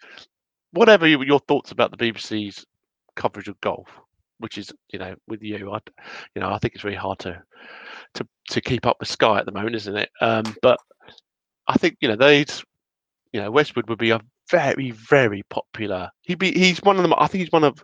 whatever 0.71 1.07
your 1.07 1.39
thoughts 1.39 1.71
about 1.71 1.91
the 1.91 1.97
BBC's 1.97 2.65
coverage 3.15 3.47
of 3.47 3.59
golf, 3.61 3.87
which 4.39 4.57
is 4.57 4.71
you 4.91 4.99
know 4.99 5.15
with 5.27 5.41
you, 5.41 5.71
I, 5.71 5.79
you 6.35 6.41
know, 6.41 6.51
I 6.51 6.57
think 6.59 6.73
it's 6.73 6.83
very 6.83 6.95
hard 6.95 7.19
to 7.19 7.41
to 8.15 8.27
to 8.49 8.61
keep 8.61 8.85
up 8.85 8.97
with 8.99 9.09
Sky 9.09 9.39
at 9.39 9.45
the 9.45 9.51
moment, 9.51 9.75
isn't 9.75 9.97
it? 9.97 10.09
Um, 10.21 10.55
but 10.61 10.77
I 11.67 11.77
think 11.77 11.97
you 12.01 12.07
know 12.07 12.15
they'd, 12.15 12.51
you 13.33 13.41
know, 13.41 13.51
Westwood 13.51 13.89
would 13.89 13.99
be 13.99 14.11
a 14.11 14.21
very 14.49 14.91
very 14.91 15.43
popular. 15.49 16.09
He'd 16.23 16.39
be 16.39 16.51
he's 16.51 16.81
one 16.81 16.97
of 16.97 17.03
them. 17.03 17.13
I 17.17 17.27
think 17.27 17.41
he's 17.41 17.51
one 17.51 17.63
of 17.63 17.83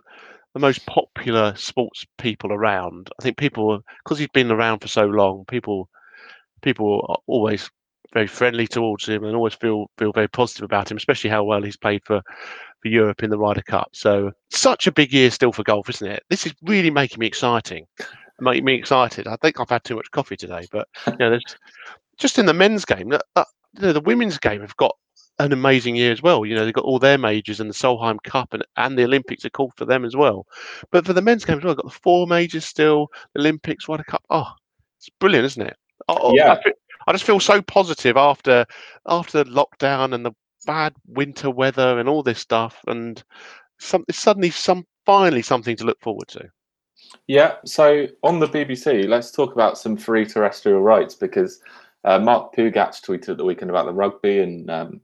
the 0.54 0.60
most 0.60 0.86
popular 0.86 1.54
sports 1.54 2.04
people 2.18 2.52
around. 2.52 3.10
I 3.20 3.22
think 3.22 3.36
people 3.36 3.80
because 4.04 4.18
he's 4.18 4.28
been 4.28 4.50
around 4.50 4.80
for 4.80 4.88
so 4.88 5.04
long, 5.04 5.44
people 5.48 5.88
people 6.66 7.06
are 7.08 7.18
always 7.26 7.70
very 8.12 8.26
friendly 8.26 8.66
towards 8.66 9.06
him 9.06 9.24
and 9.24 9.34
always 9.34 9.54
feel 9.54 9.86
feel 9.98 10.12
very 10.12 10.28
positive 10.28 10.64
about 10.64 10.90
him, 10.90 10.96
especially 10.96 11.30
how 11.30 11.44
well 11.44 11.62
he's 11.62 11.76
played 11.76 12.02
for 12.04 12.20
for 12.82 12.88
Europe 12.88 13.22
in 13.22 13.30
the 13.30 13.38
Ryder 13.38 13.62
Cup. 13.62 13.88
So 13.92 14.32
such 14.50 14.86
a 14.86 14.92
big 14.92 15.12
year 15.12 15.30
still 15.30 15.52
for 15.52 15.62
golf, 15.62 15.88
isn't 15.90 16.10
it? 16.10 16.22
This 16.28 16.46
is 16.46 16.54
really 16.62 16.90
making 16.90 17.18
me 17.18 17.26
exciting 17.26 17.86
making 18.40 18.64
me 18.64 18.74
excited. 18.74 19.26
I 19.26 19.36
think 19.36 19.58
I've 19.58 19.70
had 19.70 19.84
too 19.84 19.96
much 19.96 20.10
coffee 20.10 20.36
today, 20.36 20.66
but 20.70 20.88
you 21.06 21.16
know, 21.18 21.38
just 22.18 22.38
in 22.38 22.46
the 22.46 22.54
men's 22.54 22.84
game, 22.84 23.12
uh, 23.12 23.44
you 23.74 23.82
know, 23.82 23.92
the 23.92 24.00
women's 24.00 24.38
game 24.38 24.60
have 24.60 24.76
got 24.76 24.94
an 25.38 25.52
amazing 25.52 25.96
year 25.96 26.12
as 26.12 26.22
well. 26.22 26.46
You 26.46 26.54
know, 26.54 26.64
they've 26.64 26.74
got 26.74 26.84
all 26.84 26.98
their 26.98 27.18
majors 27.18 27.60
and 27.60 27.68
the 27.68 27.74
Solheim 27.74 28.18
Cup 28.24 28.54
and, 28.54 28.64
and 28.76 28.98
the 28.98 29.04
Olympics 29.04 29.44
are 29.44 29.50
called 29.50 29.72
for 29.76 29.84
them 29.84 30.04
as 30.04 30.16
well. 30.16 30.46
But 30.90 31.06
for 31.06 31.12
the 31.12 31.22
men's 31.22 31.44
game 31.44 31.58
as 31.58 31.64
well, 31.64 31.72
I've 31.72 31.78
got 31.78 31.92
the 31.92 32.00
four 32.02 32.26
majors 32.26 32.64
still, 32.64 33.08
the 33.34 33.40
Olympics, 33.40 33.88
Ryder 33.88 34.04
Cup. 34.04 34.22
Oh, 34.30 34.50
it's 34.98 35.10
brilliant, 35.18 35.46
isn't 35.46 35.66
it? 35.66 35.76
Oh, 36.08 36.34
yeah. 36.34 36.52
I, 36.52 36.62
feel, 36.62 36.72
I 37.06 37.12
just 37.12 37.24
feel 37.24 37.40
so 37.40 37.60
positive 37.62 38.16
after 38.16 38.64
after 39.06 39.44
the 39.44 39.50
lockdown 39.50 40.14
and 40.14 40.24
the 40.24 40.32
bad 40.66 40.94
winter 41.06 41.50
weather 41.50 41.98
and 41.98 42.08
all 42.08 42.22
this 42.22 42.40
stuff, 42.40 42.80
and 42.86 43.22
some, 43.78 44.04
suddenly 44.10 44.50
some 44.50 44.86
finally 45.04 45.42
something 45.42 45.76
to 45.76 45.84
look 45.84 46.00
forward 46.00 46.28
to. 46.28 46.48
Yeah, 47.26 47.56
so 47.64 48.06
on 48.22 48.40
the 48.40 48.48
BBC, 48.48 49.08
let's 49.08 49.30
talk 49.30 49.52
about 49.52 49.78
some 49.78 49.96
free 49.96 50.26
terrestrial 50.26 50.82
rights 50.82 51.14
because 51.14 51.60
uh, 52.04 52.18
Mark 52.18 52.54
Pougatch 52.54 53.02
tweeted 53.02 53.30
at 53.30 53.36
the 53.36 53.44
weekend 53.44 53.70
about 53.70 53.86
the 53.86 53.92
rugby 53.92 54.40
and 54.40 54.70
um, 54.70 55.00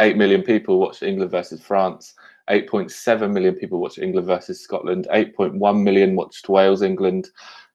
8 0.00 0.16
million 0.16 0.42
people 0.42 0.78
watched 0.78 1.02
England 1.02 1.30
versus 1.30 1.62
France, 1.62 2.14
8.7 2.50 3.32
million 3.32 3.54
people 3.54 3.80
watched 3.80 3.98
England 3.98 4.26
versus 4.26 4.60
Scotland, 4.60 5.06
8.1 5.12 5.82
million 5.82 6.16
watched 6.16 6.48
Wales 6.48 6.82
England. 6.82 7.28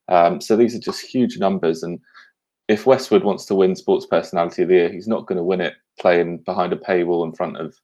Um, 0.09 0.41
so 0.41 0.55
these 0.55 0.75
are 0.75 0.79
just 0.79 1.01
huge 1.01 1.37
numbers. 1.37 1.83
And 1.83 1.99
if 2.69 2.85
Westwood 2.85 3.23
wants 3.23 3.45
to 3.45 3.55
win 3.55 3.75
Sports 3.75 4.05
Personality 4.05 4.61
of 4.61 4.69
the 4.69 4.75
Year, 4.75 4.91
he's 4.91 5.07
not 5.07 5.25
going 5.25 5.37
to 5.37 5.43
win 5.43 5.59
it 5.59 5.73
playing 5.99 6.37
behind 6.39 6.71
a 6.71 6.77
paywall 6.77 7.25
in 7.25 7.33
front 7.33 7.57
of, 7.57 7.75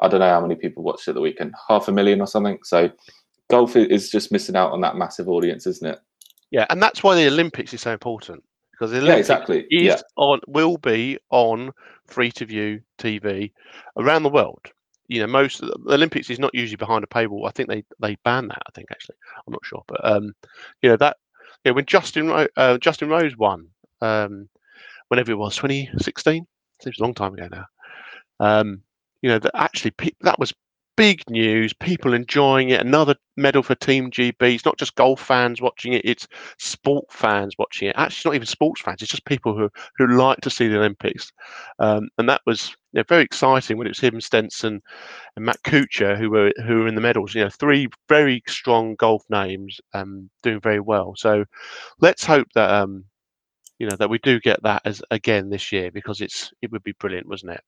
I 0.00 0.08
don't 0.08 0.20
know 0.20 0.30
how 0.30 0.40
many 0.40 0.54
people 0.54 0.84
watched 0.84 1.08
it 1.08 1.14
the 1.14 1.20
weekend, 1.20 1.52
half 1.68 1.88
a 1.88 1.92
million 1.92 2.20
or 2.20 2.28
something. 2.28 2.58
So 2.62 2.90
golf 3.50 3.74
is 3.74 4.08
just 4.08 4.30
missing 4.30 4.54
out 4.54 4.70
on 4.70 4.80
that 4.82 4.96
massive 4.96 5.28
audience, 5.28 5.66
isn't 5.66 5.86
it? 5.86 5.98
Yeah, 6.52 6.64
and 6.70 6.80
that's 6.80 7.02
why 7.02 7.16
the 7.16 7.26
Olympics 7.26 7.74
is 7.74 7.80
so 7.82 7.92
important 7.92 8.42
because 8.70 8.92
the 8.92 8.98
Olympics 8.98 9.28
Yeah, 9.28 9.34
exactly. 9.34 9.66
is 9.68 9.90
Yeah, 9.90 10.00
on 10.16 10.40
will 10.46 10.78
be 10.78 11.18
on 11.30 11.72
free 12.06 12.30
to 12.32 12.44
view 12.44 12.80
TV 12.98 13.52
around 13.96 14.22
the 14.22 14.30
world. 14.30 14.64
You 15.08 15.20
know, 15.20 15.26
most 15.26 15.60
the 15.60 15.76
Olympics 15.88 16.30
is 16.30 16.38
not 16.38 16.54
usually 16.54 16.76
behind 16.76 17.02
a 17.02 17.08
paywall. 17.08 17.48
I 17.48 17.50
think 17.50 17.68
they 17.68 17.84
they 18.00 18.16
ban 18.24 18.46
that. 18.48 18.62
I 18.66 18.70
think 18.74 18.88
actually, 18.92 19.16
I'm 19.46 19.52
not 19.52 19.64
sure, 19.64 19.82
but 19.88 20.04
um, 20.04 20.34
you 20.82 20.88
know 20.88 20.96
that 20.96 21.16
you 21.64 21.70
know, 21.70 21.74
when 21.74 21.86
Justin 21.86 22.28
Ro- 22.28 22.46
uh, 22.56 22.78
Justin 22.78 23.08
Rose 23.08 23.36
won, 23.36 23.66
um, 24.02 24.48
whenever 25.08 25.32
it 25.32 25.38
was 25.38 25.56
2016, 25.56 26.46
seems 26.82 26.98
a 27.00 27.02
long 27.02 27.14
time 27.14 27.34
ago 27.34 27.48
now. 27.50 27.66
Um, 28.40 28.82
you 29.22 29.30
know 29.30 29.38
that 29.38 29.52
actually 29.56 29.92
pe- 29.92 30.10
that 30.22 30.38
was 30.38 30.52
big 30.96 31.22
news. 31.30 31.72
People 31.74 32.14
enjoying 32.14 32.70
it. 32.70 32.80
Another 32.80 33.14
medal 33.36 33.62
for 33.62 33.74
Team 33.74 34.10
GB. 34.10 34.54
It's 34.54 34.64
not 34.64 34.78
just 34.78 34.94
golf 34.94 35.20
fans 35.20 35.60
watching 35.60 35.92
it; 35.92 36.02
it's 36.04 36.26
sport 36.58 37.04
fans 37.10 37.54
watching 37.58 37.88
it. 37.88 37.96
Actually, 37.96 38.16
it's 38.16 38.24
not 38.26 38.34
even 38.36 38.46
sports 38.46 38.80
fans. 38.80 39.02
It's 39.02 39.10
just 39.10 39.26
people 39.26 39.56
who 39.56 39.68
who 39.98 40.06
like 40.16 40.40
to 40.40 40.50
see 40.50 40.68
the 40.68 40.78
Olympics. 40.78 41.30
Um, 41.78 42.08
and 42.18 42.28
that 42.28 42.40
was 42.46 42.70
you 42.92 42.98
know, 43.00 43.04
very 43.08 43.22
exciting 43.24 43.76
when 43.76 43.86
it 43.86 43.90
was 43.90 44.00
him, 44.00 44.20
Stenson, 44.20 44.80
and 45.36 45.44
Matt 45.44 45.62
Kuchar 45.64 46.16
who 46.18 46.30
were 46.30 46.52
who 46.66 46.80
were 46.80 46.88
in 46.88 46.94
the 46.94 47.00
medals. 47.00 47.34
You 47.34 47.44
know, 47.44 47.50
three 47.50 47.88
very 48.08 48.42
strong 48.48 48.96
golf 48.96 49.24
names 49.30 49.80
um, 49.94 50.30
doing 50.42 50.60
very 50.60 50.80
well. 50.80 51.14
So 51.16 51.44
let's 52.00 52.24
hope 52.24 52.48
that 52.54 52.70
um, 52.70 53.04
you 53.80 53.88
know 53.88 53.96
that 53.96 54.10
we 54.10 54.18
do 54.18 54.38
get 54.38 54.62
that 54.62 54.82
as 54.84 55.02
again 55.10 55.48
this 55.48 55.72
year 55.72 55.90
because 55.90 56.20
it's 56.20 56.52
it 56.62 56.70
would 56.70 56.84
be 56.84 56.92
brilliant, 56.92 57.26
wasn't 57.26 57.52
it? 57.52 57.62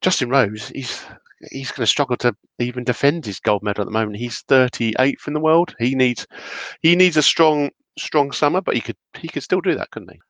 Justin 0.00 0.30
Rose, 0.30 0.68
he's 0.70 1.04
he's 1.50 1.70
going 1.70 1.84
to 1.84 1.86
struggle 1.86 2.16
to 2.16 2.34
even 2.58 2.82
defend 2.82 3.24
his 3.24 3.38
gold 3.38 3.62
medal 3.62 3.82
at 3.82 3.86
the 3.86 3.92
moment. 3.92 4.16
He's 4.16 4.42
38th 4.44 5.28
in 5.28 5.34
the 5.34 5.40
world. 5.40 5.76
He 5.78 5.94
needs 5.94 6.26
he 6.80 6.96
needs 6.96 7.16
a 7.16 7.22
strong 7.22 7.70
strong 7.98 8.32
summer, 8.32 8.62
but 8.62 8.74
he 8.74 8.80
could 8.80 8.96
he 9.18 9.28
could 9.28 9.42
still 9.42 9.60
do 9.60 9.74
that, 9.76 9.90
couldn't 9.90 10.12
he? 10.12 10.20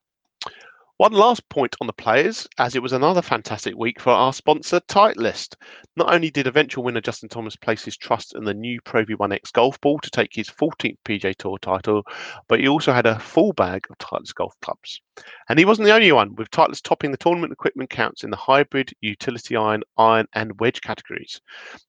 One 0.97 1.11
last 1.11 1.49
point 1.49 1.75
on 1.81 1.87
the 1.87 1.93
players, 1.93 2.47
as 2.57 2.73
it 2.73 2.81
was 2.81 2.93
another 2.93 3.21
fantastic 3.21 3.75
week 3.75 3.99
for 3.99 4.11
our 4.11 4.31
sponsor, 4.31 4.79
Titleist. 4.79 5.57
Not 5.97 6.13
only 6.13 6.31
did 6.31 6.47
eventual 6.47 6.85
winner 6.85 7.01
Justin 7.01 7.27
Thomas 7.27 7.57
place 7.57 7.83
his 7.83 7.97
trust 7.97 8.33
in 8.33 8.45
the 8.45 8.53
new 8.53 8.79
Pro 8.79 9.03
V1X 9.03 9.51
golf 9.51 9.81
ball 9.81 9.99
to 9.99 10.09
take 10.09 10.33
his 10.33 10.49
14th 10.49 10.95
PGA 11.03 11.35
Tour 11.35 11.57
title, 11.57 12.03
but 12.47 12.61
he 12.61 12.69
also 12.69 12.93
had 12.93 13.05
a 13.05 13.19
full 13.19 13.51
bag 13.51 13.85
of 13.89 13.97
Titleist 13.97 14.35
golf 14.35 14.53
clubs. 14.61 15.01
And 15.49 15.59
he 15.59 15.65
wasn't 15.65 15.85
the 15.85 15.93
only 15.93 16.13
one, 16.13 16.33
with 16.35 16.49
Titleist 16.49 16.83
topping 16.83 17.11
the 17.11 17.17
tournament 17.17 17.51
equipment 17.51 17.89
counts 17.89 18.23
in 18.23 18.29
the 18.29 18.37
hybrid, 18.37 18.93
utility 19.01 19.57
iron, 19.57 19.83
iron, 19.97 20.27
and 20.31 20.57
wedge 20.61 20.79
categories. 20.79 21.41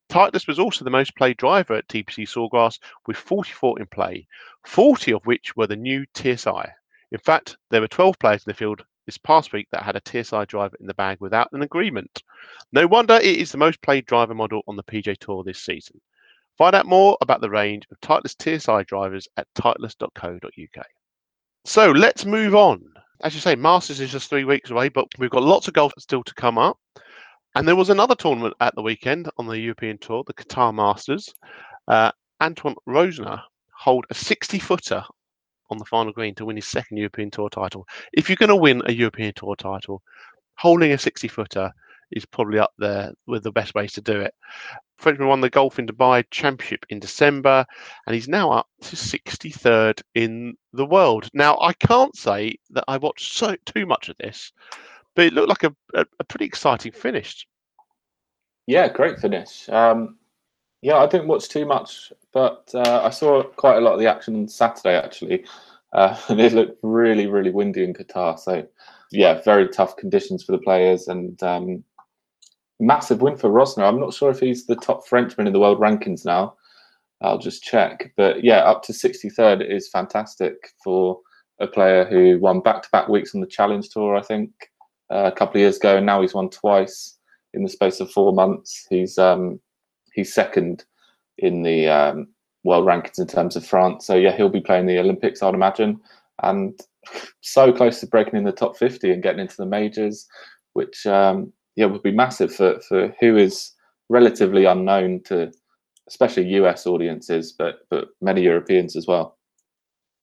Titleist 0.08 0.48
was 0.48 0.58
also 0.58 0.84
the 0.84 0.90
most 0.90 1.14
played 1.14 1.36
driver 1.36 1.74
at 1.74 1.86
TPC 1.86 2.28
Sawgrass, 2.28 2.80
with 3.06 3.16
44 3.16 3.78
in 3.78 3.86
play, 3.86 4.26
40 4.64 5.12
of 5.12 5.24
which 5.26 5.54
were 5.54 5.68
the 5.68 5.76
new 5.76 6.04
TSI. 6.16 6.72
In 7.12 7.18
fact, 7.20 7.56
there 7.70 7.80
were 7.80 7.86
12 7.86 8.18
players 8.18 8.40
in 8.44 8.50
the 8.50 8.54
field 8.54 8.84
this 9.06 9.18
past 9.18 9.52
week 9.52 9.68
that 9.72 9.82
had 9.82 9.96
a 9.96 10.02
TSI 10.04 10.44
driver 10.44 10.76
in 10.80 10.86
the 10.86 10.94
bag 10.94 11.18
without 11.20 11.48
an 11.52 11.62
agreement. 11.62 12.22
No 12.72 12.86
wonder 12.86 13.14
it 13.14 13.24
is 13.24 13.52
the 13.52 13.58
most 13.58 13.80
played 13.80 14.04
driver 14.06 14.34
model 14.34 14.62
on 14.66 14.76
the 14.76 14.82
PGA 14.82 15.16
Tour 15.16 15.44
this 15.44 15.62
season. 15.62 16.00
Find 16.58 16.74
out 16.74 16.86
more 16.86 17.16
about 17.20 17.40
the 17.40 17.50
range 17.50 17.86
of 17.90 18.00
Titleist 18.00 18.42
TSI 18.42 18.84
drivers 18.84 19.28
at 19.36 19.46
titleist.co.uk. 19.54 20.86
So 21.64 21.90
let's 21.90 22.24
move 22.24 22.54
on. 22.54 22.82
As 23.22 23.34
you 23.34 23.40
say, 23.40 23.54
Masters 23.54 24.00
is 24.00 24.12
just 24.12 24.28
three 24.28 24.44
weeks 24.44 24.70
away, 24.70 24.88
but 24.88 25.06
we've 25.18 25.30
got 25.30 25.42
lots 25.42 25.68
of 25.68 25.74
golf 25.74 25.92
still 25.98 26.22
to 26.24 26.34
come 26.34 26.58
up. 26.58 26.78
And 27.54 27.66
there 27.66 27.76
was 27.76 27.90
another 27.90 28.14
tournament 28.14 28.54
at 28.60 28.74
the 28.74 28.82
weekend 28.82 29.30
on 29.38 29.46
the 29.46 29.58
European 29.58 29.98
Tour, 29.98 30.24
the 30.26 30.34
Qatar 30.34 30.74
Masters. 30.74 31.32
Uh, 31.88 32.12
Antoine 32.42 32.74
Rozner 32.86 33.40
holed 33.74 34.04
a 34.10 34.14
60 34.14 34.58
footer 34.58 35.02
on 35.70 35.78
the 35.78 35.84
final 35.84 36.12
green 36.12 36.34
to 36.36 36.44
win 36.44 36.56
his 36.56 36.66
second 36.66 36.96
European 36.96 37.30
Tour 37.30 37.48
title. 37.48 37.86
If 38.12 38.28
you're 38.28 38.36
going 38.36 38.48
to 38.48 38.56
win 38.56 38.82
a 38.86 38.92
European 38.92 39.32
Tour 39.34 39.56
title, 39.56 40.02
holding 40.56 40.92
a 40.92 40.98
60 40.98 41.28
footer 41.28 41.72
is 42.10 42.24
probably 42.24 42.58
up 42.58 42.72
there 42.78 43.12
with 43.26 43.42
the 43.42 43.52
best 43.52 43.74
ways 43.74 43.92
to 43.94 44.00
do 44.00 44.20
it. 44.20 44.34
Frenchman 44.98 45.28
won 45.28 45.40
the 45.40 45.50
Golf 45.50 45.78
in 45.78 45.86
Dubai 45.86 46.24
Championship 46.30 46.86
in 46.88 47.00
December, 47.00 47.66
and 48.06 48.14
he's 48.14 48.28
now 48.28 48.50
up 48.50 48.68
to 48.82 48.96
63rd 48.96 50.00
in 50.14 50.56
the 50.72 50.86
world. 50.86 51.28
Now, 51.34 51.58
I 51.60 51.72
can't 51.74 52.16
say 52.16 52.58
that 52.70 52.84
I 52.88 52.96
watched 52.96 53.34
so 53.34 53.56
too 53.66 53.86
much 53.86 54.08
of 54.08 54.16
this, 54.18 54.52
but 55.14 55.26
it 55.26 55.32
looked 55.32 55.48
like 55.48 55.64
a, 55.64 55.74
a, 55.94 56.06
a 56.20 56.24
pretty 56.24 56.46
exciting 56.46 56.92
finish. 56.92 57.46
yeah, 58.66 58.88
great 58.88 59.18
finish. 59.18 59.68
Um, 59.68 60.16
yeah, 60.86 60.98
I 60.98 61.06
didn't 61.08 61.26
watch 61.26 61.48
too 61.48 61.66
much, 61.66 62.12
but 62.32 62.70
uh, 62.72 63.02
I 63.02 63.10
saw 63.10 63.42
quite 63.42 63.76
a 63.76 63.80
lot 63.80 63.94
of 63.94 63.98
the 63.98 64.06
action 64.06 64.36
on 64.36 64.46
Saturday 64.46 64.94
actually, 64.94 65.44
uh, 65.92 66.16
and 66.28 66.40
it 66.40 66.52
looked 66.52 66.78
really, 66.84 67.26
really 67.26 67.50
windy 67.50 67.82
in 67.82 67.92
Qatar. 67.92 68.38
So, 68.38 68.64
yeah, 69.10 69.42
very 69.42 69.66
tough 69.66 69.96
conditions 69.96 70.44
for 70.44 70.52
the 70.52 70.58
players, 70.58 71.08
and 71.08 71.42
um, 71.42 71.82
massive 72.78 73.20
win 73.20 73.36
for 73.36 73.50
Rozner. 73.50 73.82
I'm 73.82 73.98
not 73.98 74.14
sure 74.14 74.30
if 74.30 74.38
he's 74.38 74.66
the 74.66 74.76
top 74.76 75.08
Frenchman 75.08 75.48
in 75.48 75.52
the 75.52 75.58
world 75.58 75.80
rankings 75.80 76.24
now. 76.24 76.54
I'll 77.20 77.38
just 77.38 77.64
check, 77.64 78.12
but 78.16 78.44
yeah, 78.44 78.58
up 78.58 78.84
to 78.84 78.92
63rd 78.92 79.68
is 79.68 79.88
fantastic 79.88 80.54
for 80.84 81.18
a 81.58 81.66
player 81.66 82.04
who 82.04 82.38
won 82.38 82.60
back-to-back 82.60 83.08
weeks 83.08 83.34
on 83.34 83.40
the 83.40 83.48
Challenge 83.48 83.88
Tour. 83.88 84.14
I 84.14 84.22
think 84.22 84.50
uh, 85.10 85.24
a 85.24 85.32
couple 85.32 85.56
of 85.56 85.62
years 85.62 85.78
ago, 85.78 85.96
and 85.96 86.06
now 86.06 86.22
he's 86.22 86.34
won 86.34 86.48
twice 86.48 87.18
in 87.54 87.64
the 87.64 87.68
space 87.68 87.98
of 87.98 88.12
four 88.12 88.32
months. 88.32 88.86
He's 88.88 89.18
um, 89.18 89.58
he's 90.16 90.34
second 90.34 90.84
in 91.38 91.62
the 91.62 91.86
um, 91.86 92.26
world 92.64 92.86
rankings 92.86 93.20
in 93.20 93.28
terms 93.28 93.54
of 93.54 93.64
France. 93.64 94.06
So 94.06 94.16
yeah, 94.16 94.36
he'll 94.36 94.48
be 94.48 94.60
playing 94.60 94.86
the 94.86 94.98
Olympics, 94.98 95.42
I'd 95.42 95.54
imagine, 95.54 96.00
and 96.42 96.78
so 97.40 97.72
close 97.72 98.00
to 98.00 98.06
breaking 98.06 98.36
in 98.36 98.44
the 98.44 98.52
top 98.52 98.76
50 98.76 99.12
and 99.12 99.22
getting 99.22 99.40
into 99.40 99.56
the 99.56 99.66
majors, 99.66 100.26
which 100.72 101.06
um, 101.06 101.52
yeah 101.76 101.86
would 101.86 102.02
be 102.02 102.10
massive 102.10 102.52
for 102.52 102.80
for 102.80 103.14
who 103.20 103.36
is 103.36 103.72
relatively 104.08 104.64
unknown 104.64 105.22
to 105.24 105.52
especially 106.08 106.44
US 106.54 106.86
audiences, 106.86 107.52
but 107.52 107.80
but 107.90 108.08
many 108.20 108.42
Europeans 108.42 108.96
as 108.96 109.06
well. 109.06 109.38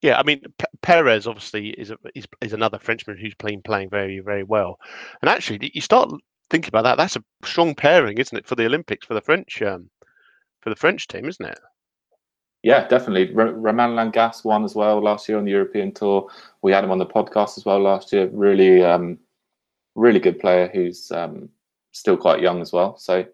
Yeah, 0.02 0.20
I 0.20 0.24
mean 0.24 0.42
P- 0.58 0.66
Perez 0.82 1.28
obviously 1.28 1.70
is, 1.70 1.92
a, 1.92 1.98
is 2.14 2.26
is 2.42 2.54
another 2.54 2.80
Frenchman 2.80 3.18
who's 3.18 3.36
playing 3.36 3.62
playing 3.62 3.90
very 3.90 4.20
very 4.20 4.44
well, 4.44 4.80
and 5.22 5.30
actually 5.30 5.72
you 5.74 5.82
start 5.82 6.12
thinking 6.54 6.70
about 6.70 6.84
that. 6.84 6.98
That's 6.98 7.16
a 7.16 7.24
strong 7.44 7.74
pairing, 7.74 8.20
isn't 8.20 8.38
it, 8.38 8.48
for 8.48 8.54
the 8.54 8.66
Olympics 8.66 9.08
for 9.08 9.16
the 9.16 9.22
French 9.22 9.62
um, 9.64 9.90
for 10.62 10.70
the 10.70 10.76
French 10.76 11.08
team, 11.08 11.26
isn't 11.28 11.46
it? 11.46 11.60
Yeah, 12.62 12.88
definitely. 12.88 13.36
R- 13.36 13.54
Romain 13.54 13.96
Langasque 13.96 14.46
won 14.46 14.64
as 14.64 14.76
well 14.76 15.02
last 15.02 15.28
year 15.28 15.40
on 15.40 15.46
the 15.46 15.52
European 15.52 15.92
Tour. 15.92 16.30
We 16.62 16.72
had 16.72 16.84
him 16.84 16.92
on 16.92 17.00
the 17.00 17.08
podcast 17.08 17.58
as 17.58 17.66
well 17.66 17.82
last 17.82 18.14
year. 18.14 18.30
Really, 18.32 18.84
um, 18.84 19.18
really 19.96 20.20
good 20.20 20.40
player 20.40 20.70
who's 20.72 21.12
um, 21.12 21.50
still 21.92 22.18
quite 22.18 22.40
young 22.40 22.62
as 22.62 22.72
well. 22.72 22.98
So 22.98 23.26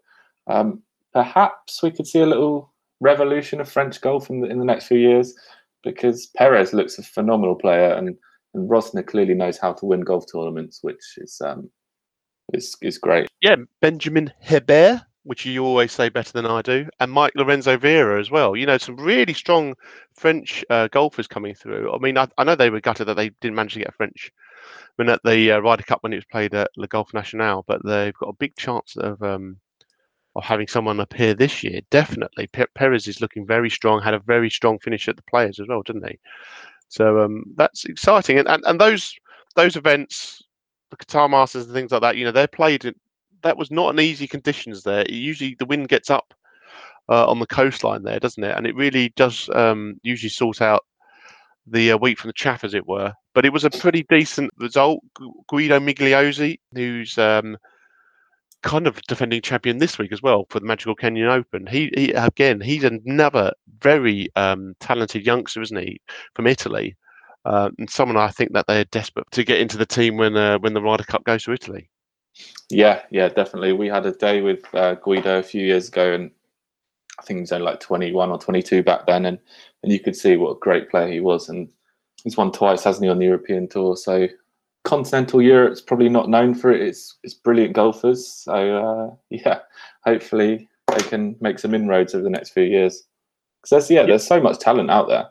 um, 0.46 0.82
perhaps 1.12 1.82
we 1.82 1.90
could 1.90 2.06
see 2.06 2.20
a 2.20 2.26
little 2.26 2.72
revolution 3.00 3.60
of 3.60 3.70
French 3.70 4.00
golf 4.00 4.30
in 4.30 4.40
the, 4.40 4.48
in 4.48 4.58
the 4.58 4.64
next 4.64 4.86
few 4.86 4.98
years 4.98 5.34
because 5.84 6.26
Perez 6.38 6.72
looks 6.72 6.98
a 6.98 7.02
phenomenal 7.02 7.54
player 7.54 7.92
and, 7.92 8.16
and 8.54 8.70
Rozner 8.70 9.06
clearly 9.06 9.34
knows 9.34 9.58
how 9.58 9.74
to 9.74 9.86
win 9.86 10.00
golf 10.00 10.24
tournaments, 10.32 10.80
which 10.82 11.18
is 11.18 11.40
um, 11.44 11.70
is 12.52 12.76
is 12.80 12.98
great. 12.98 13.28
Yeah, 13.40 13.56
Benjamin 13.80 14.32
Hebert, 14.40 15.02
which 15.24 15.46
you 15.46 15.64
always 15.64 15.92
say 15.92 16.08
better 16.08 16.32
than 16.32 16.46
I 16.46 16.62
do, 16.62 16.88
and 16.98 17.12
Mike 17.12 17.32
Lorenzo 17.34 17.76
Vera 17.76 18.20
as 18.20 18.30
well. 18.30 18.56
You 18.56 18.66
know, 18.66 18.78
some 18.78 18.96
really 18.96 19.34
strong 19.34 19.74
French 20.14 20.64
uh, 20.70 20.88
golfers 20.88 21.26
coming 21.26 21.54
through. 21.54 21.92
I 21.92 21.98
mean, 21.98 22.18
I, 22.18 22.28
I 22.38 22.44
know 22.44 22.54
they 22.54 22.70
were 22.70 22.80
gutted 22.80 23.08
that 23.08 23.14
they 23.14 23.30
didn't 23.40 23.56
manage 23.56 23.74
to 23.74 23.80
get 23.80 23.88
a 23.88 23.92
French 23.92 24.32
win 24.98 25.08
at 25.08 25.22
the 25.24 25.52
uh, 25.52 25.58
Ryder 25.60 25.82
Cup 25.82 26.02
when 26.02 26.12
it 26.12 26.16
was 26.16 26.24
played 26.26 26.54
at 26.54 26.70
Le 26.76 26.86
Golf 26.86 27.12
National, 27.14 27.64
but 27.66 27.84
they've 27.84 28.14
got 28.14 28.28
a 28.28 28.34
big 28.34 28.56
chance 28.56 28.96
of 28.96 29.22
um, 29.22 29.56
of 30.36 30.44
having 30.44 30.68
someone 30.68 31.00
appear 31.00 31.34
this 31.34 31.62
year. 31.64 31.80
Definitely, 31.90 32.46
Pe- 32.48 32.66
Perez 32.74 33.08
is 33.08 33.20
looking 33.20 33.46
very 33.46 33.70
strong. 33.70 34.00
Had 34.00 34.14
a 34.14 34.20
very 34.20 34.50
strong 34.50 34.78
finish 34.78 35.08
at 35.08 35.16
the 35.16 35.22
Players 35.22 35.58
as 35.58 35.68
well, 35.68 35.82
didn't 35.82 36.08
he? 36.08 36.18
So 36.88 37.22
um, 37.22 37.44
that's 37.56 37.84
exciting, 37.84 38.38
and, 38.38 38.48
and 38.48 38.62
and 38.66 38.80
those 38.80 39.14
those 39.56 39.76
events, 39.76 40.42
the 40.90 40.96
Qatar 40.96 41.30
Masters 41.30 41.66
and 41.66 41.74
things 41.74 41.92
like 41.92 42.02
that. 42.02 42.16
You 42.16 42.24
know, 42.24 42.32
they're 42.32 42.46
played. 42.46 42.84
In, 42.84 42.94
that 43.42 43.56
was 43.56 43.70
not 43.70 43.94
an 43.94 44.00
easy 44.00 44.26
conditions 44.26 44.82
there. 44.82 45.04
Usually, 45.08 45.56
the 45.58 45.66
wind 45.66 45.88
gets 45.88 46.10
up 46.10 46.34
uh, 47.08 47.28
on 47.28 47.38
the 47.38 47.46
coastline 47.46 48.02
there, 48.02 48.20
doesn't 48.20 48.44
it? 48.44 48.56
And 48.56 48.66
it 48.66 48.76
really 48.76 49.10
does 49.16 49.48
um, 49.54 49.98
usually 50.02 50.30
sort 50.30 50.60
out 50.60 50.84
the 51.66 51.92
uh, 51.92 51.96
wheat 51.96 52.18
from 52.18 52.28
the 52.28 52.34
chaff, 52.34 52.64
as 52.64 52.74
it 52.74 52.86
were. 52.86 53.12
But 53.34 53.44
it 53.44 53.52
was 53.52 53.64
a 53.64 53.70
pretty 53.70 54.04
decent 54.08 54.50
result. 54.58 55.00
Guido 55.48 55.78
Migliozzi, 55.78 56.58
who's 56.74 57.16
um, 57.16 57.56
kind 58.62 58.86
of 58.86 59.00
defending 59.02 59.40
champion 59.40 59.78
this 59.78 59.98
week 59.98 60.12
as 60.12 60.22
well 60.22 60.46
for 60.50 60.60
the 60.60 60.66
Magical 60.66 60.94
Kenya 60.94 61.28
Open. 61.28 61.66
He, 61.66 61.90
he 61.94 62.12
again, 62.12 62.60
he's 62.60 62.84
another 62.84 63.52
very 63.80 64.28
um, 64.36 64.74
talented 64.80 65.24
youngster, 65.24 65.62
isn't 65.62 65.78
he, 65.78 66.00
from 66.34 66.46
Italy, 66.46 66.96
uh, 67.44 67.70
and 67.78 67.88
someone 67.88 68.16
I 68.16 68.28
think 68.28 68.52
that 68.52 68.66
they're 68.66 68.84
desperate 68.84 69.30
to 69.32 69.44
get 69.44 69.60
into 69.60 69.78
the 69.78 69.86
team 69.86 70.16
when 70.16 70.36
uh, 70.36 70.58
when 70.58 70.74
the 70.74 70.82
Ryder 70.82 71.04
Cup 71.04 71.24
goes 71.24 71.44
to 71.44 71.52
Italy. 71.52 71.88
Yeah, 72.70 73.02
yeah, 73.10 73.28
definitely. 73.28 73.72
We 73.72 73.88
had 73.88 74.06
a 74.06 74.12
day 74.12 74.40
with 74.42 74.62
uh, 74.74 74.94
Guido 74.94 75.38
a 75.38 75.42
few 75.42 75.64
years 75.64 75.88
ago, 75.88 76.12
and 76.12 76.30
I 77.18 77.22
think 77.22 77.38
he 77.38 77.40
was 77.42 77.52
only 77.52 77.66
like 77.66 77.80
21 77.80 78.30
or 78.30 78.38
22 78.38 78.82
back 78.82 79.06
then, 79.06 79.26
and 79.26 79.38
and 79.82 79.92
you 79.92 80.00
could 80.00 80.16
see 80.16 80.36
what 80.36 80.56
a 80.56 80.60
great 80.60 80.90
player 80.90 81.10
he 81.10 81.20
was, 81.20 81.48
and 81.48 81.68
he's 82.22 82.36
won 82.36 82.52
twice, 82.52 82.84
hasn't 82.84 83.04
he, 83.04 83.10
on 83.10 83.18
the 83.18 83.24
European 83.24 83.68
tour? 83.68 83.96
So 83.96 84.28
continental 84.84 85.42
Europe's 85.42 85.80
probably 85.80 86.08
not 86.08 86.28
known 86.28 86.54
for 86.54 86.70
it. 86.70 86.82
It's 86.82 87.16
it's 87.22 87.34
brilliant 87.34 87.74
golfers. 87.74 88.26
So 88.26 88.52
uh, 88.52 89.14
yeah, 89.30 89.60
hopefully 90.04 90.68
they 90.88 91.02
can 91.02 91.36
make 91.40 91.58
some 91.58 91.74
inroads 91.74 92.14
over 92.14 92.24
the 92.24 92.30
next 92.30 92.50
few 92.50 92.64
years. 92.64 93.04
Because 93.62 93.90
yeah, 93.90 94.00
yeah, 94.00 94.06
there's 94.06 94.26
so 94.26 94.40
much 94.40 94.58
talent 94.58 94.90
out 94.90 95.08
there. 95.08 95.28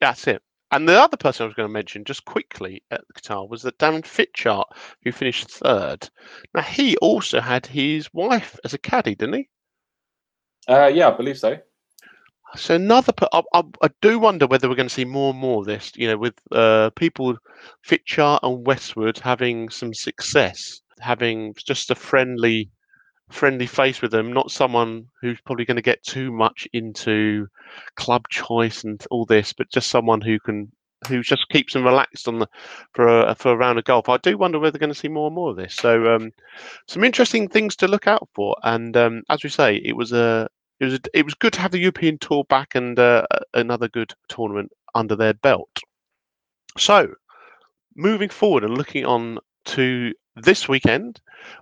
That's 0.00 0.26
it. 0.26 0.42
And 0.72 0.88
the 0.88 1.00
other 1.00 1.16
person 1.16 1.44
I 1.44 1.46
was 1.46 1.54
going 1.54 1.68
to 1.68 1.72
mention 1.72 2.04
just 2.04 2.24
quickly 2.24 2.82
at 2.90 3.02
the 3.06 3.20
Qatar 3.20 3.48
was 3.48 3.62
that 3.62 3.78
Dan 3.78 4.02
Fichardt, 4.02 4.68
who 5.02 5.10
finished 5.10 5.50
third. 5.50 6.08
Now 6.54 6.62
he 6.62 6.96
also 6.98 7.40
had 7.40 7.66
his 7.66 8.12
wife 8.14 8.58
as 8.64 8.72
a 8.72 8.78
caddy, 8.78 9.16
didn't 9.16 9.34
he? 9.34 9.48
Uh, 10.68 10.86
yeah, 10.86 11.08
I 11.08 11.16
believe 11.16 11.38
so. 11.38 11.58
So 12.56 12.74
another, 12.74 13.12
I, 13.32 13.42
I, 13.54 13.62
I, 13.82 13.88
do 14.00 14.18
wonder 14.18 14.46
whether 14.46 14.68
we're 14.68 14.74
going 14.74 14.88
to 14.88 14.94
see 14.94 15.04
more 15.04 15.30
and 15.30 15.38
more 15.38 15.60
of 15.60 15.66
this. 15.66 15.92
You 15.94 16.08
know, 16.08 16.16
with 16.16 16.34
uh, 16.50 16.90
people, 16.90 17.36
Fichardt 17.82 18.42
and 18.42 18.66
Westwood 18.66 19.18
having 19.18 19.68
some 19.68 19.94
success, 19.94 20.80
having 20.98 21.54
just 21.54 21.90
a 21.90 21.94
friendly, 21.94 22.70
friendly 23.30 23.66
face 23.66 24.02
with 24.02 24.10
them, 24.10 24.32
not 24.32 24.50
someone 24.50 25.06
who's 25.20 25.40
probably 25.40 25.64
going 25.64 25.76
to 25.76 25.82
get 25.82 26.02
too 26.02 26.32
much 26.32 26.68
into 26.72 27.46
club 27.96 28.28
choice 28.28 28.84
and 28.84 29.04
all 29.10 29.24
this, 29.24 29.52
but 29.52 29.70
just 29.70 29.90
someone 29.90 30.20
who 30.20 30.38
can, 30.40 30.70
who 31.08 31.22
just 31.22 31.48
keeps 31.48 31.72
them 31.72 31.84
relaxed 31.84 32.28
on 32.28 32.40
the 32.40 32.48
for 32.92 33.06
a 33.06 33.34
for 33.34 33.52
a 33.52 33.56
round 33.56 33.78
of 33.78 33.84
golf. 33.84 34.08
I 34.08 34.18
do 34.18 34.36
wonder 34.36 34.58
whether 34.58 34.72
they're 34.72 34.86
going 34.86 34.92
to 34.92 34.98
see 34.98 35.08
more 35.08 35.28
and 35.28 35.34
more 35.34 35.50
of 35.50 35.56
this. 35.56 35.74
So, 35.74 36.14
um, 36.14 36.32
some 36.88 37.04
interesting 37.04 37.48
things 37.48 37.76
to 37.76 37.88
look 37.88 38.06
out 38.06 38.28
for. 38.34 38.56
And 38.62 38.96
um, 38.96 39.22
as 39.30 39.42
we 39.42 39.48
say, 39.50 39.76
it 39.76 39.96
was 39.96 40.12
a 40.12 40.48
it 40.80 40.84
was 40.86 41.00
it 41.14 41.24
was 41.24 41.34
good 41.34 41.52
to 41.54 41.60
have 41.60 41.72
the 41.72 41.78
European 41.78 42.18
Tour 42.18 42.44
back 42.44 42.74
and 42.74 42.98
uh, 42.98 43.26
another 43.54 43.88
good 43.88 44.12
tournament 44.28 44.70
under 44.94 45.16
their 45.16 45.34
belt. 45.34 45.80
So, 46.78 47.14
moving 47.96 48.28
forward 48.28 48.64
and 48.64 48.76
looking 48.76 49.04
on 49.04 49.38
to 49.66 50.12
this 50.36 50.68
weekend, 50.68 51.20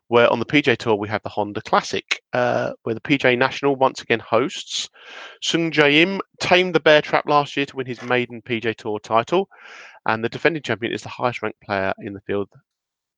where 0.08 0.30
on 0.30 0.38
the 0.38 0.46
PGA 0.46 0.76
Tour 0.76 0.96
we 0.96 1.08
have 1.08 1.22
the 1.22 1.28
Honda 1.28 1.60
Classic, 1.62 2.20
uh, 2.32 2.72
where 2.82 2.94
the 2.94 3.00
PGA 3.00 3.36
National 3.36 3.76
once 3.76 4.02
again 4.02 4.20
hosts. 4.20 4.88
Sungjae 5.42 5.94
Im 5.94 6.20
tamed 6.40 6.74
the 6.74 6.80
bear 6.80 7.02
trap 7.02 7.24
last 7.26 7.56
year 7.56 7.66
to 7.66 7.76
win 7.76 7.86
his 7.86 8.02
maiden 8.02 8.42
PGA 8.42 8.74
Tour 8.74 9.00
title, 9.00 9.48
and 10.06 10.22
the 10.22 10.28
defending 10.28 10.62
champion 10.62 10.92
is 10.92 11.02
the 11.02 11.08
highest 11.08 11.42
ranked 11.42 11.60
player 11.60 11.92
in 12.00 12.12
the 12.12 12.20
field 12.20 12.48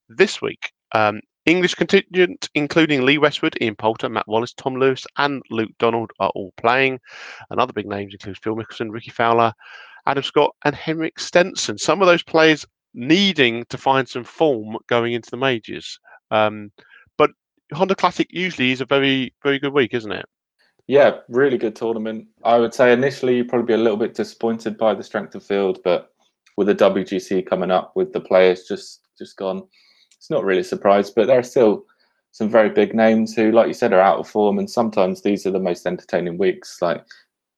this 0.09 0.41
week. 0.41 0.73
Um, 0.93 1.21
English 1.47 1.75
contingent, 1.75 2.49
including 2.55 3.05
Lee 3.05 3.19
Westwood, 3.19 3.57
Ian 3.61 3.75
Poulter, 3.75 4.09
Matt 4.09 4.29
Wallace, 4.29 4.53
Tom 4.53 4.75
Lewis, 4.75 5.07
and 5.17 5.43
Luke 5.51 5.71
Donald, 5.79 6.11
are 6.21 6.31
all 6.35 6.53
playing. 6.59 7.01
And 7.49 7.59
other 7.59 7.73
big 7.73 7.87
names 7.87 8.13
include 8.13 8.39
Phil 8.39 8.55
Mickelson, 8.55 8.91
Rickie 8.91 9.11
Fowler, 9.11 9.53
Adam 10.07 10.23
Scott, 10.23 10.55
and 10.65 10.75
Henrik 10.75 11.19
Stenson. 11.19 11.79
Some 11.79 12.03
of 12.03 12.09
those 12.09 12.23
players 12.23 12.67
needing 12.95 13.65
to 13.67 13.79
find 13.79 14.09
some 14.09 14.25
form 14.25 14.77
going 14.89 15.13
into 15.13 15.31
the 15.31 15.37
majors. 15.37 15.99
Um, 16.31 16.73
but 17.17 17.31
Honda 17.73 17.95
Classic 17.95 18.29
usually 18.31 18.73
is 18.73 18.81
a 18.81 18.87
very, 18.87 19.35
very 19.43 19.59
good 19.59 19.73
week, 19.73 19.95
isn't 19.95 20.13
it? 20.13 20.27
Yeah, 20.87 21.19
really 21.29 21.59
good 21.59 21.77
tournament. 21.77 22.27
I 22.45 22.59
would 22.59 22.75
say 22.75 22.93
initially 22.93 23.37
you'd 23.37 23.49
probably 23.49 23.67
be 23.67 23.81
a 23.81 23.83
little 23.83 23.97
bit 23.97 24.15
disappointed 24.15 24.77
by 24.77 24.95
the 24.95 25.05
strength 25.05 25.35
of 25.35 25.45
field, 25.45 25.79
but 25.85 26.13
with 26.57 26.67
the 26.67 26.75
WGC 26.75 27.47
coming 27.47 27.71
up, 27.71 27.93
with 27.95 28.13
the 28.13 28.21
players 28.21 28.65
just 28.65 29.01
just 29.17 29.37
gone 29.37 29.63
it's 30.21 30.29
not 30.29 30.45
really 30.45 30.61
a 30.61 30.65
surprise, 30.65 31.11
but 31.11 31.27
there 31.27 31.39
are 31.39 31.43
still 31.43 31.87
some 32.33 32.51
very 32.51 32.69
big 32.69 32.95
names 32.95 33.35
who, 33.35 33.51
like 33.51 33.69
you 33.69 33.73
said, 33.73 33.95
are 33.95 34.01
out 34.01 34.19
of 34.19 34.29
form. 34.29 34.59
And 34.59 34.71
sometimes 34.71 35.23
these 35.23 35.47
are 35.47 35.51
the 35.51 35.59
most 35.59 35.87
entertaining 35.87 36.37
weeks. 36.37 36.83
Like, 36.83 37.03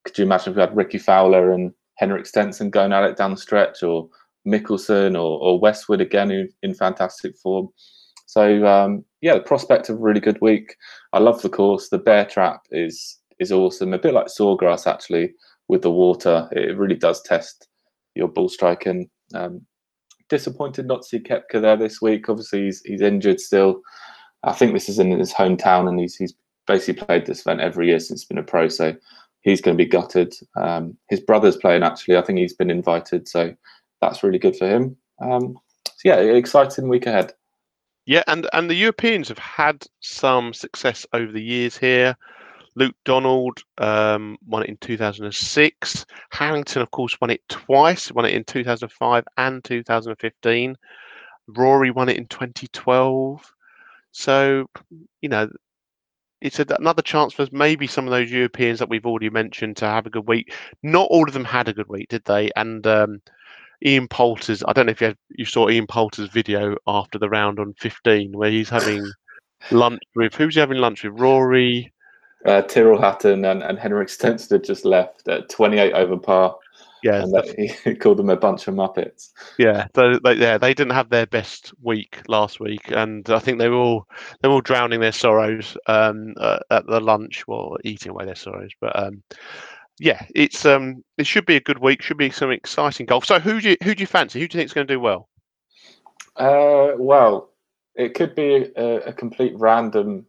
could 0.04 0.16
you 0.16 0.24
imagine 0.24 0.52
if 0.52 0.56
we 0.56 0.60
had 0.60 0.76
Rickie 0.76 0.98
Fowler 0.98 1.52
and 1.52 1.72
Henrik 1.96 2.24
Stenson 2.24 2.70
going 2.70 2.92
at 2.92 3.02
it 3.02 3.16
down 3.16 3.32
the 3.32 3.36
stretch, 3.36 3.82
or 3.82 4.08
Mickelson 4.46 5.14
or, 5.14 5.38
or 5.40 5.60
Westwood 5.60 6.00
again, 6.00 6.30
who 6.30 6.46
in 6.62 6.74
fantastic 6.74 7.36
form? 7.36 7.68
So 8.26 8.66
um, 8.66 9.04
yeah, 9.20 9.34
the 9.34 9.40
prospect 9.40 9.88
of 9.88 9.96
a 9.96 10.00
really 10.00 10.20
good 10.20 10.40
week. 10.40 10.76
I 11.12 11.18
love 11.18 11.42
the 11.42 11.48
course. 11.48 11.88
The 11.88 11.98
bear 11.98 12.24
trap 12.24 12.62
is 12.70 13.18
is 13.38 13.52
awesome. 13.52 13.92
A 13.92 13.98
bit 13.98 14.14
like 14.14 14.26
sawgrass 14.26 14.86
actually 14.86 15.34
with 15.68 15.82
the 15.82 15.90
water. 15.90 16.48
It 16.52 16.76
really 16.76 16.94
does 16.94 17.22
test 17.22 17.68
your 18.14 18.28
ball 18.28 18.48
striking. 18.48 19.10
Um, 19.34 19.66
disappointed 20.28 20.86
not 20.86 21.02
to 21.02 21.08
see 21.08 21.18
Koepka 21.20 21.60
there 21.60 21.76
this 21.76 22.00
week. 22.00 22.28
Obviously, 22.28 22.64
he's 22.64 22.80
he's 22.82 23.02
injured 23.02 23.40
still. 23.40 23.82
I 24.44 24.52
think 24.52 24.72
this 24.72 24.88
is 24.88 24.98
in 24.98 25.10
his 25.10 25.32
hometown, 25.32 25.88
and 25.88 26.00
he's 26.00 26.16
he's 26.16 26.34
basically 26.66 27.04
played 27.04 27.26
this 27.26 27.40
event 27.40 27.60
every 27.60 27.88
year 27.88 27.98
since 27.98 28.22
he's 28.22 28.28
been 28.28 28.38
a 28.38 28.42
pro. 28.42 28.68
So 28.68 28.94
he's 29.42 29.60
going 29.60 29.76
to 29.76 29.84
be 29.84 29.88
gutted. 29.88 30.34
Um, 30.56 30.96
his 31.10 31.20
brother's 31.20 31.56
playing 31.56 31.82
actually. 31.82 32.16
I 32.16 32.22
think 32.22 32.38
he's 32.38 32.54
been 32.54 32.70
invited, 32.70 33.28
so 33.28 33.54
that's 34.02 34.22
really 34.22 34.38
good 34.38 34.56
for 34.56 34.68
him. 34.68 34.96
Um, 35.20 35.58
so 35.86 35.94
yeah, 36.04 36.16
exciting 36.16 36.88
week 36.88 37.06
ahead. 37.06 37.32
Yeah, 38.04 38.24
and 38.26 38.48
and 38.52 38.68
the 38.68 38.74
Europeans 38.74 39.28
have 39.28 39.38
had 39.38 39.86
some 40.00 40.52
success 40.52 41.06
over 41.14 41.32
the 41.32 41.42
years 41.42 41.78
here. 41.78 42.16
Luke 42.74 42.96
Donald 43.04 43.62
um, 43.78 44.36
won 44.46 44.62
it 44.62 44.68
in 44.68 44.76
2006. 44.78 46.06
Harrington, 46.30 46.82
of 46.82 46.90
course, 46.90 47.20
won 47.20 47.30
it 47.30 47.42
twice. 47.48 48.10
Won 48.10 48.24
it 48.24 48.34
in 48.34 48.44
2005 48.44 49.24
and 49.36 49.62
2015. 49.62 50.76
Rory 51.48 51.90
won 51.90 52.08
it 52.08 52.16
in 52.16 52.26
2012. 52.26 53.52
So, 54.12 54.66
you 55.20 55.28
know, 55.28 55.50
it's 56.40 56.58
another 56.58 57.02
chance 57.02 57.34
for 57.34 57.46
maybe 57.52 57.86
some 57.86 58.06
of 58.06 58.10
those 58.10 58.30
Europeans 58.30 58.78
that 58.78 58.88
we've 58.88 59.06
already 59.06 59.30
mentioned 59.30 59.76
to 59.76 59.86
have 59.86 60.06
a 60.06 60.10
good 60.10 60.26
week. 60.26 60.52
Not 60.82 61.08
all 61.10 61.28
of 61.28 61.34
them 61.34 61.44
had 61.44 61.68
a 61.68 61.72
good 61.72 61.88
week, 61.88 62.08
did 62.08 62.24
they? 62.24 62.50
And 62.56 62.86
um, 62.86 63.22
Ian 63.84 64.08
Poulter's, 64.08 64.62
I 64.66 64.72
don't 64.72 64.86
know 64.86 64.92
if 64.92 65.00
you, 65.00 65.08
had, 65.08 65.16
you 65.30 65.44
saw 65.44 65.68
Ian 65.68 65.86
Poulter's 65.86 66.28
video 66.28 66.76
after 66.86 67.18
the 67.18 67.28
round 67.28 67.58
on 67.58 67.74
15, 67.80 68.32
where 68.32 68.50
he's 68.50 68.68
having 68.68 69.04
lunch 69.70 70.00
with, 70.14 70.34
who's 70.34 70.54
he 70.54 70.60
having 70.60 70.78
lunch 70.78 71.04
with? 71.04 71.18
Rory, 71.18 71.92
uh, 72.44 72.62
Tyrrell 72.62 73.00
Hatton 73.00 73.44
and, 73.44 73.62
and 73.62 73.78
Henrik 73.78 74.08
Stenson 74.08 74.56
had 74.56 74.64
just 74.64 74.84
left 74.84 75.28
at 75.28 75.48
28 75.48 75.92
over 75.92 76.16
par. 76.16 76.56
Yeah, 77.02 77.22
and 77.22 77.32
that, 77.34 77.48
he 77.84 77.94
called 77.96 78.18
them 78.18 78.30
a 78.30 78.36
bunch 78.36 78.68
of 78.68 78.74
muppets. 78.74 79.30
Yeah, 79.58 79.88
so 79.94 80.18
they, 80.22 80.34
yeah, 80.34 80.56
they 80.56 80.72
didn't 80.72 80.94
have 80.94 81.10
their 81.10 81.26
best 81.26 81.72
week 81.82 82.20
last 82.28 82.60
week, 82.60 82.92
and 82.92 83.28
I 83.28 83.40
think 83.40 83.58
they 83.58 83.68
were 83.68 83.76
all 83.76 84.06
they 84.40 84.48
were 84.48 84.54
all 84.54 84.60
drowning 84.60 85.00
their 85.00 85.10
sorrows 85.10 85.76
um, 85.88 86.34
uh, 86.38 86.60
at 86.70 86.86
the 86.86 87.00
lunch, 87.00 87.46
well, 87.48 87.76
eating 87.84 88.10
away 88.10 88.24
their 88.24 88.36
sorrows. 88.36 88.70
But 88.80 88.96
um, 88.96 89.22
yeah, 90.02 90.26
it's 90.34 90.66
um, 90.66 91.04
it 91.16 91.28
should 91.28 91.46
be 91.46 91.54
a 91.54 91.60
good 91.60 91.78
week. 91.78 92.02
Should 92.02 92.16
be 92.16 92.30
some 92.30 92.50
exciting 92.50 93.06
golf. 93.06 93.24
So 93.24 93.38
who 93.38 93.60
do 93.60 93.70
you 93.70 93.76
who 93.84 93.94
do 93.94 94.00
you 94.00 94.06
fancy? 94.08 94.40
Who 94.40 94.48
do 94.48 94.58
you 94.58 94.60
think 94.60 94.66
is 94.66 94.74
going 94.74 94.88
to 94.88 94.94
do 94.94 94.98
well? 94.98 95.28
Uh, 96.34 96.94
well, 96.98 97.50
it 97.94 98.14
could 98.14 98.34
be 98.34 98.72
a, 98.76 98.96
a 99.02 99.12
complete 99.12 99.52
random 99.56 100.26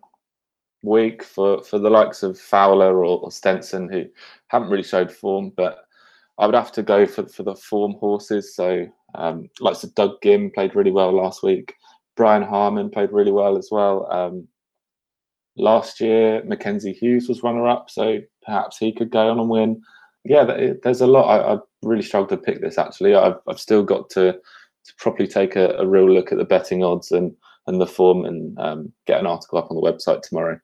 week 0.84 1.24
for, 1.24 1.64
for 1.64 1.80
the 1.80 1.90
likes 1.90 2.22
of 2.22 2.38
Fowler 2.38 2.98
or, 2.98 3.20
or, 3.20 3.32
Stenson, 3.32 3.90
who 3.90 4.06
haven't 4.48 4.70
really 4.70 4.84
showed 4.84 5.12
form. 5.12 5.52
But 5.56 5.80
I 6.38 6.46
would 6.46 6.56
have 6.56 6.72
to 6.74 6.84
go 6.84 7.08
for, 7.08 7.26
for 7.28 7.42
the 7.42 7.56
form 7.56 7.94
horses. 7.94 8.56
So, 8.56 8.86
um, 9.16 9.50
like 9.60 9.76
so 9.76 9.88
Doug 9.96 10.22
Ghim 10.22 10.54
played 10.54 10.76
really 10.76 10.92
well 10.92 11.12
last 11.12 11.42
week. 11.42 11.74
Brian 12.16 12.44
Harman 12.44 12.92
played 12.92 13.12
really 13.12 13.32
well 13.32 13.58
as 13.58 13.70
well. 13.72 14.12
Um, 14.12 14.48
last 15.58 16.00
year, 16.00 16.44
Mackenzie 16.44 16.94
Hughes 16.94 17.28
was 17.28 17.42
runner 17.42 17.68
up, 17.68 17.90
so 17.90 18.20
perhaps 18.46 18.78
he 18.78 18.92
could 18.92 19.12
go 19.12 19.30
on 19.30 19.40
and 19.40 19.50
win. 19.50 19.82
Yeah, 20.26 20.74
there's 20.84 21.02
a 21.02 21.08
lot. 21.08 21.28
I, 21.28 21.54
I 21.54 21.58
really 21.82 22.02
struggled 22.02 22.30
to 22.30 22.38
pick 22.38 22.62
this 22.62 22.78
actually. 22.78 23.16
I've, 23.16 23.36
I've 23.48 23.60
still 23.60 23.84
got 23.84 24.10
to, 24.12 24.34
to 24.34 24.94
properly 24.98 25.28
take 25.28 25.56
a, 25.56 25.76
a 25.78 25.86
real 25.86 26.10
look 26.10 26.32
at 26.32 26.38
the 26.38 26.46
betting 26.46 26.84
odds 26.84 27.12
and, 27.12 27.36
and 27.68 27.82
the 27.82 27.88
form 27.88 28.26
and 28.26 28.58
um, 28.60 28.94
get 29.06 29.20
an 29.20 29.28
article 29.28 29.58
up 29.58 29.70
on 29.70 29.76
the 29.76 29.82
website 29.82 30.22
tomorrow. 30.22 30.60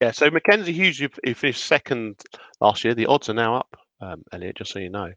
Yeah, 0.00 0.12
so 0.12 0.30
Mackenzie 0.30 0.72
Hughes, 0.72 0.98
who 0.98 1.34
finished 1.34 1.64
second 1.64 2.22
last 2.60 2.84
year, 2.84 2.94
the 2.94 3.04
odds 3.04 3.28
are 3.28 3.34
now 3.34 3.56
up, 3.56 3.76
um, 4.00 4.22
Elliot, 4.32 4.56
just 4.56 4.72
so 4.72 4.78
you 4.78 4.90
know. 4.90 5.12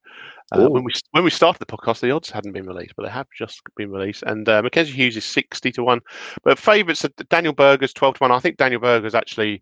Uh, 0.51 0.69
when 0.69 0.83
we 0.83 0.91
when 1.11 1.23
we 1.23 1.29
started 1.29 1.59
the 1.59 1.65
podcast, 1.65 2.01
the 2.01 2.11
odds 2.11 2.29
hadn't 2.29 2.51
been 2.51 2.67
released, 2.67 2.95
but 2.95 3.03
they 3.03 3.11
have 3.11 3.27
just 3.37 3.61
been 3.75 3.91
released. 3.91 4.23
And 4.23 4.47
uh, 4.47 4.61
Mackenzie 4.61 4.93
Hughes 4.93 5.17
is 5.17 5.25
60 5.25 5.71
to 5.73 5.83
1. 5.83 6.01
But 6.43 6.59
favourites, 6.59 7.05
Daniel 7.29 7.53
Berger's 7.53 7.93
12 7.93 8.15
to 8.15 8.23
1. 8.23 8.31
I 8.31 8.39
think 8.39 8.57
Daniel 8.57 8.81
Berger's 8.81 9.15
actually 9.15 9.61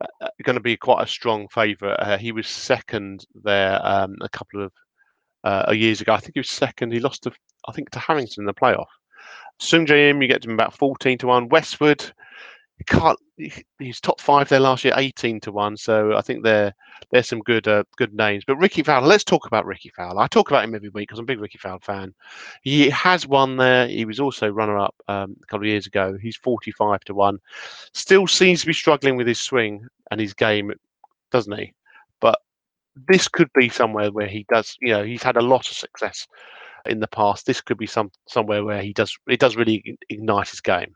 uh, 0.00 0.06
uh 0.20 0.28
going 0.44 0.54
to 0.54 0.60
be 0.60 0.76
quite 0.76 1.02
a 1.02 1.06
strong 1.06 1.48
favourite. 1.48 1.96
Uh, 1.96 2.18
he 2.18 2.32
was 2.32 2.46
second 2.46 3.24
there 3.42 3.80
um, 3.84 4.16
a 4.20 4.28
couple 4.28 4.64
of 4.64 4.72
uh, 5.44 5.72
years 5.72 6.00
ago. 6.00 6.12
I 6.12 6.20
think 6.20 6.34
he 6.34 6.40
was 6.40 6.50
second. 6.50 6.92
He 6.92 7.00
lost 7.00 7.24
to, 7.24 7.32
I 7.68 7.72
think, 7.72 7.90
to 7.90 7.98
Harrington 7.98 8.42
in 8.42 8.46
the 8.46 8.54
playoff. 8.54 8.86
Sungjae 9.60 10.10
Im, 10.10 10.22
you 10.22 10.28
get 10.28 10.42
to 10.42 10.48
him 10.48 10.54
about 10.54 10.74
14 10.74 11.18
to 11.18 11.26
1. 11.26 11.48
Westwood, 11.48 12.12
can't. 12.86 13.18
He's 13.78 14.00
top 14.00 14.20
five 14.20 14.48
there 14.48 14.60
last 14.60 14.84
year, 14.84 14.94
eighteen 14.96 15.40
to 15.40 15.52
one. 15.52 15.76
So 15.76 16.16
I 16.16 16.20
think 16.20 16.44
there 16.44 16.74
there's 17.10 17.28
some 17.28 17.40
good 17.40 17.66
uh, 17.66 17.84
good 17.96 18.14
names. 18.14 18.44
But 18.46 18.56
Rickie 18.56 18.82
Fowler, 18.82 19.06
let's 19.06 19.24
talk 19.24 19.46
about 19.46 19.66
Rickie 19.66 19.92
Fowler. 19.96 20.22
I 20.22 20.26
talk 20.26 20.50
about 20.50 20.64
him 20.64 20.74
every 20.74 20.90
week 20.90 21.08
because 21.08 21.18
I'm 21.18 21.24
a 21.24 21.26
big 21.26 21.40
Rickie 21.40 21.58
Fowler 21.58 21.80
fan. 21.80 22.14
He 22.62 22.90
has 22.90 23.26
won 23.26 23.56
there. 23.56 23.88
He 23.88 24.04
was 24.04 24.20
also 24.20 24.48
runner 24.48 24.78
up 24.78 24.94
um, 25.08 25.36
a 25.42 25.46
couple 25.46 25.64
of 25.66 25.70
years 25.70 25.86
ago. 25.86 26.16
He's 26.20 26.36
forty 26.36 26.70
five 26.70 27.00
to 27.04 27.14
one. 27.14 27.38
Still 27.92 28.26
seems 28.26 28.60
to 28.60 28.66
be 28.66 28.72
struggling 28.72 29.16
with 29.16 29.26
his 29.26 29.40
swing 29.40 29.86
and 30.10 30.20
his 30.20 30.34
game, 30.34 30.72
doesn't 31.30 31.58
he? 31.58 31.72
But 32.20 32.38
this 33.08 33.28
could 33.28 33.50
be 33.54 33.68
somewhere 33.68 34.12
where 34.12 34.26
he 34.28 34.44
does. 34.48 34.76
You 34.80 34.92
know, 34.92 35.04
he's 35.04 35.22
had 35.22 35.36
a 35.36 35.42
lot 35.42 35.68
of 35.68 35.76
success 35.76 36.26
in 36.86 37.00
the 37.00 37.08
past. 37.08 37.46
This 37.46 37.60
could 37.60 37.78
be 37.78 37.86
some 37.86 38.10
somewhere 38.26 38.64
where 38.64 38.82
he 38.82 38.92
does 38.92 39.16
it 39.28 39.40
does 39.40 39.56
really 39.56 39.98
ignite 40.08 40.48
his 40.48 40.60
game. 40.60 40.94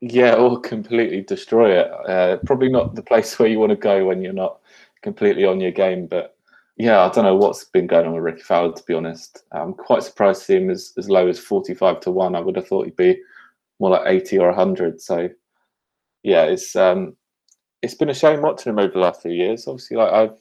Yeah, 0.00 0.34
or 0.36 0.60
completely 0.60 1.20
destroy 1.22 1.78
it. 1.78 1.90
Uh, 2.08 2.38
probably 2.46 2.70
not 2.70 2.94
the 2.94 3.02
place 3.02 3.38
where 3.38 3.48
you 3.48 3.58
want 3.58 3.70
to 3.70 3.76
go 3.76 4.06
when 4.06 4.22
you're 4.22 4.32
not 4.32 4.60
completely 5.02 5.44
on 5.44 5.60
your 5.60 5.72
game. 5.72 6.06
But 6.06 6.36
yeah, 6.76 7.00
I 7.00 7.08
don't 7.10 7.24
know 7.24 7.36
what's 7.36 7.64
been 7.64 7.86
going 7.86 8.06
on 8.06 8.14
with 8.14 8.22
Rickie 8.24 8.42
Fowler. 8.42 8.72
To 8.74 8.82
be 8.84 8.94
honest, 8.94 9.42
I'm 9.52 9.74
quite 9.74 10.02
surprised 10.02 10.40
to 10.40 10.44
see 10.46 10.56
him 10.56 10.70
as, 10.70 10.92
as 10.96 11.10
low 11.10 11.28
as 11.28 11.38
45 11.38 12.00
to 12.00 12.10
one. 12.10 12.34
I 12.34 12.40
would 12.40 12.56
have 12.56 12.66
thought 12.66 12.86
he'd 12.86 12.96
be 12.96 13.20
more 13.80 13.90
like 13.90 14.02
80 14.06 14.38
or 14.38 14.48
100. 14.48 15.00
So 15.00 15.28
yeah, 16.22 16.44
it's 16.44 16.76
um, 16.76 17.16
it's 17.82 17.94
been 17.94 18.10
a 18.10 18.14
shame 18.14 18.42
watching 18.42 18.72
him 18.72 18.78
over 18.78 18.92
the 18.92 18.98
last 19.00 19.22
few 19.22 19.32
years. 19.32 19.66
Obviously, 19.66 19.96
like 19.96 20.12
I've 20.12 20.36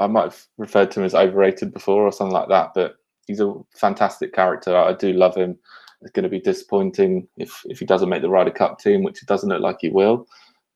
I 0.00 0.06
might 0.06 0.24
have 0.24 0.46
referred 0.58 0.90
to 0.92 1.00
him 1.00 1.06
as 1.06 1.14
overrated 1.14 1.72
before 1.74 2.04
or 2.06 2.12
something 2.12 2.34
like 2.34 2.48
that, 2.48 2.72
but 2.74 2.96
he's 3.26 3.40
a 3.40 3.54
fantastic 3.74 4.32
character. 4.34 4.76
I 4.76 4.92
do 4.94 5.12
love 5.12 5.36
him. 5.36 5.58
It's 6.02 6.12
going 6.12 6.24
to 6.24 6.28
be 6.28 6.40
disappointing 6.40 7.28
if 7.36 7.62
if 7.66 7.78
he 7.78 7.84
doesn't 7.84 8.08
make 8.08 8.22
the 8.22 8.30
Ryder 8.30 8.50
Cup 8.50 8.78
team, 8.78 9.02
which 9.02 9.22
it 9.22 9.28
doesn't 9.28 9.48
look 9.48 9.60
like 9.60 9.78
he 9.80 9.88
will. 9.88 10.26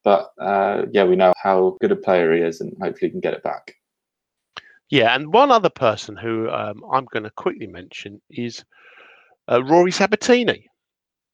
But 0.04 0.32
uh, 0.40 0.86
yeah, 0.92 1.04
we 1.04 1.16
know 1.16 1.32
how 1.40 1.76
good 1.80 1.92
a 1.92 1.96
player 1.96 2.34
he 2.34 2.40
is, 2.40 2.60
and 2.60 2.72
hopefully 2.80 3.08
he 3.08 3.10
can 3.10 3.20
get 3.20 3.34
it 3.34 3.42
back. 3.42 3.74
Yeah, 4.90 5.14
and 5.14 5.32
one 5.32 5.50
other 5.50 5.70
person 5.70 6.16
who 6.16 6.50
um, 6.50 6.82
I'm 6.92 7.06
going 7.12 7.22
to 7.22 7.30
quickly 7.30 7.66
mention 7.66 8.20
is 8.30 8.64
uh, 9.48 9.62
Rory 9.64 9.90
Sabbatini 9.90 10.64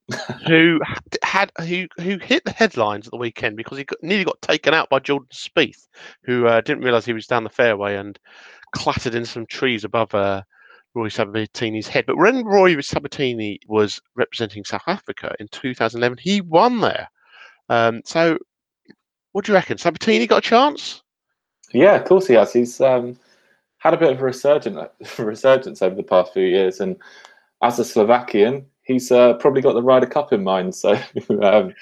who 0.47 0.81
had 1.23 1.53
who 1.59 1.87
who 1.99 2.19
hit 2.19 2.45
the 2.45 2.53
headlines 2.53 3.07
at 3.07 3.11
the 3.11 3.19
weekend 3.19 3.57
because 3.57 3.77
he 3.77 3.85
got, 3.85 4.03
nearly 4.03 4.25
got 4.25 4.41
taken 4.41 4.73
out 4.73 4.89
by 4.89 4.99
Jordan 4.99 5.29
Spieth, 5.33 5.87
who 6.25 6.47
uh, 6.47 6.61
didn't 6.63 6.85
realise 6.85 7.05
he 7.05 7.13
was 7.13 7.27
down 7.27 7.45
the 7.45 7.51
fairway 7.51 7.97
and 7.97 8.19
clattered 8.75 9.15
in 9.15 9.25
some 9.25 9.45
trees 9.47 9.85
above 9.85 10.15
uh, 10.15 10.43
Roy 10.95 11.09
Sabbatini's 11.09 11.89
head. 11.89 12.07
But 12.07 12.17
when 12.17 12.45
Roy 12.45 12.75
Sabbatini 12.77 13.59
was 13.67 14.01
representing 14.17 14.65
South 14.65 14.83
Africa 14.87 15.35
in 15.39 15.49
2011, 15.49 16.19
he 16.21 16.41
won 16.41 16.81
there. 16.81 17.09
Um, 17.69 18.03
so, 18.05 18.39
what 19.33 19.45
do 19.45 19.53
you 19.53 19.57
reckon? 19.57 19.77
Sabbatini 19.77 20.27
got 20.27 20.39
a 20.39 20.49
chance? 20.49 21.03
Yeah, 21.73 21.97
of 21.97 22.05
course 22.05 22.27
he 22.27 22.35
has. 22.35 22.53
He's 22.53 22.81
um, 22.81 23.19
had 23.79 23.95
a 23.95 23.99
bit 23.99 24.13
of 24.13 24.21
a 24.21 24.25
resurgence, 24.25 24.79
resurgence 25.19 25.83
over 25.83 25.95
the 25.95 26.03
past 26.03 26.33
few 26.33 26.47
years, 26.47 26.81
and 26.81 26.97
as 27.63 27.79
a 27.79 27.85
Slovakian, 27.85 28.67
he's 28.83 29.13
uh, 29.13 29.35
probably 29.35 29.63
got 29.63 29.75
the 29.75 29.83
Ryder 29.83 30.07
Cup 30.07 30.33
in 30.33 30.43
mind. 30.43 30.75
So 30.75 30.93
um, 31.43 31.75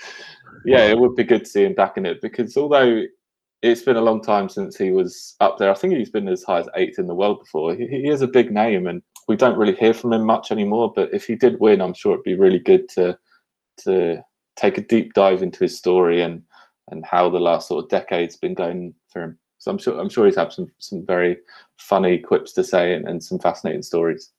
yeah, 0.64 0.84
it 0.84 0.98
would 0.98 1.14
be 1.14 1.24
good 1.24 1.44
to 1.44 1.50
see 1.50 1.64
him 1.64 1.74
back 1.74 1.96
in 1.96 2.06
it 2.06 2.20
because 2.20 2.56
although 2.56 3.04
it's 3.70 3.82
been 3.82 3.96
a 3.96 4.02
long 4.02 4.22
time 4.22 4.48
since 4.48 4.76
he 4.76 4.90
was 4.90 5.34
up 5.40 5.58
there, 5.58 5.70
I 5.70 5.74
think 5.74 5.94
he's 5.94 6.10
been 6.10 6.28
as 6.28 6.42
high 6.42 6.60
as 6.60 6.68
eighth 6.74 6.98
in 6.98 7.06
the 7.06 7.14
world 7.14 7.40
before. 7.40 7.74
He, 7.74 7.86
he 7.86 8.08
is 8.08 8.22
a 8.22 8.28
big 8.28 8.50
name, 8.52 8.86
and 8.86 9.02
we 9.28 9.36
don't 9.36 9.58
really 9.58 9.74
hear 9.74 9.94
from 9.94 10.12
him 10.12 10.24
much 10.24 10.50
anymore. 10.50 10.92
But 10.94 11.12
if 11.12 11.26
he 11.26 11.34
did 11.34 11.60
win, 11.60 11.80
I'm 11.80 11.94
sure 11.94 12.12
it'd 12.12 12.24
be 12.24 12.34
really 12.34 12.58
good 12.58 12.88
to 12.90 13.18
to 13.78 14.22
take 14.56 14.78
a 14.78 14.82
deep 14.82 15.12
dive 15.12 15.42
into 15.42 15.60
his 15.60 15.76
story 15.76 16.22
and 16.22 16.42
and 16.90 17.04
how 17.04 17.28
the 17.28 17.40
last 17.40 17.68
sort 17.68 17.84
of 17.84 17.90
decade's 17.90 18.36
been 18.36 18.54
going 18.54 18.94
for 19.12 19.22
him. 19.22 19.38
So 19.58 19.70
I'm 19.70 19.78
sure 19.78 19.98
I'm 19.98 20.08
sure 20.08 20.26
he's 20.26 20.36
had 20.36 20.52
some 20.52 20.70
some 20.78 21.04
very 21.04 21.38
funny 21.78 22.18
quips 22.18 22.52
to 22.54 22.64
say 22.64 22.94
and, 22.94 23.08
and 23.08 23.22
some 23.22 23.38
fascinating 23.38 23.82
stories. 23.82 24.32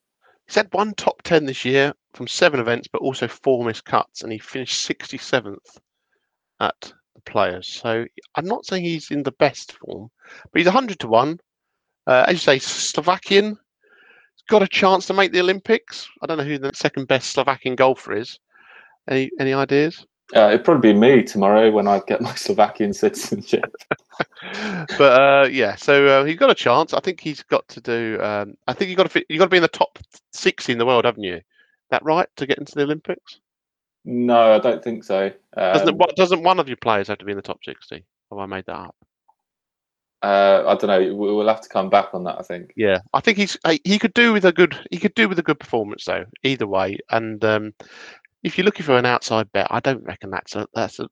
He's 0.48 0.56
had 0.56 0.74
one 0.74 0.94
top 0.94 1.22
10 1.24 1.46
this 1.46 1.66
year 1.66 1.94
from 2.14 2.28
seven 2.28 2.62
events, 2.62 2.88
but 2.88 3.02
also 3.02 3.28
four 3.28 3.66
missed 3.66 3.84
cuts, 3.84 4.22
and 4.22 4.32
he 4.32 4.40
finished 4.40 4.88
67th 4.88 5.78
at 6.62 6.94
the 7.18 7.32
players. 7.32 7.68
So 7.68 8.06
I'm 8.36 8.46
not 8.46 8.66
saying 8.66 8.84
he's 8.84 9.12
in 9.12 9.24
the 9.24 9.34
best 9.34 9.74
form, 9.74 10.10
but 10.52 10.60
he's 10.60 10.66
100 10.66 11.00
to 11.00 11.08
1. 11.08 11.40
Uh, 12.08 12.26
as 12.28 12.34
you 12.34 12.40
say, 12.40 12.60
Slovakian, 12.60 13.58
got 14.48 14.64
a 14.64 14.68
chance 14.68 15.06
to 15.08 15.14
make 15.14 15.34
the 15.34 15.42
Olympics. 15.42 16.08
I 16.22 16.26
don't 16.26 16.38
know 16.38 16.44
who 16.44 16.58
the 16.58 16.72
second 16.74 17.08
best 17.08 17.32
Slovakian 17.32 17.76
golfer 17.76 18.16
is. 18.16 18.40
Any 19.10 19.30
any 19.40 19.54
ideas? 19.54 20.06
Uh, 20.36 20.50
it'd 20.50 20.66
probably 20.66 20.94
be 20.94 21.00
me 21.00 21.24
tomorrow 21.24 21.72
when 21.72 21.88
I 21.88 22.02
get 22.08 22.22
my 22.22 22.36
Slovakian 22.36 22.94
citizenship. 22.94 23.74
but 24.98 25.22
uh, 25.22 25.48
yeah, 25.50 25.76
so 25.76 26.06
uh, 26.06 26.24
he's 26.26 26.38
got 26.38 26.50
a 26.50 26.56
chance. 26.56 26.94
I 26.94 27.00
think 27.00 27.22
he's 27.22 27.44
got 27.44 27.68
to 27.70 27.82
do. 27.82 28.20
Um, 28.22 28.56
I 28.68 28.74
think 28.74 28.90
you 28.90 28.96
got 28.96 29.10
to 29.12 29.26
you 29.30 29.38
got 29.38 29.46
to 29.46 29.50
be 29.50 29.58
in 29.58 29.64
the 29.64 29.70
top 29.70 30.00
sixty 30.34 30.72
in 30.72 30.78
the 30.78 30.86
world, 30.86 31.06
haven't 31.06 31.24
you? 31.24 31.42
That 31.90 32.04
right 32.04 32.28
to 32.36 32.46
get 32.46 32.58
into 32.58 32.76
the 32.76 32.84
Olympics? 32.84 33.40
No, 34.10 34.54
I 34.54 34.60
don't 34.60 34.82
think 34.82 35.04
so. 35.04 35.26
Um, 35.58 35.74
doesn't 35.74 36.02
it, 36.02 36.16
doesn't 36.16 36.42
one 36.42 36.62
of 36.62 36.70
your 36.70 36.78
players 36.78 37.10
have 37.10 37.18
to 37.18 37.26
be 37.26 37.34
in 37.34 37.36
the 37.36 37.42
top 37.42 37.60
sixty? 37.66 38.06
Have 38.32 38.40
I 38.40 38.46
made 38.46 38.66
that 38.68 38.78
up? 38.78 38.96
Uh, 40.24 40.64
I 40.66 40.76
don't 40.76 40.88
know. 40.88 41.14
We'll 41.14 41.48
have 41.50 41.60
to 41.60 41.68
come 41.68 41.90
back 41.90 42.14
on 42.14 42.24
that. 42.24 42.38
I 42.40 42.42
think. 42.42 42.72
Yeah, 42.78 43.00
I 43.14 43.20
think 43.20 43.38
he's 43.38 43.58
he 43.84 44.00
could 44.00 44.14
do 44.14 44.32
with 44.32 44.46
a 44.46 44.54
good 44.54 44.80
he 44.92 44.98
could 44.98 45.14
do 45.14 45.28
with 45.28 45.40
a 45.40 45.44
good 45.44 45.60
performance 45.60 46.06
though. 46.06 46.24
Either 46.44 46.66
way, 46.66 47.00
and 47.12 47.44
um, 47.44 47.74
if 48.44 48.58
you're 48.58 48.64
looking 48.64 48.86
for 48.86 48.98
an 48.98 49.06
outside 49.06 49.52
bet, 49.52 49.68
I 49.70 49.82
don't 49.82 50.06
reckon 50.06 50.30
that's 50.30 50.56
a 50.56 50.66
that's 50.74 51.00
a 51.00 51.10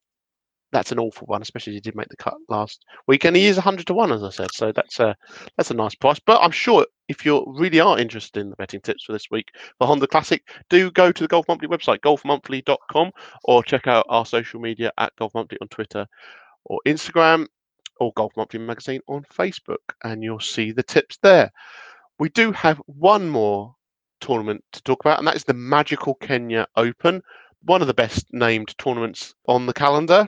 that's 0.75 0.91
an 0.91 0.99
awful 0.99 1.25
one, 1.27 1.41
especially 1.41 1.71
as 1.71 1.75
he 1.75 1.81
did 1.81 1.95
make 1.95 2.09
the 2.09 2.17
cut 2.17 2.35
last 2.49 2.85
week, 3.07 3.25
and 3.25 3.35
he 3.35 3.45
is 3.45 3.55
100 3.57 3.87
to 3.87 3.93
one, 3.93 4.11
as 4.11 4.23
I 4.23 4.29
said. 4.29 4.51
So 4.53 4.71
that's 4.71 4.99
a 4.99 5.15
that's 5.57 5.71
a 5.71 5.75
nice 5.75 5.95
price. 5.95 6.19
But 6.19 6.41
I'm 6.41 6.51
sure 6.51 6.85
if 7.07 7.25
you 7.25 7.43
really 7.47 7.79
are 7.79 7.97
interested 7.97 8.39
in 8.39 8.49
the 8.49 8.55
betting 8.55 8.81
tips 8.81 9.05
for 9.05 9.13
this 9.13 9.31
week 9.31 9.49
for 9.77 9.87
Honda 9.87 10.07
Classic, 10.07 10.43
do 10.69 10.91
go 10.91 11.11
to 11.11 11.23
the 11.23 11.27
Golf 11.27 11.47
Monthly 11.47 11.67
website, 11.67 11.99
golfmonthly.com, 11.99 13.11
or 13.43 13.63
check 13.63 13.87
out 13.87 14.05
our 14.09 14.25
social 14.25 14.59
media 14.59 14.91
at 14.97 15.15
Golf 15.17 15.33
Monthly 15.33 15.57
on 15.61 15.67
Twitter 15.69 16.05
or 16.65 16.79
Instagram, 16.85 17.47
or 17.99 18.11
Golf 18.15 18.33
Monthly 18.35 18.59
magazine 18.59 19.01
on 19.07 19.23
Facebook, 19.33 19.93
and 20.03 20.23
you'll 20.23 20.39
see 20.39 20.71
the 20.71 20.83
tips 20.83 21.17
there. 21.21 21.51
We 22.19 22.29
do 22.29 22.51
have 22.51 22.81
one 22.87 23.29
more 23.29 23.75
tournament 24.19 24.63
to 24.73 24.81
talk 24.83 24.99
about, 25.01 25.19
and 25.19 25.27
that 25.27 25.35
is 25.35 25.43
the 25.43 25.53
Magical 25.53 26.15
Kenya 26.15 26.65
Open, 26.75 27.21
one 27.63 27.81
of 27.81 27.87
the 27.87 27.93
best 27.93 28.25
named 28.31 28.75
tournaments 28.77 29.33
on 29.47 29.65
the 29.65 29.73
calendar. 29.73 30.27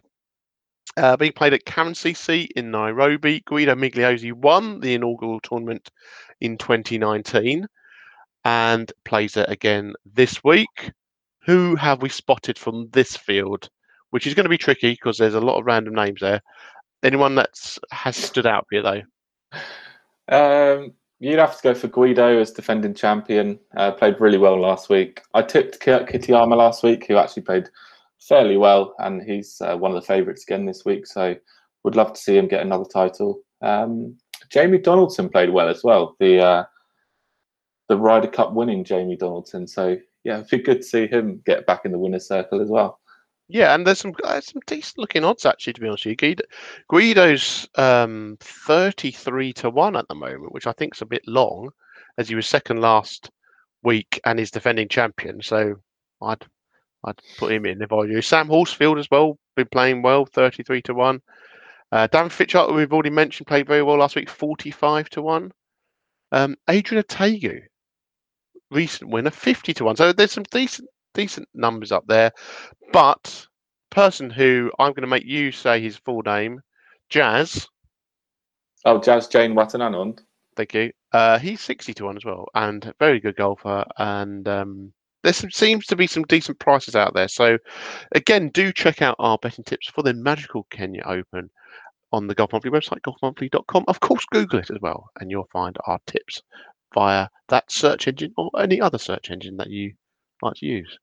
Uh, 0.98 1.16
being 1.16 1.32
played 1.32 1.54
at 1.54 1.66
Karen-CC 1.66 2.50
in 2.56 2.72
Nairobi, 2.72 3.42
Guido 3.46 3.76
Migliozzi 3.76 4.34
won 4.34 4.80
the 4.80 4.96
inaugural 4.96 5.40
tournament 5.40 5.92
in 6.42 6.58
2019 6.58 7.68
and 8.44 8.92
plays 9.06 9.38
it 9.38 9.48
again 9.50 9.94
this 10.14 10.44
week. 10.44 10.92
Who 11.46 11.76
have 11.76 12.02
we 12.02 12.10
spotted 12.10 12.58
from 12.58 12.90
this 12.92 13.16
field? 13.16 13.70
Which 14.10 14.26
is 14.26 14.34
going 14.34 14.46
to 14.46 14.50
be 14.50 14.58
tricky 14.58 14.92
because 14.92 15.18
there's 15.18 15.36
a 15.36 15.40
lot 15.40 15.60
of 15.60 15.66
random 15.66 15.94
names 15.94 16.22
there. 16.22 16.42
Anyone 17.04 17.36
that 17.36 17.78
has 17.92 18.18
stood 18.18 18.48
out 18.48 18.66
for 18.68 18.76
you 18.76 18.82
though? 18.82 19.02
Um, 20.30 20.94
You'd 21.20 21.40
have 21.40 21.58
to 21.58 21.64
go 21.64 21.74
for 21.74 21.88
Guido 21.88 22.40
as 22.40 22.52
defending 22.52 22.94
champion. 22.94 23.60
Uh, 23.76 23.92
played 23.92 24.20
really 24.20 24.38
well 24.38 24.60
last 24.60 24.88
week. 24.88 25.22
I 25.34 25.42
tipped 25.42 25.80
Kurt 25.80 26.08
Kitayama 26.08 26.56
last 26.56 26.84
week, 26.84 27.08
who 27.08 27.18
actually 27.18 27.42
played 27.42 27.70
fairly 28.20 28.58
well, 28.58 28.94
and 29.00 29.22
he's 29.22 29.62
uh, 29.62 29.76
one 29.76 29.92
of 29.92 29.96
the 29.96 30.08
favourites 30.08 30.44
again 30.44 30.66
this 30.66 30.86
week. 30.86 31.08
So 31.08 31.36
would 31.84 31.96
love 31.96 32.14
to 32.14 32.20
see 32.20 32.38
him 32.38 32.48
get 32.48 32.62
another 32.62 32.86
title. 32.92 33.42
Um, 33.62 34.18
Jamie 34.50 34.78
Donaldson 34.78 35.30
played 35.30 35.50
well 35.50 35.70
as 35.70 35.84
well. 35.84 36.16
The 36.20 36.40
uh, 36.40 36.64
the 37.90 37.98
Ryder 37.98 38.28
Cup 38.28 38.54
winning 38.54 38.84
Jamie 38.84 39.16
Donaldson. 39.18 39.68
So 39.68 39.98
yeah, 40.24 40.40
it'd 40.40 40.50
be 40.50 40.58
good 40.60 40.82
to 40.82 40.84
see 40.84 41.08
him 41.08 41.42
get 41.46 41.66
back 41.66 41.86
in 41.86 41.92
the 41.92 42.00
winner's 42.00 42.28
circle 42.28 42.62
as 42.62 42.70
well. 42.70 43.00
Yeah, 43.50 43.74
and 43.74 43.88
there's 43.88 44.00
some 44.00 44.14
uh, 44.26 44.42
some 44.42 44.62
decent 44.68 44.98
looking 44.98 45.24
odds 45.24 45.46
actually. 45.46 45.74
To 45.74 45.82
be 45.82 45.88
honest 45.88 46.06
with 46.06 46.12
you, 46.12 46.16
Guido, 46.18 46.44
Guido's 46.90 47.68
um, 47.76 48.38
thirty 48.42 49.12
three 49.12 49.54
to 49.54 49.70
one 49.70 49.96
at 49.96 50.08
the 50.10 50.16
moment, 50.16 50.52
which 50.52 50.68
I 50.68 50.74
think 50.74 50.96
is 50.96 51.02
a 51.02 51.06
bit 51.06 51.26
long, 51.28 51.70
as 52.18 52.28
he 52.28 52.36
was 52.36 52.48
second 52.48 52.82
last 52.82 53.32
week 53.84 54.20
and 54.26 54.40
is 54.40 54.52
defending 54.52 54.90
champion. 54.90 55.42
So 55.42 55.76
I'd 56.22 56.46
I'd 57.08 57.22
put 57.38 57.52
him 57.52 57.66
in 57.66 57.82
if 57.82 57.92
I 57.92 58.04
you. 58.04 58.22
Sam 58.22 58.48
Horsfield 58.48 59.00
as 59.00 59.08
well, 59.10 59.38
been 59.56 59.68
playing 59.72 60.02
well, 60.02 60.26
thirty 60.26 60.64
three 60.64 60.82
to 60.84 60.94
one. 60.94 61.22
Uh, 61.92 62.08
Dan 62.08 62.30
Fichardt, 62.30 62.74
we've 62.74 62.92
already 62.92 63.10
mentioned, 63.10 63.48
played 63.48 63.68
very 63.68 63.82
well 63.82 63.98
last 63.98 64.16
week, 64.16 64.30
forty 64.30 64.72
five 64.72 65.10
to 65.12 65.22
one. 65.22 65.52
Um, 66.32 66.56
Adrian 66.70 67.04
Otaegui, 67.04 67.62
recent 68.72 69.10
winner, 69.10 69.32
fifty 69.32 69.74
to 69.76 69.86
one. 69.86 69.96
So 69.96 70.12
there's 70.12 70.34
some 70.34 70.44
decent 70.52 70.90
decent 71.14 71.48
numbers 71.54 71.92
up 71.92 72.06
there. 72.08 72.32
But 72.92 73.48
person 73.90 74.30
who 74.30 74.72
I'm 74.78 74.92
going 74.92 75.02
to 75.02 75.08
make 75.08 75.26
you 75.26 75.52
say 75.52 75.82
his 75.82 75.98
full 75.98 76.22
name, 76.24 76.62
Jazz. 77.10 77.68
Oh, 78.86 79.00
Jazz 79.00 79.28
Janewattananond. 79.28 80.20
Thank 80.56 80.74
you. 80.74 80.92
Uh, 81.12 81.40
he's 81.40 81.62
60 81.62 81.94
to 81.96 82.06
1 82.06 82.18
as 82.18 82.26
well, 82.26 82.48
and 82.54 82.94
very 83.00 83.20
good 83.20 83.36
golfer. 83.36 83.86
And 83.98 84.48
um, 84.48 84.94
there 85.24 85.34
seems 85.34 85.86
to 85.88 85.96
be 85.96 86.08
some 86.08 86.24
decent 86.24 86.60
prices 86.60 86.96
out 86.96 87.14
there. 87.14 87.28
So, 87.28 87.58
again, 88.14 88.50
do 88.50 88.72
check 88.72 89.02
out 89.02 89.16
our 89.20 89.38
betting 89.38 89.64
tips 89.64 89.90
for 89.90 90.04
the 90.04 90.14
Magical 90.14 90.68
Kenya 90.70 91.04
Open 91.06 91.50
on 92.12 92.28
the 92.28 92.36
Golf 92.36 92.54
Monthly 92.54 92.72
website, 92.72 93.02
golfmonthly.com. 93.02 93.86
Of 93.88 94.00
course, 94.00 94.26
Google 94.32 94.60
it 94.60 94.72
as 94.72 94.78
well, 94.82 95.10
and 95.20 95.30
you'll 95.30 95.50
find 95.52 95.76
our 95.86 96.00
tips 96.08 96.42
via 96.94 97.28
that 97.50 97.70
search 97.72 98.08
engine 98.08 98.34
or 98.38 98.50
any 98.60 98.80
other 98.80 98.98
search 98.98 99.30
engine 99.30 99.58
that 99.58 99.70
you 99.70 99.94
like 100.42 100.56
to 100.56 100.66
use. 100.66 100.98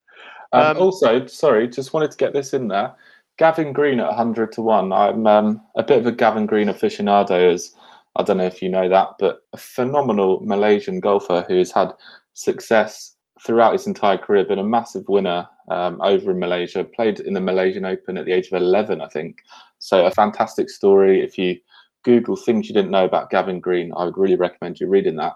Um, 0.52 0.76
um, 0.76 0.82
also, 0.82 1.26
sorry, 1.26 1.68
just 1.68 1.92
wanted 1.92 2.10
to 2.12 2.16
get 2.16 2.32
this 2.32 2.54
in 2.54 2.68
there. 2.68 2.94
Gavin 3.36 3.72
Green 3.72 3.98
at 3.98 4.06
100 4.06 4.52
to 4.52 4.62
1. 4.62 4.92
I'm 4.92 5.26
um, 5.26 5.60
a 5.76 5.82
bit 5.82 5.98
of 5.98 6.06
a 6.06 6.12
Gavin 6.12 6.46
Green 6.46 6.68
aficionado, 6.68 7.52
as 7.52 7.74
I 8.16 8.22
don't 8.22 8.38
know 8.38 8.44
if 8.44 8.62
you 8.62 8.68
know 8.68 8.88
that, 8.88 9.08
but 9.18 9.40
a 9.52 9.56
phenomenal 9.56 10.40
Malaysian 10.40 11.00
golfer 11.00 11.44
who 11.48 11.58
has 11.58 11.72
had 11.72 11.92
success 12.34 13.13
throughout 13.44 13.72
his 13.72 13.86
entire 13.86 14.18
career. 14.18 14.44
Been 14.44 14.58
a 14.58 14.64
massive 14.64 15.08
winner 15.08 15.48
um, 15.70 16.00
over 16.00 16.30
in 16.30 16.38
Malaysia. 16.38 16.84
Played 16.84 17.20
in 17.20 17.34
the 17.34 17.40
Malaysian 17.40 17.84
Open 17.84 18.16
at 18.16 18.24
the 18.24 18.32
age 18.32 18.48
of 18.48 18.54
11, 18.54 19.00
I 19.00 19.08
think. 19.08 19.38
So 19.78 20.06
a 20.06 20.10
fantastic 20.10 20.70
story. 20.70 21.22
If 21.22 21.38
you 21.38 21.58
Google 22.04 22.36
things 22.36 22.68
you 22.68 22.74
didn't 22.74 22.90
know 22.90 23.04
about 23.04 23.30
Gavin 23.30 23.60
Green, 23.60 23.92
I 23.96 24.04
would 24.04 24.18
really 24.18 24.36
recommend 24.36 24.80
you 24.80 24.88
reading 24.88 25.16
that. 25.16 25.34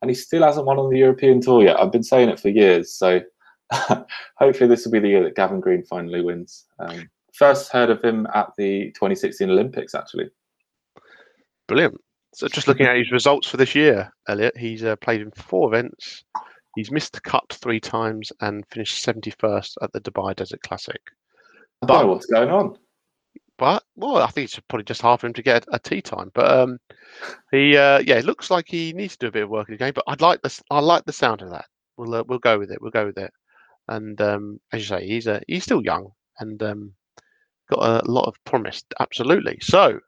And 0.00 0.10
he 0.10 0.14
still 0.14 0.42
hasn't 0.42 0.66
won 0.66 0.78
on 0.78 0.90
the 0.90 0.98
European 0.98 1.40
Tour 1.40 1.64
yet. 1.64 1.80
I've 1.80 1.92
been 1.92 2.04
saying 2.04 2.28
it 2.28 2.38
for 2.38 2.48
years. 2.48 2.92
So 2.92 3.20
hopefully 4.36 4.68
this 4.68 4.84
will 4.84 4.92
be 4.92 5.00
the 5.00 5.08
year 5.08 5.24
that 5.24 5.34
Gavin 5.34 5.60
Green 5.60 5.84
finally 5.84 6.22
wins. 6.22 6.66
Um, 6.78 7.08
first 7.34 7.72
heard 7.72 7.90
of 7.90 8.02
him 8.02 8.26
at 8.34 8.52
the 8.56 8.92
2016 8.92 9.50
Olympics, 9.50 9.94
actually. 9.94 10.30
Brilliant. 11.66 11.96
So 12.34 12.46
just 12.46 12.68
looking 12.68 12.86
at 12.86 12.96
his 12.96 13.10
results 13.10 13.48
for 13.48 13.56
this 13.56 13.74
year, 13.74 14.12
Elliot, 14.28 14.56
he's 14.56 14.84
uh, 14.84 14.96
played 14.96 15.20
in 15.20 15.30
four 15.32 15.72
events. 15.72 16.24
He's 16.76 16.90
missed 16.90 17.12
the 17.12 17.20
cut 17.20 17.44
three 17.52 17.80
times 17.80 18.32
and 18.40 18.64
finished 18.70 19.04
71st 19.04 19.76
at 19.82 19.92
the 19.92 20.00
Dubai 20.00 20.36
Desert 20.36 20.62
Classic. 20.62 21.00
Know 21.86 22.06
what's 22.06 22.26
going 22.26 22.50
on. 22.50 22.76
But 23.58 23.82
well, 23.96 24.18
I 24.18 24.28
think 24.28 24.44
it's 24.44 24.60
probably 24.68 24.84
just 24.84 25.02
hard 25.02 25.20
for 25.20 25.26
him 25.26 25.32
to 25.34 25.42
get 25.42 25.64
a 25.72 25.78
tee 25.78 26.00
time. 26.00 26.30
But 26.32 26.50
um, 26.50 26.78
he, 27.50 27.76
uh, 27.76 27.98
yeah, 27.98 28.16
it 28.16 28.24
looks 28.24 28.50
like 28.50 28.66
he 28.68 28.92
needs 28.92 29.16
to 29.16 29.26
do 29.26 29.28
a 29.28 29.32
bit 29.32 29.42
of 29.42 29.50
work 29.50 29.68
in 29.68 29.74
the 29.74 29.78
game. 29.78 29.92
But 29.94 30.04
I'd 30.06 30.20
like 30.20 30.42
this. 30.42 30.62
I 30.70 30.78
like 30.78 31.04
the 31.04 31.12
sound 31.12 31.42
of 31.42 31.50
that. 31.50 31.64
We'll 31.96 32.14
uh, 32.14 32.24
we'll 32.28 32.38
go 32.38 32.58
with 32.58 32.70
it. 32.70 32.80
We'll 32.80 32.92
go 32.92 33.06
with 33.06 33.18
it. 33.18 33.32
And 33.88 34.20
um, 34.20 34.60
as 34.72 34.82
you 34.82 34.86
say, 34.86 35.06
he's 35.06 35.26
a 35.26 35.42
he's 35.48 35.64
still 35.64 35.82
young 35.82 36.12
and 36.38 36.62
um, 36.62 36.92
got 37.68 38.04
a 38.06 38.10
lot 38.10 38.26
of 38.26 38.36
promise. 38.44 38.84
Absolutely. 39.00 39.58
So 39.60 39.98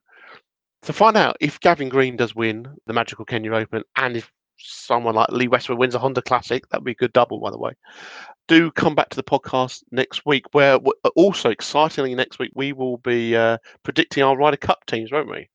to 0.82 0.92
find 0.92 1.16
out 1.16 1.36
if 1.40 1.60
Gavin 1.60 1.88
Green 1.88 2.16
does 2.16 2.34
win 2.34 2.66
the 2.86 2.92
Magical 2.92 3.24
Kenya 3.24 3.52
Open 3.52 3.82
and 3.96 4.16
if 4.16 4.30
someone 4.62 5.14
like 5.14 5.30
Lee 5.30 5.48
Westwood 5.48 5.78
wins 5.78 5.94
a 5.94 5.98
Honda 5.98 6.22
Classic, 6.22 6.68
that 6.68 6.80
would 6.80 6.84
be 6.84 6.92
a 6.92 6.96
good 6.96 7.12
double, 7.12 7.40
by 7.40 7.50
the 7.50 7.58
way. 7.58 7.72
Do 8.48 8.70
come 8.70 8.94
back 8.94 9.08
to 9.10 9.16
the 9.16 9.22
podcast 9.22 9.82
next 9.90 10.26
week, 10.26 10.46
where 10.52 10.78
also 11.16 11.50
excitingly 11.50 12.14
next 12.14 12.38
week 12.38 12.52
we 12.54 12.72
will 12.72 12.98
be 12.98 13.36
uh, 13.36 13.58
predicting 13.82 14.22
our 14.22 14.36
Ryder 14.36 14.56
Cup 14.56 14.84
teams, 14.86 15.12
won't 15.12 15.30
we? 15.30 15.48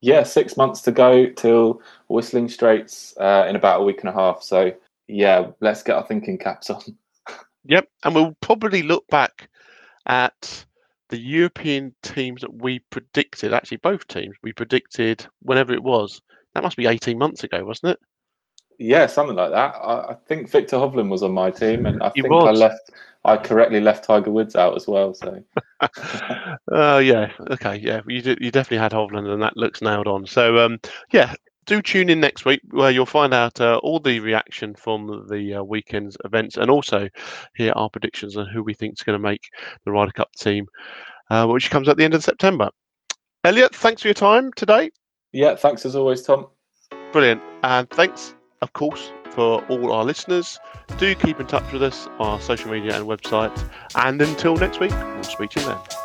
Yeah, 0.00 0.22
six 0.22 0.56
months 0.56 0.82
to 0.82 0.92
go 0.92 1.26
till 1.30 1.80
Whistling 2.08 2.48
Straits 2.48 3.14
uh, 3.18 3.46
in 3.48 3.56
about 3.56 3.80
a 3.80 3.84
week 3.84 4.00
and 4.00 4.10
a 4.10 4.12
half. 4.12 4.42
So 4.42 4.72
yeah, 5.08 5.48
let's 5.60 5.82
get 5.82 5.96
our 5.96 6.06
thinking 6.06 6.38
caps 6.38 6.70
on. 6.70 6.82
yep, 7.64 7.88
and 8.04 8.14
we'll 8.14 8.36
probably 8.40 8.82
look 8.82 9.06
back 9.08 9.48
at 10.06 10.66
the 11.08 11.18
European 11.18 11.94
teams 12.02 12.42
that 12.42 12.52
we 12.52 12.80
predicted. 12.90 13.52
Actually, 13.52 13.78
both 13.78 14.06
teams 14.06 14.34
we 14.42 14.52
predicted 14.52 15.26
whenever 15.40 15.72
it 15.72 15.82
was. 15.82 16.20
That 16.54 16.62
must 16.62 16.76
be 16.76 16.86
eighteen 16.86 17.18
months 17.18 17.44
ago, 17.44 17.64
wasn't 17.64 17.92
it? 17.92 17.98
Yeah, 18.78 19.06
something 19.06 19.36
like 19.36 19.50
that. 19.50 19.74
I, 19.76 20.10
I, 20.10 20.16
think 20.26 20.50
Viktor 20.50 20.76
Hovland 20.76 21.08
was 21.08 21.22
on 21.22 21.32
my 21.32 21.50
team, 21.50 21.86
and 21.86 22.02
I 22.02 22.10
he 22.14 22.22
think 22.22 22.32
was. 22.32 22.60
I 22.60 22.66
left. 22.66 22.90
I 23.26 23.36
correctly 23.38 23.80
left 23.80 24.04
Tiger 24.04 24.30
Woods 24.30 24.54
out 24.54 24.76
as 24.76 24.86
well. 24.86 25.14
So. 25.14 25.42
uh, 26.72 26.98
yeah. 26.98 27.32
Okay. 27.50 27.76
Yeah. 27.76 28.02
You 28.06 28.20
did, 28.20 28.38
you 28.40 28.50
definitely 28.50 28.78
had 28.78 28.92
Hovland, 28.92 29.32
and 29.32 29.42
that 29.42 29.56
looks 29.56 29.80
nailed 29.80 30.06
on. 30.06 30.26
So 30.26 30.58
um, 30.58 30.78
yeah. 31.12 31.34
Do 31.66 31.80
tune 31.80 32.10
in 32.10 32.20
next 32.20 32.44
week 32.44 32.60
where 32.72 32.90
you'll 32.90 33.06
find 33.06 33.32
out 33.32 33.58
uh, 33.58 33.80
all 33.82 33.98
the 33.98 34.20
reaction 34.20 34.74
from 34.74 35.26
the 35.30 35.54
uh, 35.54 35.62
weekend's 35.62 36.14
events 36.26 36.58
and 36.58 36.70
also 36.70 37.08
hear 37.56 37.72
our 37.74 37.88
predictions 37.88 38.36
on 38.36 38.46
who 38.46 38.62
we 38.62 38.74
think 38.74 38.92
is 38.92 39.02
going 39.02 39.18
to 39.18 39.22
make 39.22 39.48
the 39.86 39.90
Ryder 39.90 40.12
Cup 40.12 40.30
team, 40.32 40.66
uh, 41.30 41.46
which 41.46 41.70
comes 41.70 41.88
at 41.88 41.96
the 41.96 42.04
end 42.04 42.12
of 42.12 42.22
September. 42.22 42.68
Elliot, 43.44 43.74
thanks 43.74 44.02
for 44.02 44.08
your 44.08 44.14
time 44.14 44.52
today. 44.56 44.90
Yeah, 45.32 45.54
thanks 45.54 45.86
as 45.86 45.96
always, 45.96 46.20
Tom. 46.20 46.48
Brilliant. 47.12 47.40
And 47.62 47.88
thanks 47.88 48.34
of 48.64 48.72
course, 48.72 49.12
for 49.30 49.62
all 49.66 49.92
our 49.92 50.04
listeners. 50.04 50.58
Do 50.98 51.14
keep 51.14 51.38
in 51.38 51.46
touch 51.46 51.70
with 51.70 51.82
us 51.82 52.08
on 52.18 52.28
our 52.28 52.40
social 52.40 52.70
media 52.70 52.96
and 52.96 53.06
website. 53.06 53.56
And 53.94 54.20
until 54.20 54.56
next 54.56 54.80
week, 54.80 54.90
we'll 54.90 55.22
speak 55.22 55.50
to 55.50 55.60
you 55.60 55.66
then. 55.66 56.03